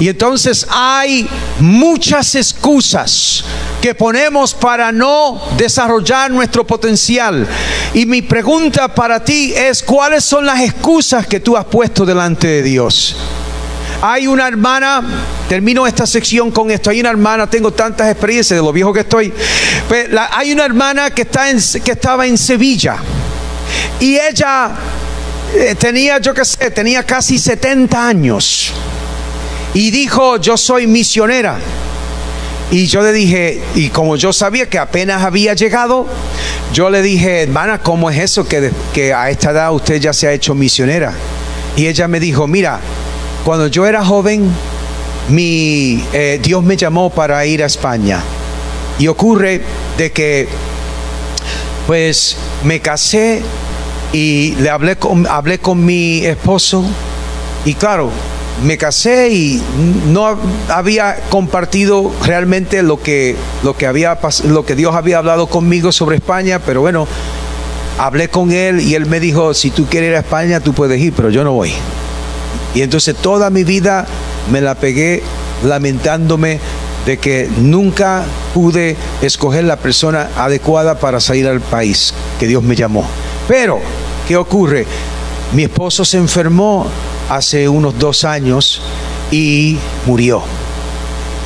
Y 0.00 0.08
entonces 0.08 0.66
hay 0.70 1.28
muchas 1.60 2.34
excusas 2.34 3.44
que 3.80 3.94
ponemos 3.94 4.54
para 4.54 4.92
no 4.92 5.40
desarrollar 5.56 6.30
nuestro 6.30 6.66
potencial. 6.66 7.46
Y 7.94 8.06
mi 8.06 8.22
pregunta 8.22 8.94
para 8.94 9.22
ti 9.22 9.52
es, 9.54 9.82
¿cuáles 9.82 10.24
son 10.24 10.46
las 10.46 10.60
excusas 10.60 11.26
que 11.26 11.40
tú 11.40 11.56
has 11.56 11.64
puesto 11.64 12.04
delante 12.04 12.46
de 12.46 12.62
Dios? 12.62 13.16
Hay 14.00 14.26
una 14.26 14.48
hermana, 14.48 15.00
termino 15.48 15.86
esta 15.86 16.06
sección 16.06 16.50
con 16.50 16.70
esto, 16.72 16.90
hay 16.90 17.00
una 17.00 17.10
hermana, 17.10 17.48
tengo 17.48 17.72
tantas 17.72 18.10
experiencias 18.10 18.58
de 18.58 18.64
lo 18.64 18.72
viejo 18.72 18.92
que 18.92 19.00
estoy, 19.00 19.32
hay 20.32 20.52
una 20.52 20.64
hermana 20.64 21.10
que, 21.10 21.22
está 21.22 21.46
que 21.84 21.92
estaba 21.92 22.26
en 22.26 22.36
Sevilla 22.36 22.96
y 24.00 24.18
ella 24.18 24.72
eh, 25.54 25.76
tenía, 25.76 26.18
yo 26.18 26.34
qué 26.34 26.44
sé, 26.44 26.70
tenía 26.72 27.04
casi 27.04 27.38
70 27.38 28.08
años 28.08 28.72
y 29.74 29.90
dijo, 29.90 30.36
yo 30.36 30.56
soy 30.56 30.86
misionera. 30.86 31.58
Y 32.70 32.86
yo 32.86 33.02
le 33.02 33.12
dije, 33.12 33.60
y 33.74 33.90
como 33.90 34.16
yo 34.16 34.32
sabía 34.32 34.68
que 34.68 34.78
apenas 34.78 35.22
había 35.22 35.52
llegado, 35.54 36.06
yo 36.72 36.88
le 36.88 37.02
dije, 37.02 37.42
hermana, 37.42 37.78
¿cómo 37.78 38.10
es 38.10 38.18
eso 38.18 38.48
que, 38.48 38.70
que 38.94 39.12
a 39.12 39.28
esta 39.28 39.50
edad 39.50 39.74
usted 39.74 40.00
ya 40.00 40.12
se 40.12 40.26
ha 40.26 40.32
hecho 40.32 40.54
misionera? 40.54 41.12
Y 41.76 41.86
ella 41.86 42.08
me 42.08 42.18
dijo, 42.18 42.46
mira, 42.46 42.80
cuando 43.44 43.66
yo 43.66 43.86
era 43.86 44.04
joven, 44.04 44.50
mi, 45.28 46.04
eh, 46.12 46.40
Dios 46.42 46.62
me 46.62 46.76
llamó 46.76 47.10
para 47.10 47.44
ir 47.44 47.62
a 47.62 47.66
España. 47.66 48.22
Y 48.98 49.08
ocurre 49.08 49.60
de 49.98 50.12
que, 50.12 50.48
pues, 51.86 52.36
me 52.64 52.80
casé 52.80 53.42
y 54.12 54.54
le 54.56 54.70
hablé 54.70 54.96
con, 54.96 55.26
hablé 55.26 55.58
con 55.58 55.84
mi 55.84 56.24
esposo. 56.24 56.84
Y 57.64 57.74
claro, 57.74 58.10
me 58.64 58.78
casé 58.78 59.30
y 59.30 59.62
no 60.08 60.38
había 60.68 61.16
compartido 61.30 62.12
realmente 62.24 62.82
lo 62.82 63.00
que, 63.00 63.36
lo 63.62 63.76
que, 63.76 63.86
había, 63.86 64.18
lo 64.44 64.64
que 64.64 64.76
Dios 64.76 64.94
había 64.94 65.18
hablado 65.18 65.46
conmigo 65.48 65.90
sobre 65.90 66.16
España, 66.16 66.60
pero 66.64 66.80
bueno, 66.80 67.08
hablé 67.98 68.28
con 68.28 68.52
él 68.52 68.80
y 68.80 68.94
él 68.94 69.06
me 69.06 69.20
dijo, 69.20 69.54
si 69.54 69.70
tú 69.70 69.86
quieres 69.86 70.10
ir 70.10 70.16
a 70.16 70.20
España, 70.20 70.60
tú 70.60 70.72
puedes 70.72 71.00
ir, 71.00 71.12
pero 71.12 71.30
yo 71.30 71.44
no 71.44 71.52
voy. 71.52 71.72
Y 72.74 72.82
entonces 72.82 73.16
toda 73.16 73.50
mi 73.50 73.64
vida 73.64 74.06
me 74.50 74.60
la 74.60 74.74
pegué 74.74 75.22
lamentándome 75.64 76.60
de 77.06 77.18
que 77.18 77.50
nunca 77.58 78.24
pude 78.54 78.96
escoger 79.22 79.64
la 79.64 79.76
persona 79.76 80.30
adecuada 80.36 80.98
para 80.98 81.20
salir 81.20 81.48
al 81.48 81.60
país 81.60 82.14
que 82.38 82.46
Dios 82.46 82.62
me 82.62 82.76
llamó. 82.76 83.04
Pero, 83.48 83.80
¿qué 84.28 84.36
ocurre? 84.36 84.86
Mi 85.52 85.64
esposo 85.64 86.04
se 86.04 86.16
enfermó 86.16 86.86
hace 87.28 87.68
unos 87.68 87.98
dos 87.98 88.24
años 88.24 88.82
y 89.30 89.78
murió. 90.06 90.42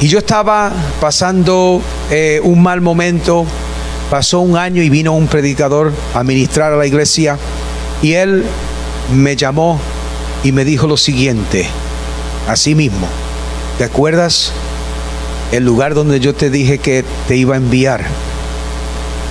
Y 0.01 0.09
yo 0.09 0.19
estaba 0.19 0.73
pasando 1.01 1.81
eh, 2.11 2.41
un 2.43 2.63
mal 2.63 2.81
momento, 2.81 3.47
pasó 4.11 4.41
un 4.41 4.57
año 4.57 4.83
y 4.83 4.91
vino 4.91 5.13
un 5.13 5.27
predicador 5.27 5.93
a 6.15 6.23
ministrar 6.23 6.73
a 6.73 6.77
la 6.77 6.87
iglesia 6.87 7.39
y 8.03 8.13
él 8.13 8.45
me 9.15 9.37
llamó 9.37 9.81
y 10.45 10.53
me 10.53 10.65
dijo 10.65 10.87
lo 10.87 10.97
siguiente, 10.97 11.67
así 12.47 12.75
mismo, 12.75 13.07
¿te 13.79 13.85
acuerdas 13.85 14.53
el 15.53 15.65
lugar 15.65 15.95
donde 15.95 16.21
yo 16.21 16.35
te 16.35 16.51
dije 16.51 16.79
que 16.79 17.05
te 17.27 17.37
iba 17.37 17.55
a 17.55 17.59
enviar? 17.59 18.05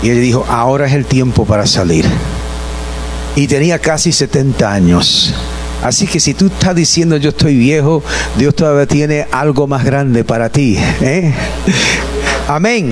Y 0.02 0.10
él 0.10 0.22
dijo, 0.22 0.46
ahora 0.50 0.88
es 0.88 0.93
el 0.93 1.06
tiempo 1.06 1.46
para 1.46 1.68
salir. 1.68 2.06
Y 3.36 3.48
tenía 3.48 3.80
casi 3.80 4.12
70 4.12 4.72
años. 4.72 5.34
Así 5.84 6.08
que 6.08 6.20
si 6.20 6.34
tú 6.34 6.48
estás 6.48 6.76
diciendo 6.76 7.18
yo 7.18 7.30
estoy 7.30 7.56
viejo, 7.58 8.04
Dios 8.38 8.56
todavía 8.56 8.86
tiene 8.86 9.28
algo 9.32 9.68
más 9.68 9.84
grande 9.84 10.24
para 10.24 10.50
ti. 10.50 10.78
¿eh? 11.02 11.34
Amén. 12.48 12.90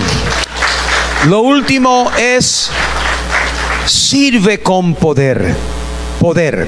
Lo 1.27 1.41
último 1.41 2.11
es 2.19 2.69
sirve 3.85 4.59
con 4.61 4.95
poder. 4.95 5.55
Poder. 6.19 6.67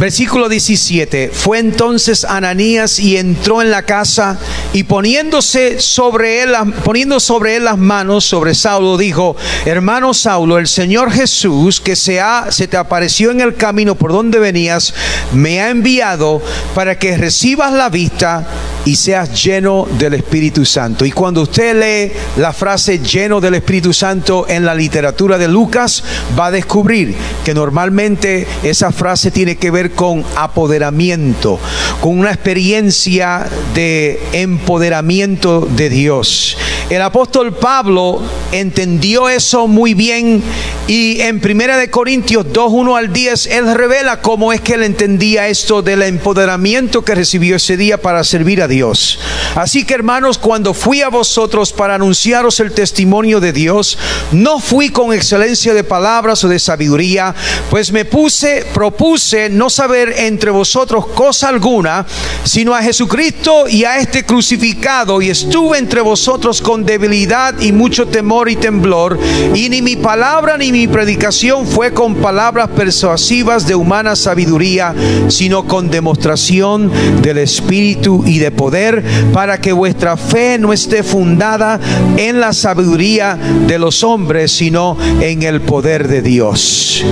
Versículo 0.00 0.48
17. 0.48 1.30
Fue 1.32 1.58
entonces 1.58 2.24
Ananías 2.24 2.98
y 2.98 3.18
entró 3.18 3.62
en 3.62 3.70
la 3.70 3.82
casa 3.82 4.38
y 4.72 4.84
poniéndose 4.84 5.80
sobre 5.80 6.42
él, 6.42 6.54
poniendo 6.82 7.20
sobre 7.20 7.56
él 7.56 7.64
las 7.64 7.78
manos 7.78 8.24
sobre 8.24 8.54
Saulo, 8.54 8.96
dijo, 8.96 9.36
hermano 9.66 10.14
Saulo, 10.14 10.58
el 10.58 10.66
Señor 10.66 11.12
Jesús 11.12 11.80
que 11.80 11.94
se, 11.94 12.20
ha, 12.20 12.50
se 12.50 12.68
te 12.68 12.76
apareció 12.76 13.30
en 13.30 13.40
el 13.40 13.54
camino 13.54 13.94
por 13.94 14.12
donde 14.12 14.38
venías, 14.38 14.94
me 15.32 15.60
ha 15.60 15.70
enviado 15.70 16.42
para 16.74 16.98
que 16.98 17.16
recibas 17.16 17.72
la 17.72 17.88
vista 17.88 18.46
y 18.84 18.96
seas 18.96 19.42
lleno 19.42 19.86
del 19.98 20.14
Espíritu 20.14 20.64
Santo. 20.64 21.04
Y 21.04 21.12
cuando 21.12 21.42
usted 21.42 21.78
lee 21.78 22.12
la 22.36 22.52
frase 22.52 22.98
lleno 22.98 23.40
del 23.40 23.54
Espíritu 23.54 23.92
Santo 23.92 24.46
en 24.48 24.64
la 24.64 24.74
literatura 24.74 25.38
de 25.38 25.48
Lucas, 25.48 26.02
va 26.38 26.46
a 26.46 26.50
descubrir 26.50 27.14
que 27.44 27.54
normalmente 27.54 28.46
esa 28.62 28.90
frase 28.90 29.30
tiene 29.30 29.56
que 29.56 29.70
ver 29.70 29.91
con 29.94 30.24
apoderamiento, 30.36 31.58
con 32.00 32.18
una 32.18 32.30
experiencia 32.30 33.46
de 33.74 34.20
empoderamiento 34.32 35.68
de 35.76 35.90
Dios. 35.90 36.56
El 36.90 37.00
apóstol 37.02 37.54
Pablo 37.54 38.20
entendió 38.52 39.28
eso 39.28 39.66
muy 39.66 39.94
bien 39.94 40.42
y 40.86 41.20
en 41.20 41.40
Primera 41.40 41.76
de 41.78 41.90
Corintios 41.90 42.52
2, 42.52 42.72
1 42.72 42.96
al 42.96 43.12
10, 43.12 43.46
él 43.46 43.74
revela 43.74 44.20
cómo 44.20 44.52
es 44.52 44.60
que 44.60 44.74
él 44.74 44.82
entendía 44.82 45.48
esto 45.48 45.80
del 45.80 46.02
empoderamiento 46.02 47.02
que 47.02 47.14
recibió 47.14 47.56
ese 47.56 47.76
día 47.76 48.00
para 48.00 48.24
servir 48.24 48.60
a 48.60 48.68
Dios. 48.68 49.18
Así 49.54 49.84
que 49.84 49.94
hermanos, 49.94 50.38
cuando 50.38 50.74
fui 50.74 51.02
a 51.02 51.08
vosotros 51.08 51.72
para 51.72 51.94
anunciaros 51.94 52.58
el 52.60 52.72
testimonio 52.72 53.40
de 53.40 53.52
Dios, 53.52 53.96
no 54.32 54.58
fui 54.58 54.88
con 54.90 55.12
excelencia 55.12 55.72
de 55.72 55.84
palabras 55.84 56.42
o 56.44 56.48
de 56.48 56.58
sabiduría, 56.58 57.34
pues 57.70 57.92
me 57.92 58.04
puse, 58.04 58.66
propuse 58.74 59.48
no 59.48 59.70
saber 59.70 60.14
entre 60.18 60.50
vosotros 60.50 61.06
cosa 61.08 61.48
alguna, 61.48 62.06
sino 62.44 62.74
a 62.74 62.82
Jesucristo 62.82 63.68
y 63.68 63.84
a 63.84 63.98
este 63.98 64.24
crucificado, 64.24 65.22
y 65.22 65.30
estuve 65.30 65.78
entre 65.78 66.00
vosotros 66.00 66.60
con 66.60 66.71
debilidad 66.78 67.60
y 67.60 67.72
mucho 67.72 68.08
temor 68.08 68.48
y 68.48 68.56
temblor, 68.56 69.18
y 69.54 69.68
ni 69.68 69.82
mi 69.82 69.96
palabra 69.96 70.56
ni 70.56 70.72
mi 70.72 70.88
predicación 70.88 71.66
fue 71.66 71.92
con 71.92 72.16
palabras 72.16 72.68
persuasivas 72.68 73.66
de 73.66 73.74
humana 73.74 74.16
sabiduría, 74.16 74.94
sino 75.28 75.66
con 75.66 75.90
demostración 75.90 76.90
del 77.22 77.38
Espíritu 77.38 78.24
y 78.26 78.38
de 78.38 78.50
poder, 78.50 79.04
para 79.32 79.60
que 79.60 79.72
vuestra 79.72 80.16
fe 80.16 80.58
no 80.58 80.72
esté 80.72 81.02
fundada 81.02 81.78
en 82.16 82.40
la 82.40 82.52
sabiduría 82.52 83.38
de 83.66 83.78
los 83.78 84.02
hombres, 84.02 84.52
sino 84.52 84.96
en 85.20 85.42
el 85.42 85.60
poder 85.60 86.08
de 86.08 86.22
Dios. 86.22 87.04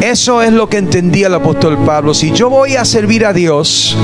Eso 0.00 0.42
es 0.42 0.52
lo 0.52 0.68
que 0.68 0.78
entendía 0.78 1.26
el 1.26 1.34
apóstol 1.34 1.78
Pablo. 1.84 2.14
Si 2.14 2.32
yo 2.32 2.48
voy 2.48 2.76
a 2.76 2.84
servir 2.84 3.26
a 3.26 3.32
Dios, 3.32 3.96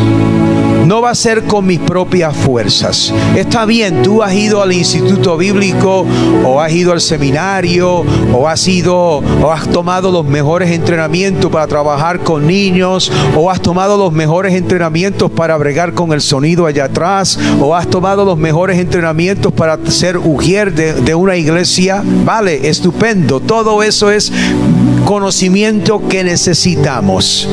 no 0.86 1.00
va 1.00 1.10
a 1.10 1.14
ser 1.14 1.44
con 1.44 1.66
mis 1.66 1.80
propias 1.80 2.36
fuerzas. 2.36 3.12
Está 3.36 3.64
bien, 3.64 4.02
tú 4.02 4.22
has 4.22 4.34
ido 4.34 4.62
al 4.62 4.72
instituto 4.72 5.36
bíblico 5.36 6.06
o 6.44 6.60
has 6.60 6.72
ido 6.72 6.92
al 6.92 7.00
seminario 7.00 8.04
o 8.32 8.48
has 8.48 8.66
ido 8.68 8.96
o 8.96 9.52
has 9.52 9.68
tomado 9.68 10.10
los 10.10 10.26
mejores 10.26 10.70
entrenamientos 10.70 11.50
para 11.50 11.66
trabajar 11.66 12.20
con 12.20 12.46
niños 12.46 13.10
o 13.36 13.50
has 13.50 13.60
tomado 13.60 13.96
los 13.96 14.12
mejores 14.12 14.54
entrenamientos 14.54 15.30
para 15.30 15.56
bregar 15.56 15.94
con 15.94 16.12
el 16.12 16.20
sonido 16.20 16.66
allá 16.66 16.84
atrás 16.84 17.38
o 17.60 17.74
has 17.74 17.88
tomado 17.88 18.24
los 18.24 18.38
mejores 18.38 18.78
entrenamientos 18.78 19.52
para 19.52 19.78
ser 19.86 20.18
ujier 20.18 20.72
de, 20.74 20.94
de 20.94 21.14
una 21.14 21.36
iglesia. 21.36 22.02
Vale, 22.24 22.68
estupendo. 22.68 23.40
Todo 23.40 23.82
eso 23.82 24.10
es 24.10 24.32
conocimiento 25.04 26.06
que 26.08 26.24
necesitamos. 26.24 27.48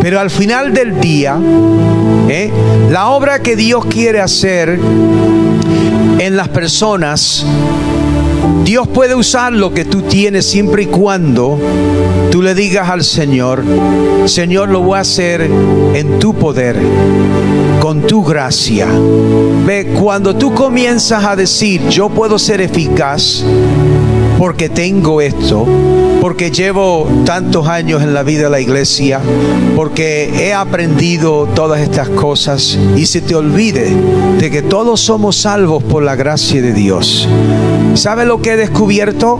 Pero 0.00 0.20
al 0.20 0.30
final 0.30 0.72
del 0.72 1.00
día, 1.00 1.38
¿eh? 2.28 2.50
la 2.90 3.08
obra 3.08 3.40
que 3.40 3.56
Dios 3.56 3.84
quiere 3.86 4.20
hacer 4.20 4.78
en 6.18 6.36
las 6.36 6.48
personas, 6.48 7.44
Dios 8.64 8.88
puede 8.88 9.14
usar 9.14 9.52
lo 9.52 9.72
que 9.72 9.84
tú 9.84 10.02
tienes 10.02 10.46
siempre 10.46 10.84
y 10.84 10.86
cuando 10.86 11.58
tú 12.30 12.42
le 12.42 12.54
digas 12.54 12.88
al 12.88 13.04
Señor, 13.04 13.62
Señor, 14.26 14.68
lo 14.68 14.80
voy 14.80 14.98
a 14.98 15.00
hacer 15.00 15.42
en 15.42 16.18
tu 16.18 16.34
poder, 16.34 16.76
con 17.80 18.02
tu 18.02 18.24
gracia. 18.24 18.88
Ve, 19.66 19.92
cuando 19.98 20.36
tú 20.36 20.52
comienzas 20.54 21.24
a 21.24 21.36
decir, 21.36 21.88
yo 21.88 22.08
puedo 22.08 22.38
ser 22.38 22.60
eficaz 22.60 23.44
porque 24.38 24.68
tengo 24.68 25.20
esto, 25.20 25.66
porque 26.20 26.50
llevo 26.50 27.08
tantos 27.24 27.66
años 27.66 28.02
en 28.02 28.14
la 28.14 28.22
vida 28.22 28.44
de 28.44 28.50
la 28.50 28.60
iglesia, 28.60 29.20
porque 29.74 30.30
he 30.46 30.52
aprendido 30.52 31.46
todas 31.54 31.80
estas 31.80 32.08
cosas 32.08 32.78
y 32.96 33.06
se 33.06 33.20
te 33.20 33.34
olvide 33.34 33.92
de 34.38 34.50
que 34.50 34.62
todos 34.62 35.00
somos 35.00 35.36
salvos 35.36 35.82
por 35.82 36.02
la 36.02 36.16
gracia 36.16 36.60
de 36.60 36.72
Dios. 36.72 37.28
¿Sabe 37.94 38.24
lo 38.24 38.40
que 38.42 38.52
he 38.52 38.56
descubierto? 38.56 39.38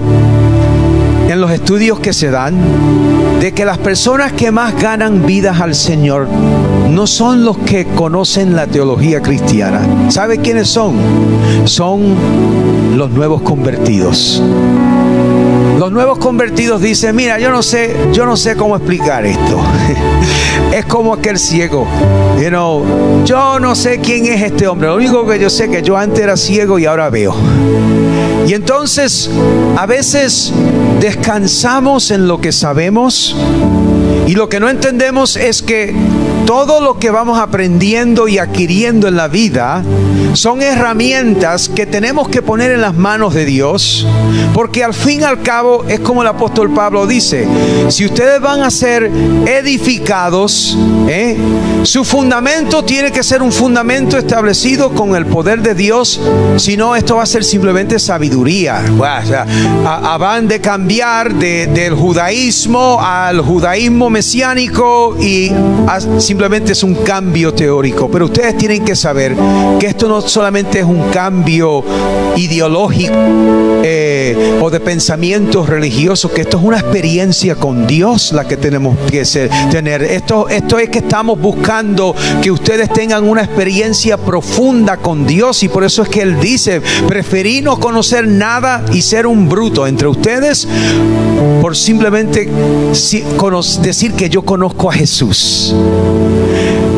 en 1.29 1.41
los 1.41 1.51
estudios 1.51 1.99
que 1.99 2.13
se 2.13 2.31
dan 2.31 2.55
de 3.41 3.53
que 3.53 3.65
las 3.65 3.79
personas 3.79 4.33
que 4.33 4.53
más 4.53 4.81
ganan 4.81 5.27
vidas 5.27 5.61
al 5.61 5.75
Señor 5.75 6.29
no 6.89 7.07
son 7.07 7.45
los 7.45 7.59
que 7.59 7.85
conocen 7.85 8.55
la 8.55 8.67
teología 8.67 9.21
cristiana. 9.21 9.81
¿Sabe 10.09 10.39
quiénes 10.39 10.69
son? 10.69 10.95
Son 11.65 12.15
los 12.97 13.11
nuevos 13.11 13.43
convertidos. 13.43 14.43
Los 15.79 15.93
nuevos 15.93 16.19
convertidos 16.19 16.81
dicen, 16.81 17.15
mira, 17.15 17.39
yo 17.39 17.51
no 17.51 17.63
sé, 17.63 17.95
yo 18.13 18.25
no 18.25 18.37
sé 18.37 18.57
cómo 18.57 18.77
explicar 18.77 19.27
esto. 19.27 19.61
es 20.73 20.87
como 20.87 21.13
aquel 21.13 21.39
ciego. 21.39 21.87
You 22.41 22.49
know, 22.49 23.25
yo 23.25 23.61
no 23.61 23.75
sé 23.75 24.01
quién 24.01 24.27
es 24.27 24.43
este 24.43 24.67
hombre. 24.67 24.89
Lo 24.89 24.97
único 24.97 25.27
que 25.27 25.39
yo 25.39 25.51
sé 25.51 25.65
es 25.65 25.71
que 25.71 25.83
yo 25.83 25.97
antes 25.97 26.21
era 26.21 26.37
ciego 26.37 26.79
y 26.79 26.87
ahora 26.87 27.11
veo. 27.11 27.35
Y 28.47 28.55
entonces, 28.55 29.31
a 29.77 29.85
veces 29.85 30.53
descansamos 31.01 32.11
en 32.11 32.27
lo 32.27 32.41
que 32.41 32.53
sabemos 32.53 33.37
y 34.27 34.35
lo 34.35 34.49
que 34.49 34.61
no 34.61 34.71
entendemos 34.71 35.37
es 35.37 35.63
que 35.63 35.95
todo 36.47 36.81
lo 36.81 36.99
que 36.99 37.11
vamos 37.11 37.41
aprendiendo 37.41 38.29
y 38.29 38.39
adquiriendo 38.39 39.09
en 39.09 39.17
la 39.17 39.27
vida 39.27 39.83
son 40.35 40.63
herramientas 40.63 41.69
que 41.69 41.87
tenemos 41.87 42.29
que 42.29 42.41
poner 42.41 42.71
en 42.71 42.81
las 42.81 42.95
manos 42.95 43.35
de 43.35 43.45
Dios, 43.45 44.07
porque 44.55 44.85
al 44.85 44.95
fin 44.95 45.23
y 45.23 45.25
al 45.25 45.43
cabo 45.43 45.85
es 45.89 45.99
como 46.01 46.23
el 46.23 46.29
apóstol 46.29 46.73
Pablo 46.73 47.07
dice, 47.07 47.49
si 47.89 48.05
ustedes 48.05 48.41
van 48.41 48.63
a 48.63 48.71
ser 48.71 49.11
edificados, 49.47 50.79
¿eh? 51.09 51.37
su 51.83 52.05
fundamento 52.05 52.85
tiene 52.85 53.11
que 53.11 53.25
ser 53.25 53.43
un 53.43 53.51
fundamento 53.51 54.17
establecido 54.17 54.91
con 54.91 55.17
el 55.17 55.27
poder 55.27 55.63
de 55.63 55.75
Dios, 55.75 56.21
si 56.59 56.77
no 56.77 56.95
esto 56.95 57.17
va 57.17 57.25
a 57.25 57.27
ser 57.27 57.43
simplemente 57.43 57.99
sabiduría. 57.99 58.85
van 60.19 60.47
de 60.47 60.61
cambiar 60.61 61.35
del 61.35 61.95
judaísmo 61.95 63.01
al 63.01 63.41
judaísmo 63.41 64.11
mesiánico 64.11 65.17
y 65.21 65.51
simplemente 66.19 66.36
es 66.73 66.83
un 66.83 66.95
cambio 66.97 67.53
teórico. 67.55 68.11
Pero 68.11 68.27
ustedes 68.27 68.57
tienen 68.57 68.85
que 68.85 68.95
saber 68.95 69.35
que 69.79 69.87
esto 69.87 70.09
no 70.09 70.21
solamente 70.21 70.81
es 70.81 70.85
un 70.85 71.11
cambio 71.11 71.83
ideológico 72.37 73.15
eh, 73.83 74.59
o 74.61 74.71
de 74.71 74.81
pensamientos 74.81 75.69
religiosos, 75.69 76.31
que 76.31 76.43
esto 76.43 76.59
es 76.59 76.65
una 76.65 76.79
experiencia 76.79 77.55
con 77.55 77.87
Dios 77.87 78.33
la 78.33 78.47
que 78.47 78.57
tenemos 78.57 78.97
que 79.11 79.25
tener. 79.71 80.03
Esto, 80.03 80.49
esto 80.49 80.79
es 80.79 80.91
que 80.91 80.99
estamos 80.99 81.41
buscando 81.41 82.15
que 82.43 82.51
ustedes 82.51 82.93
tengan 82.93 83.25
una 83.25 83.43
experiencia 83.43 84.17
profunda 84.17 84.99
con 84.99 85.27
Dios 85.27 85.63
y 85.63 85.69
por 85.69 85.85
eso 85.85 86.03
es 86.03 86.09
que 86.09 86.23
Él 86.23 86.39
dice, 86.41 86.83
preferí 87.09 87.63
no 87.63 87.81
conocer 87.81 88.27
nada 88.27 88.85
y 88.93 89.03
ser 89.03 89.27
un 89.27 89.49
bruto 89.49 89.87
entre 89.87 90.09
ustedes 90.09 90.69
por 91.61 91.77
simplemente 91.77 92.49
decir 93.83 94.13
que 94.13 94.29
yo 94.29 94.43
conozco 94.43 94.91
a 94.91 94.93
Jesús. 94.93 95.75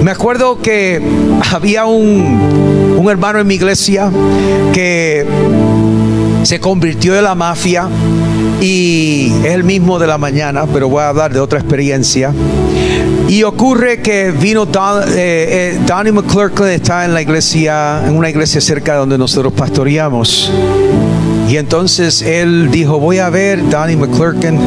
Me 0.03 0.11
acuerdo 0.11 0.61
que 0.61 1.03
había 1.53 1.85
un, 1.85 2.97
un 2.97 3.11
hermano 3.11 3.39
en 3.41 3.47
mi 3.47 3.55
iglesia 3.55 4.11
que 4.73 5.27
se 6.43 6.61
convirtió 6.61 7.15
de 7.15 7.23
la 7.23 7.35
mafia 7.35 7.89
y 8.61 9.33
es 9.45 9.53
el 9.53 9.65
mismo 9.65 9.99
de 9.99 10.07
la 10.07 10.19
mañana, 10.19 10.67
pero 10.73 10.89
voy 10.89 11.03
a 11.03 11.11
hablar 11.11 11.33
de 11.33 11.41
otra 11.41 11.59
experiencia. 11.59 12.33
Y 13.29 13.43
ocurre 13.43 14.01
que 14.01 14.31
vino 14.31 14.65
Don, 14.65 15.03
eh, 15.03 15.15
eh, 15.17 15.81
Donnie 15.87 16.13
McClurkin, 16.13 16.67
está 16.69 17.05
en 17.05 17.13
la 17.13 17.21
iglesia, 17.21 18.03
en 18.07 18.17
una 18.17 18.31
iglesia 18.31 18.61
cerca 18.61 18.93
de 18.93 18.99
donde 19.01 19.19
nosotros 19.19 19.53
pastoreamos. 19.53 20.51
Y 21.49 21.57
entonces 21.57 22.23
él 22.23 22.71
dijo, 22.71 22.99
voy 22.99 23.19
a 23.19 23.29
ver 23.29 23.69
Donnie 23.69 23.97
McClurkin. 23.97 24.59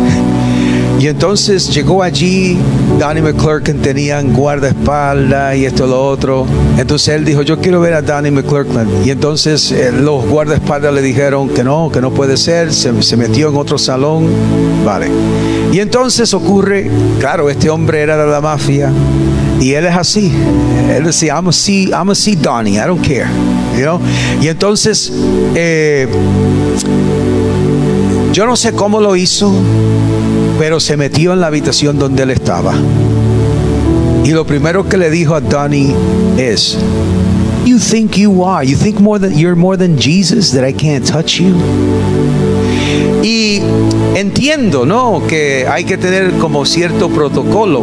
Y 1.01 1.07
entonces 1.07 1.73
llegó 1.73 2.03
allí, 2.03 2.55
Danny 2.99 3.23
McClurkin 3.23 3.81
tenían 3.81 4.33
guardaespaldas 4.33 5.55
y 5.55 5.65
esto 5.65 5.87
lo 5.87 6.05
otro. 6.07 6.45
Entonces 6.77 7.15
él 7.15 7.25
dijo, 7.25 7.41
yo 7.41 7.59
quiero 7.59 7.81
ver 7.81 7.95
a 7.95 8.03
Danny 8.03 8.29
McClurkin. 8.29 8.87
Y 9.03 9.09
entonces 9.09 9.71
eh, 9.71 9.91
los 9.91 10.23
guardaespaldas 10.27 10.93
le 10.93 11.01
dijeron 11.01 11.49
que 11.49 11.63
no, 11.63 11.89
que 11.91 12.01
no 12.01 12.11
puede 12.11 12.37
ser. 12.37 12.71
Se, 12.71 13.01
se 13.01 13.17
metió 13.17 13.49
en 13.49 13.57
otro 13.57 13.79
salón. 13.79 14.27
Vale. 14.85 15.07
Y 15.73 15.79
entonces 15.79 16.35
ocurre, 16.35 16.91
claro, 17.19 17.49
este 17.49 17.71
hombre 17.71 18.01
era 18.01 18.15
de 18.15 18.31
la 18.31 18.39
mafia. 18.39 18.91
Y 19.59 19.73
él 19.73 19.87
es 19.87 19.95
así. 19.95 20.31
Él 20.95 21.03
decía, 21.03 21.33
I'm 21.33 21.47
a 21.47 21.51
see, 21.51 21.89
I'm 21.89 22.11
a 22.11 22.15
see 22.15 22.35
Donnie, 22.35 22.75
I 22.75 22.85
don't 22.85 23.01
care. 23.01 23.25
You 23.75 23.85
know? 23.85 23.99
Y 24.39 24.49
entonces, 24.49 25.11
eh, 25.55 26.07
yo 28.33 28.45
no 28.45 28.55
sé 28.55 28.73
cómo 28.73 29.01
lo 29.01 29.15
hizo, 29.15 29.51
pero 30.61 30.79
se 30.79 30.95
metió 30.95 31.33
en 31.33 31.41
la 31.41 31.47
habitación 31.47 31.97
donde 31.97 32.21
él 32.21 32.29
estaba. 32.29 32.75
Y 34.23 34.29
lo 34.29 34.45
primero 34.45 34.87
que 34.87 34.95
le 34.95 35.09
dijo 35.09 35.33
a 35.33 35.41
Donnie 35.41 35.91
es, 36.37 36.77
You 37.65 37.79
think 37.79 38.11
you 38.15 38.45
are, 38.45 38.63
you 38.63 38.77
think 38.77 38.99
more 38.99 39.19
than 39.19 39.35
you're 39.35 39.55
more 39.55 39.75
than 39.75 39.97
Jesus 39.97 40.51
that 40.51 40.63
I 40.63 40.71
can't 40.71 41.03
touch 41.03 41.39
you. 41.39 41.55
Y 43.23 43.59
entiendo, 44.13 44.85
¿no? 44.85 45.23
Que 45.27 45.65
hay 45.67 45.83
que 45.83 45.97
tener 45.97 46.33
como 46.33 46.63
cierto 46.67 47.09
protocolo. 47.09 47.81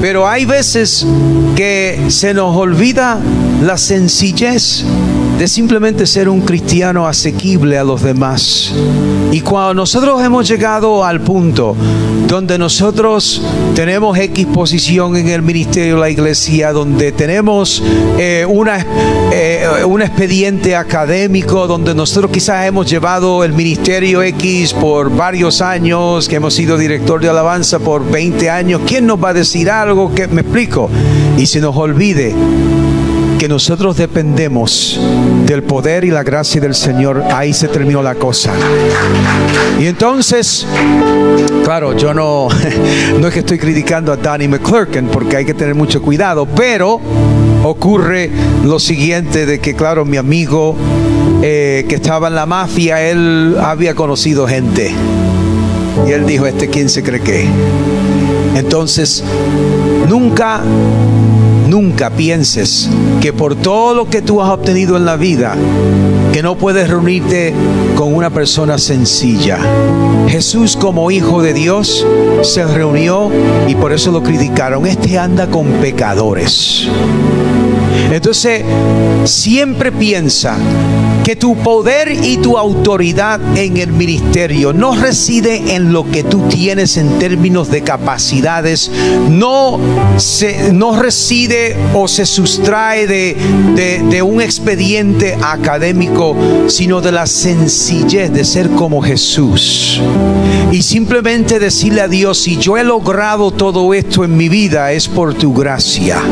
Pero 0.00 0.28
hay 0.28 0.44
veces 0.44 1.04
que 1.56 1.98
se 2.10 2.32
nos 2.32 2.56
olvida 2.56 3.18
la 3.60 3.76
sencillez 3.76 4.84
de 5.38 5.46
simplemente 5.46 6.04
ser 6.04 6.28
un 6.28 6.40
cristiano 6.40 7.06
asequible 7.06 7.78
a 7.78 7.84
los 7.84 8.02
demás. 8.02 8.72
Y 9.30 9.40
cuando 9.40 9.74
nosotros 9.74 10.20
hemos 10.22 10.48
llegado 10.48 11.04
al 11.04 11.20
punto 11.20 11.76
donde 12.26 12.58
nosotros 12.58 13.40
tenemos 13.74 14.18
X 14.18 14.46
posición 14.46 15.16
en 15.16 15.28
el 15.28 15.40
ministerio 15.40 15.94
de 15.94 16.00
la 16.00 16.10
iglesia, 16.10 16.72
donde 16.72 17.10
tenemos 17.12 17.82
eh, 18.18 18.44
una, 18.46 18.84
eh, 19.32 19.66
un 19.86 20.02
expediente 20.02 20.76
académico, 20.76 21.66
donde 21.66 21.94
nosotros 21.94 22.30
quizás 22.30 22.66
hemos 22.66 22.90
llevado 22.90 23.44
el 23.44 23.54
ministerio 23.54 24.22
X 24.22 24.74
por 24.74 25.14
varios 25.14 25.62
años, 25.62 26.28
que 26.28 26.36
hemos 26.36 26.52
sido 26.52 26.76
director 26.76 27.20
de 27.20 27.30
alabanza 27.30 27.78
por 27.78 28.08
20 28.10 28.50
años, 28.50 28.82
¿quién 28.86 29.06
nos 29.06 29.22
va 29.22 29.30
a 29.30 29.34
decir 29.34 29.70
algo 29.70 30.14
que 30.14 30.26
me 30.28 30.42
explico? 30.42 30.90
Y 31.38 31.46
se 31.46 31.60
nos 31.60 31.76
olvide 31.76 32.34
que 33.38 33.48
nosotros 33.48 33.96
dependemos 33.96 34.98
del 35.46 35.62
poder 35.62 36.04
y 36.04 36.10
la 36.10 36.24
gracia 36.24 36.60
del 36.60 36.74
Señor, 36.74 37.22
ahí 37.32 37.52
se 37.54 37.68
terminó 37.68 38.02
la 38.02 38.16
cosa. 38.16 38.52
Y 39.78 39.86
entonces, 39.86 40.66
claro, 41.64 41.96
yo 41.96 42.12
no, 42.12 42.48
no 43.20 43.28
es 43.28 43.32
que 43.32 43.40
estoy 43.40 43.58
criticando 43.58 44.12
a 44.12 44.16
Danny 44.16 44.48
McClurkin 44.48 45.06
porque 45.06 45.36
hay 45.36 45.44
que 45.44 45.54
tener 45.54 45.76
mucho 45.76 46.02
cuidado, 46.02 46.46
pero 46.46 47.00
ocurre 47.62 48.28
lo 48.64 48.80
siguiente 48.80 49.46
de 49.46 49.60
que, 49.60 49.74
claro, 49.74 50.04
mi 50.04 50.16
amigo 50.16 50.74
eh, 51.40 51.86
que 51.88 51.94
estaba 51.94 52.26
en 52.26 52.34
la 52.34 52.46
mafia, 52.46 53.08
él 53.08 53.56
había 53.60 53.94
conocido 53.94 54.48
gente. 54.48 54.92
Y 56.08 56.10
él 56.10 56.26
dijo, 56.26 56.44
este 56.46 56.68
quién 56.68 56.88
se 56.88 57.04
cree 57.04 57.20
que. 57.20 57.46
Entonces, 58.56 59.22
nunca 60.08 60.60
Nunca 61.68 62.08
pienses 62.08 62.88
que 63.20 63.34
por 63.34 63.54
todo 63.54 63.94
lo 63.94 64.08
que 64.08 64.22
tú 64.22 64.40
has 64.40 64.48
obtenido 64.48 64.96
en 64.96 65.04
la 65.04 65.16
vida, 65.16 65.54
que 66.32 66.42
no 66.42 66.56
puedes 66.56 66.88
reunirte 66.88 67.52
con 67.94 68.14
una 68.14 68.30
persona 68.30 68.78
sencilla. 68.78 69.58
Jesús 70.28 70.76
como 70.76 71.10
hijo 71.10 71.42
de 71.42 71.52
Dios 71.52 72.06
se 72.40 72.64
reunió 72.64 73.30
y 73.66 73.74
por 73.74 73.92
eso 73.92 74.10
lo 74.10 74.22
criticaron. 74.22 74.86
Este 74.86 75.18
anda 75.18 75.48
con 75.48 75.66
pecadores. 75.72 76.88
Entonces, 78.10 78.64
siempre 79.24 79.92
piensa 79.92 80.56
que 81.28 81.36
tu 81.36 81.56
poder 81.56 82.24
y 82.24 82.38
tu 82.38 82.56
autoridad 82.56 83.38
en 83.54 83.76
el 83.76 83.92
ministerio 83.92 84.72
no 84.72 84.96
reside 84.96 85.74
en 85.74 85.92
lo 85.92 86.10
que 86.10 86.24
tú 86.24 86.48
tienes 86.48 86.96
en 86.96 87.18
términos 87.18 87.70
de 87.70 87.82
capacidades, 87.82 88.90
no, 89.28 89.78
se, 90.16 90.72
no 90.72 90.98
reside 90.98 91.76
o 91.92 92.08
se 92.08 92.24
sustrae 92.24 93.06
de, 93.06 93.36
de, 93.76 94.02
de 94.04 94.22
un 94.22 94.40
expediente 94.40 95.36
académico, 95.42 96.34
sino 96.66 97.02
de 97.02 97.12
la 97.12 97.26
sencillez 97.26 98.32
de 98.32 98.42
ser 98.42 98.70
como 98.70 99.02
Jesús. 99.02 100.00
Y 100.72 100.80
simplemente 100.80 101.58
decirle 101.58 102.00
a 102.00 102.08
Dios, 102.08 102.38
si 102.38 102.56
yo 102.56 102.78
he 102.78 102.84
logrado 102.84 103.50
todo 103.50 103.92
esto 103.92 104.24
en 104.24 104.34
mi 104.34 104.48
vida 104.48 104.92
es 104.92 105.08
por 105.08 105.34
tu 105.34 105.52
gracia. 105.52 106.22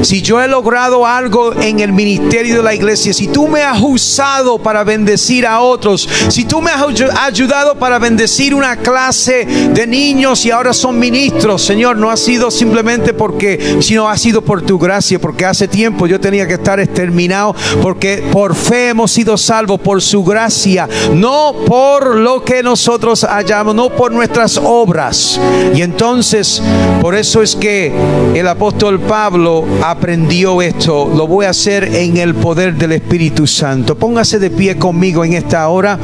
Si 0.00 0.22
yo 0.22 0.40
he 0.40 0.48
logrado 0.48 1.06
algo 1.06 1.52
en 1.60 1.80
el 1.80 1.92
ministerio 1.92 2.56
de 2.56 2.62
la 2.62 2.74
iglesia, 2.74 3.12
si 3.12 3.28
tú 3.28 3.46
me 3.46 3.62
has 3.62 3.80
usado 3.82 4.29
para 4.62 4.84
bendecir 4.84 5.44
a 5.44 5.60
otros, 5.60 6.08
si 6.28 6.44
tú 6.44 6.62
me 6.62 6.70
has 6.70 6.84
ayudado 7.20 7.74
para 7.74 7.98
bendecir 7.98 8.54
una 8.54 8.76
clase 8.76 9.44
de 9.44 9.86
niños 9.86 10.46
y 10.46 10.52
ahora 10.52 10.72
son 10.72 10.98
ministros, 10.98 11.62
Señor, 11.62 11.96
no 11.96 12.10
ha 12.10 12.16
sido 12.16 12.50
simplemente 12.50 13.12
porque, 13.12 13.78
sino 13.80 14.08
ha 14.08 14.16
sido 14.16 14.42
por 14.42 14.62
tu 14.62 14.78
gracia, 14.78 15.18
porque 15.18 15.44
hace 15.44 15.66
tiempo 15.66 16.06
yo 16.06 16.20
tenía 16.20 16.46
que 16.46 16.54
estar 16.54 16.78
exterminado, 16.78 17.56
porque 17.82 18.28
por 18.32 18.54
fe 18.54 18.90
hemos 18.90 19.10
sido 19.10 19.36
salvos, 19.36 19.80
por 19.80 20.00
su 20.00 20.22
gracia, 20.22 20.88
no 21.12 21.52
por 21.66 22.14
lo 22.14 22.44
que 22.44 22.62
nosotros 22.62 23.24
hayamos, 23.24 23.74
no 23.74 23.90
por 23.90 24.12
nuestras 24.12 24.58
obras. 24.62 25.40
Y 25.74 25.82
entonces, 25.82 26.62
por 27.00 27.16
eso 27.16 27.42
es 27.42 27.56
que 27.56 27.92
el 28.34 28.46
apóstol 28.46 29.00
Pablo 29.00 29.66
aprendió 29.82 30.62
esto, 30.62 31.12
lo 31.14 31.26
voy 31.26 31.46
a 31.46 31.50
hacer 31.50 31.84
en 31.96 32.16
el 32.16 32.34
poder 32.36 32.76
del 32.76 32.92
Espíritu 32.92 33.46
Santo. 33.46 33.96
Póngase 34.20 34.38
de 34.38 34.50
pie 34.50 34.76
conmigo 34.76 35.24
en 35.24 35.32
esta 35.32 35.66
hora. 35.70 35.98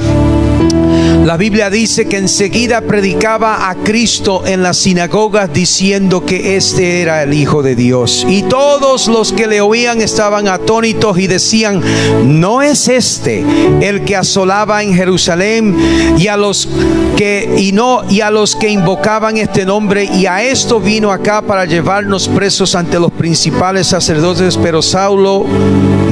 La 1.27 1.37
Biblia 1.37 1.70
dice 1.70 2.07
que 2.07 2.19
enseguida 2.19 2.83
predicaba 2.83 3.69
a 3.69 3.74
Cristo 3.74 4.45
en 4.47 4.62
las 4.62 4.77
sinagogas 4.77 5.53
diciendo 5.53 6.24
que 6.24 6.57
este 6.57 7.03
era 7.03 7.24
el 7.24 7.35
Hijo 7.35 7.65
de 7.65 7.74
Dios. 7.74 8.24
Y 8.28 8.45
todos 8.45 9.09
los 9.09 9.33
que 9.33 9.49
le 9.49 9.61
oían 9.61 10.01
estaban 10.01 10.47
atónitos 10.47 11.19
y 11.19 11.27
decían, 11.27 11.83
¿no 12.23 12.62
es 12.62 12.87
este 12.87 13.45
el 13.81 14.05
que 14.05 14.15
asolaba 14.15 14.85
en 14.85 14.95
Jerusalén 14.95 15.77
y 16.16 16.28
a 16.28 16.37
los 16.37 16.69
que 17.16 17.57
y 17.59 17.73
no 17.73 18.03
y 18.09 18.20
a 18.20 18.31
los 18.31 18.55
que 18.55 18.69
invocaban 18.69 19.37
este 19.39 19.65
nombre 19.65 20.05
y 20.05 20.27
a 20.27 20.45
esto 20.45 20.81
vino 20.81 21.11
acá 21.11 21.43
para 21.43 21.65
llevarnos 21.65 22.28
presos 22.28 22.74
ante 22.77 23.01
los 23.01 23.11
principales 23.11 23.89
sacerdotes, 23.89 24.57
pero 24.57 24.81
Saulo 24.81 25.45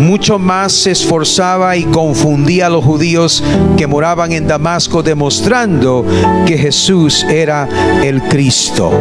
mucho 0.04 0.38
más 0.38 0.72
se 0.72 0.90
esforzaba 0.90 1.76
y 1.76 1.84
confundía 1.84 2.66
a 2.66 2.70
los 2.70 2.84
judíos 2.84 3.42
que 3.76 3.86
moraban 3.86 4.32
en 4.34 4.46
Damasco 4.46 5.02
demostrando 5.02 6.04
que 6.46 6.58
Jesús 6.58 7.24
era 7.28 7.68
el 8.02 8.22
Cristo. 8.22 8.92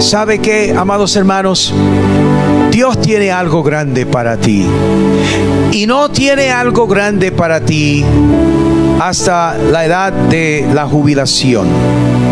¿Sabe 0.00 0.38
qué, 0.38 0.74
amados 0.76 1.14
hermanos? 1.16 1.72
Dios 2.70 3.00
tiene 3.00 3.30
algo 3.30 3.62
grande 3.62 4.06
para 4.06 4.36
ti. 4.36 4.66
Y 5.72 5.86
no 5.86 6.10
tiene 6.10 6.50
algo 6.50 6.86
grande 6.86 7.32
para 7.32 7.60
ti 7.60 8.04
hasta 9.00 9.56
la 9.56 9.84
edad 9.84 10.12
de 10.12 10.66
la 10.72 10.86
jubilación 10.86 12.23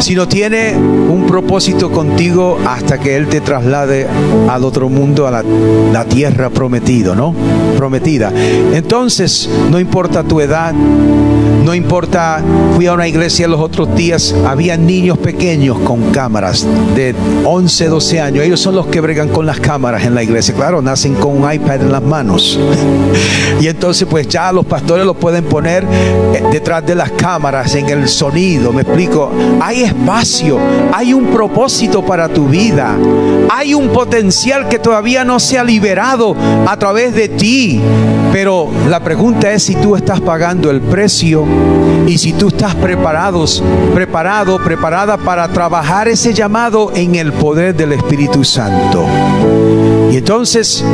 sino 0.00 0.26
tiene 0.26 0.74
un 0.76 1.26
propósito 1.26 1.90
contigo 1.90 2.58
hasta 2.66 2.98
que 2.98 3.16
Él 3.16 3.28
te 3.28 3.40
traslade 3.40 4.06
al 4.48 4.64
otro 4.64 4.88
mundo, 4.88 5.26
a 5.26 5.30
la, 5.30 6.04
tierra 6.04 6.50
prometido, 6.50 7.14
¿no? 7.14 7.34
Prometida. 7.76 8.32
Entonces, 8.72 9.48
no 9.70 9.78
importa 9.78 10.24
tu 10.24 10.40
edad, 10.40 10.72
no 10.72 11.74
importa, 11.74 12.42
fui 12.74 12.86
a 12.86 12.94
una 12.94 13.06
iglesia 13.06 13.46
los 13.46 13.60
otros 13.60 13.94
días, 13.94 14.34
había 14.46 14.76
niños 14.76 15.18
pequeños 15.18 15.78
con 15.80 16.10
cámaras 16.10 16.66
de 16.96 17.14
11, 17.44 17.88
12 17.88 18.20
años. 18.20 18.44
Ellos 18.44 18.60
son 18.60 18.74
los 18.74 18.86
que 18.86 19.00
bregan 19.00 19.28
con 19.28 19.46
las 19.46 19.60
cámaras 19.60 20.04
en 20.04 20.14
la 20.14 20.22
iglesia. 20.22 20.54
Claro, 20.54 20.82
nacen 20.82 21.14
con 21.14 21.42
un 21.42 21.52
iPad 21.52 21.82
en 21.82 21.92
las 21.92 22.02
manos. 22.02 22.58
Y 23.60 23.66
entonces 23.66 24.08
pues 24.08 24.26
ya 24.26 24.52
los 24.52 24.64
pastores 24.64 25.04
lo 25.04 25.12
pueden 25.12 25.44
poner 25.44 25.84
eh, 25.84 26.42
detrás 26.50 26.86
de 26.86 26.94
las 26.94 27.10
cámaras 27.10 27.74
en 27.74 27.90
el 27.90 28.08
sonido. 28.08 28.72
Me 28.72 28.82
explico. 28.82 29.30
Hay 29.60 29.89
espacio, 29.90 30.58
hay 30.92 31.12
un 31.12 31.26
propósito 31.26 32.04
para 32.04 32.28
tu 32.28 32.46
vida. 32.46 32.96
Hay 33.50 33.74
un 33.74 33.88
potencial 33.88 34.68
que 34.68 34.78
todavía 34.78 35.24
no 35.24 35.38
se 35.38 35.58
ha 35.58 35.64
liberado 35.64 36.34
a 36.66 36.76
través 36.76 37.14
de 37.14 37.28
ti. 37.28 37.80
Pero 38.32 38.68
la 38.88 39.00
pregunta 39.00 39.50
es 39.50 39.64
si 39.64 39.74
tú 39.74 39.96
estás 39.96 40.20
pagando 40.20 40.70
el 40.70 40.80
precio 40.80 41.44
y 42.06 42.16
si 42.18 42.32
tú 42.32 42.48
estás 42.48 42.74
preparados, 42.76 43.62
preparado, 43.94 44.62
preparada 44.62 45.16
para 45.16 45.48
trabajar 45.48 46.08
ese 46.08 46.32
llamado 46.32 46.92
en 46.94 47.16
el 47.16 47.32
poder 47.32 47.74
del 47.74 47.92
Espíritu 47.92 48.44
Santo. 48.44 49.04
Y 50.10 50.16
entonces 50.16 50.84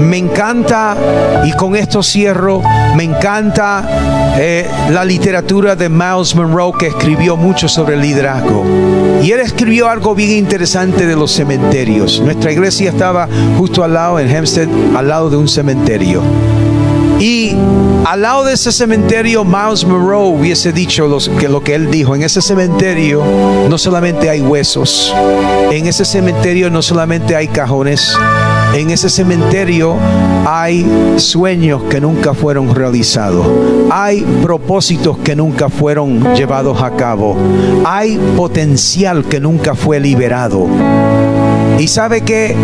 me 0.00 0.18
encanta, 0.18 0.96
y 1.44 1.52
con 1.52 1.74
esto 1.74 2.02
cierro, 2.02 2.62
me 2.94 3.04
encanta 3.04 4.36
eh, 4.38 4.68
la 4.90 5.04
literatura 5.04 5.74
de 5.74 5.88
Miles 5.88 6.34
Monroe 6.34 6.72
que 6.78 6.88
escribió 6.88 7.36
mucho 7.36 7.68
sobre 7.68 7.94
el 7.94 8.02
liderazgo. 8.02 8.64
Y 9.22 9.32
él 9.32 9.40
escribió 9.40 9.88
algo 9.88 10.14
bien 10.14 10.32
interesante 10.32 11.06
de 11.06 11.16
los 11.16 11.32
cementerios. 11.32 12.20
Nuestra 12.20 12.52
iglesia 12.52 12.90
estaba 12.90 13.28
justo 13.58 13.82
al 13.82 13.94
lado, 13.94 14.20
en 14.20 14.30
Hempstead, 14.30 14.68
al 14.94 15.08
lado 15.08 15.30
de 15.30 15.36
un 15.36 15.48
cementerio. 15.48 16.22
Y 17.18 17.54
al 18.04 18.22
lado 18.22 18.44
de 18.44 18.52
ese 18.52 18.72
cementerio, 18.72 19.44
Miles 19.44 19.84
Monroe 19.84 20.28
hubiese 20.28 20.72
dicho 20.72 21.08
que 21.38 21.48
lo 21.48 21.62
que 21.62 21.74
él 21.74 21.90
dijo, 21.90 22.14
en 22.14 22.22
ese 22.22 22.42
cementerio 22.42 23.22
no 23.68 23.78
solamente 23.78 24.28
hay 24.28 24.40
huesos, 24.42 25.14
en 25.70 25.86
ese 25.86 26.04
cementerio 26.04 26.70
no 26.70 26.82
solamente 26.82 27.34
hay 27.34 27.48
cajones, 27.48 28.16
en 28.74 28.90
ese 28.90 29.08
cementerio 29.08 29.96
hay 30.46 30.86
sueños 31.16 31.84
que 31.84 32.00
nunca 32.00 32.34
fueron 32.34 32.74
realizados, 32.74 33.46
hay 33.90 34.20
propósitos 34.42 35.16
que 35.18 35.34
nunca 35.34 35.70
fueron 35.70 36.34
llevados 36.34 36.82
a 36.82 36.90
cabo, 36.96 37.36
hay 37.84 38.18
potencial 38.36 39.24
que 39.24 39.40
nunca 39.40 39.74
fue 39.74 39.98
liberado. 40.00 40.66
Y 41.78 41.88
sabe 41.88 42.22
que 42.22 42.54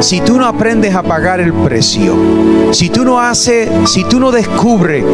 si 0.00 0.20
tú 0.20 0.38
no 0.38 0.46
aprendes 0.46 0.94
a 0.94 1.02
pagar 1.02 1.40
el 1.40 1.52
precio, 1.52 2.16
si 2.72 2.88
tú 2.88 3.04
no 3.04 3.20
haces, 3.20 3.68
si 3.86 4.04
tú 4.04 4.18
no 4.18 4.30
descubres 4.30 5.04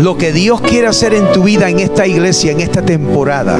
lo 0.00 0.16
que 0.16 0.32
Dios 0.32 0.60
quiere 0.60 0.86
hacer 0.86 1.14
en 1.14 1.30
tu 1.32 1.44
vida, 1.44 1.68
en 1.68 1.80
esta 1.80 2.06
iglesia, 2.06 2.52
en 2.52 2.60
esta 2.60 2.82
temporada, 2.82 3.58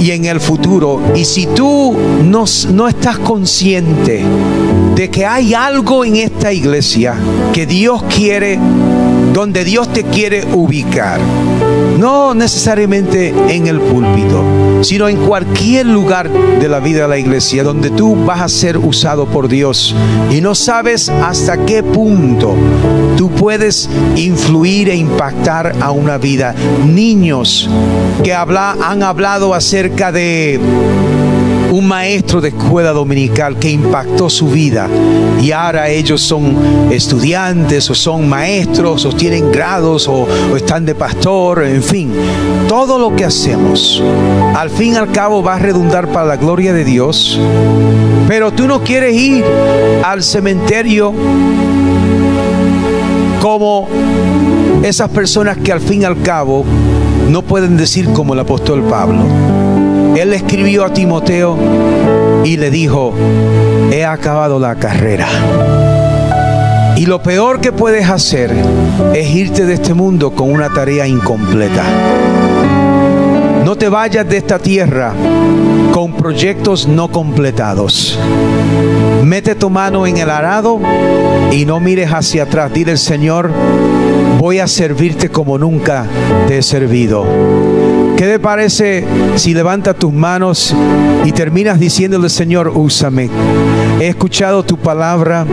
y 0.00 0.12
en 0.12 0.24
el 0.24 0.40
futuro. 0.40 1.00
Y 1.14 1.24
si 1.24 1.46
tú 1.46 1.94
no, 2.24 2.44
no, 2.72 2.88
estás 2.88 3.18
consciente 3.18 4.24
de 5.00 5.08
que 5.08 5.24
hay 5.24 5.54
algo 5.54 6.04
en 6.04 6.16
esta 6.16 6.52
iglesia 6.52 7.14
que 7.54 7.64
Dios 7.64 8.02
quiere, 8.14 8.58
donde 9.32 9.64
Dios 9.64 9.90
te 9.94 10.04
quiere 10.04 10.44
ubicar, 10.52 11.18
no 11.98 12.34
necesariamente 12.34 13.32
en 13.48 13.66
el 13.66 13.80
púlpito, 13.80 14.44
sino 14.82 15.08
en 15.08 15.16
cualquier 15.16 15.86
lugar 15.86 16.28
de 16.28 16.68
la 16.68 16.80
vida 16.80 17.04
de 17.04 17.08
la 17.08 17.16
iglesia 17.16 17.64
donde 17.64 17.88
tú 17.88 18.14
vas 18.26 18.42
a 18.42 18.48
ser 18.50 18.76
usado 18.76 19.24
por 19.24 19.48
Dios 19.48 19.96
y 20.30 20.42
no 20.42 20.54
sabes 20.54 21.08
hasta 21.08 21.64
qué 21.64 21.82
punto 21.82 22.54
tú 23.16 23.30
puedes 23.30 23.88
influir 24.16 24.90
e 24.90 24.96
impactar 24.96 25.76
a 25.80 25.92
una 25.92 26.18
vida. 26.18 26.54
Niños 26.86 27.70
que 28.22 28.34
habla, 28.34 28.76
han 28.82 29.02
hablado 29.02 29.54
acerca 29.54 30.12
de 30.12 30.60
un 31.70 31.86
maestro 31.86 32.40
de 32.40 32.48
escuela 32.48 32.92
dominical 32.92 33.58
que 33.58 33.70
impactó 33.70 34.28
su 34.28 34.48
vida. 34.48 34.88
Y 35.40 35.52
ahora 35.52 35.88
ellos 35.88 36.20
son 36.20 36.90
estudiantes 36.90 37.88
o 37.90 37.94
son 37.94 38.28
maestros 38.28 39.04
o 39.04 39.12
tienen 39.12 39.50
grados 39.50 40.08
o, 40.08 40.26
están 40.56 40.84
de 40.84 40.94
pastor, 40.94 41.64
en 41.64 41.82
fin, 41.82 42.12
todo 42.68 42.98
lo 42.98 43.14
que 43.16 43.24
hacemos 43.24 44.02
al 44.54 44.70
fin 44.70 44.94
y 44.94 44.96
al 44.96 45.10
cabo 45.10 45.42
va 45.42 45.54
a 45.54 45.58
redundar 45.58 46.08
para 46.08 46.26
la 46.26 46.36
gloria 46.36 46.72
de 46.72 46.84
Dios, 46.84 47.38
pero 48.28 48.52
tú 48.52 48.66
no 48.66 48.82
quieres 48.82 49.14
ir 49.14 49.44
al 50.04 50.22
cementerio 50.22 51.12
como 53.40 53.88
esas 54.82 55.08
personas 55.08 55.56
que 55.58 55.72
al 55.72 55.80
fin 55.80 56.02
y 56.02 56.04
al 56.04 56.20
cabo 56.22 56.64
no 57.28 57.42
pueden 57.42 57.76
decir 57.76 58.12
como 58.12 58.34
el 58.34 58.40
apóstol 58.40 58.82
Pablo. 58.82 59.59
Él 60.16 60.32
escribió 60.32 60.84
a 60.84 60.92
Timoteo 60.92 61.56
y 62.44 62.56
le 62.56 62.70
dijo, 62.70 63.12
he 63.92 64.04
acabado 64.04 64.58
la 64.58 64.74
carrera. 64.74 65.26
Y 66.96 67.06
lo 67.06 67.22
peor 67.22 67.60
que 67.60 67.72
puedes 67.72 68.08
hacer 68.10 68.52
es 69.14 69.34
irte 69.34 69.64
de 69.64 69.74
este 69.74 69.94
mundo 69.94 70.32
con 70.32 70.52
una 70.52 70.68
tarea 70.68 71.06
incompleta. 71.06 71.84
No 73.64 73.76
te 73.76 73.88
vayas 73.88 74.28
de 74.28 74.36
esta 74.36 74.58
tierra 74.58 75.14
con 75.92 76.12
proyectos 76.12 76.86
no 76.86 77.08
completados. 77.08 78.18
Mete 79.24 79.54
tu 79.54 79.70
mano 79.70 80.06
en 80.06 80.18
el 80.18 80.28
arado 80.28 80.80
y 81.52 81.64
no 81.64 81.80
mires 81.80 82.10
hacia 82.10 82.44
atrás. 82.44 82.72
Dile, 82.72 82.96
Señor, 82.96 83.50
voy 84.38 84.58
a 84.58 84.66
servirte 84.66 85.30
como 85.30 85.58
nunca 85.58 86.04
te 86.48 86.58
he 86.58 86.62
servido. 86.62 87.79
¿Qué 88.20 88.26
te 88.26 88.38
parece 88.38 89.02
si 89.36 89.54
levantas 89.54 89.96
tus 89.96 90.12
manos 90.12 90.76
y 91.24 91.32
terminas 91.32 91.80
diciéndole, 91.80 92.28
Señor, 92.28 92.68
úsame? 92.68 93.30
He 93.98 94.08
escuchado 94.08 94.62
tu 94.62 94.76
palabra, 94.76 95.46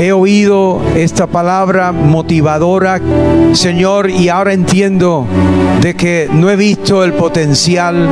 he 0.00 0.10
oído 0.10 0.82
esta 0.96 1.28
palabra 1.28 1.92
motivadora, 1.92 3.00
Señor, 3.52 4.10
y 4.10 4.28
ahora 4.28 4.54
entiendo 4.54 5.24
de 5.82 5.94
que 5.94 6.28
no 6.32 6.50
he 6.50 6.56
visto 6.56 7.04
el 7.04 7.12
potencial 7.12 8.08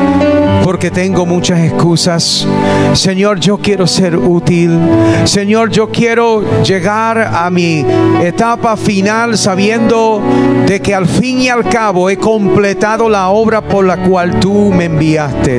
porque 0.63 0.91
tengo 0.91 1.27
muchas 1.27 1.61
excusas. 1.61 2.47
Señor, 2.93 3.41
yo 3.41 3.59
quiero 3.59 3.87
ser 3.87 4.17
útil. 4.17 4.79
Señor, 5.25 5.71
yo 5.71 5.91
quiero 5.91 6.63
llegar 6.63 7.19
a 7.19 7.51
mi 7.51 7.85
etapa 8.23 8.77
final 8.77 9.37
sabiendo 9.37 10.23
de 10.67 10.81
que 10.81 10.95
al 10.95 11.07
fin 11.07 11.41
y 11.41 11.49
al 11.49 11.69
cabo 11.69 12.11
he 12.11 12.17
completado 12.17 13.09
la 13.09 13.29
obra 13.31 13.63
por 13.73 13.87
la 13.87 13.97
cual 13.97 14.39
tú 14.39 14.71
me 14.71 14.85
enviaste. 14.85 15.59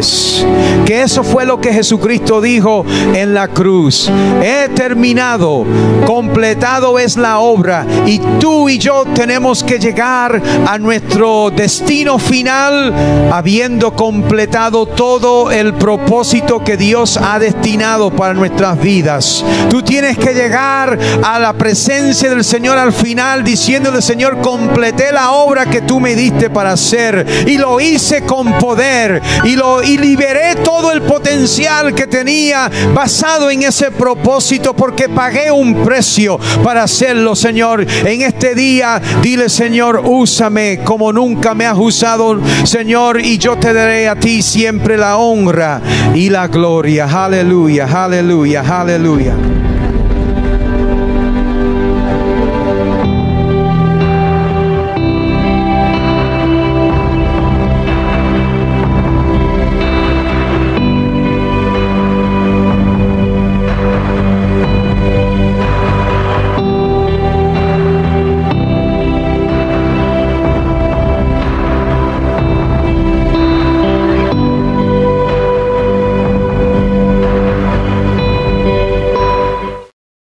Que 0.85 1.01
eso 1.01 1.23
fue 1.23 1.45
lo 1.45 1.59
que 1.59 1.73
Jesucristo 1.73 2.41
dijo 2.41 2.85
en 3.13 3.33
la 3.33 3.47
cruz. 3.47 4.09
He 4.41 4.69
terminado, 4.69 5.65
completado 6.05 6.99
es 6.99 7.17
la 7.17 7.39
obra 7.39 7.85
y 8.05 8.19
tú 8.39 8.69
y 8.69 8.77
yo 8.77 9.03
tenemos 9.15 9.63
que 9.63 9.79
llegar 9.79 10.39
a 10.67 10.77
nuestro 10.77 11.49
destino 11.49 12.19
final 12.19 12.93
habiendo 13.31 13.95
completado 13.95 14.85
todo 14.85 15.49
el 15.49 15.73
propósito 15.73 16.63
que 16.63 16.77
Dios 16.77 17.17
ha 17.17 17.39
destinado 17.39 18.11
para 18.11 18.35
nuestras 18.35 18.79
vidas. 18.79 19.43
Tú 19.71 19.81
tienes 19.81 20.19
que 20.19 20.33
llegar 20.33 20.99
a 21.23 21.39
la 21.39 21.53
presencia 21.53 22.29
del 22.29 22.43
Señor 22.43 22.77
al 22.77 22.93
final 22.93 23.43
diciéndole, 23.43 24.01
Señor, 24.01 24.39
completé 24.39 25.11
la 25.11 25.31
obra 25.31 25.65
que 25.65 25.81
tú 25.81 25.99
me 25.99 26.15
diste 26.15 26.51
para 26.51 26.73
hacer 26.73 27.25
y 27.47 27.57
lo 27.57 27.79
con 28.25 28.57
poder 28.57 29.21
y, 29.43 29.55
lo, 29.55 29.81
y 29.81 29.97
liberé 29.97 30.55
todo 30.63 30.91
el 30.91 31.01
potencial 31.01 31.95
que 31.95 32.07
tenía 32.07 32.69
basado 32.93 33.49
en 33.49 33.63
ese 33.63 33.91
propósito 33.91 34.73
porque 34.75 35.09
pagué 35.09 35.51
un 35.51 35.83
precio 35.83 36.39
para 36.63 36.83
hacerlo, 36.83 37.35
Señor. 37.35 37.85
En 38.05 38.21
este 38.21 38.55
día, 38.55 39.01
dile, 39.21 39.49
Señor, 39.49 40.01
úsame 40.05 40.81
como 40.83 41.13
nunca 41.13 41.53
me 41.53 41.65
has 41.65 41.77
usado, 41.77 42.39
Señor, 42.65 43.21
y 43.21 43.37
yo 43.37 43.57
te 43.57 43.73
daré 43.73 44.09
a 44.09 44.15
ti 44.15 44.41
siempre 44.41 44.97
la 44.97 45.17
honra 45.17 45.81
y 46.13 46.29
la 46.29 46.47
gloria. 46.47 47.07
Aleluya, 47.25 47.87
aleluya, 48.03 48.61
aleluya. 48.61 49.62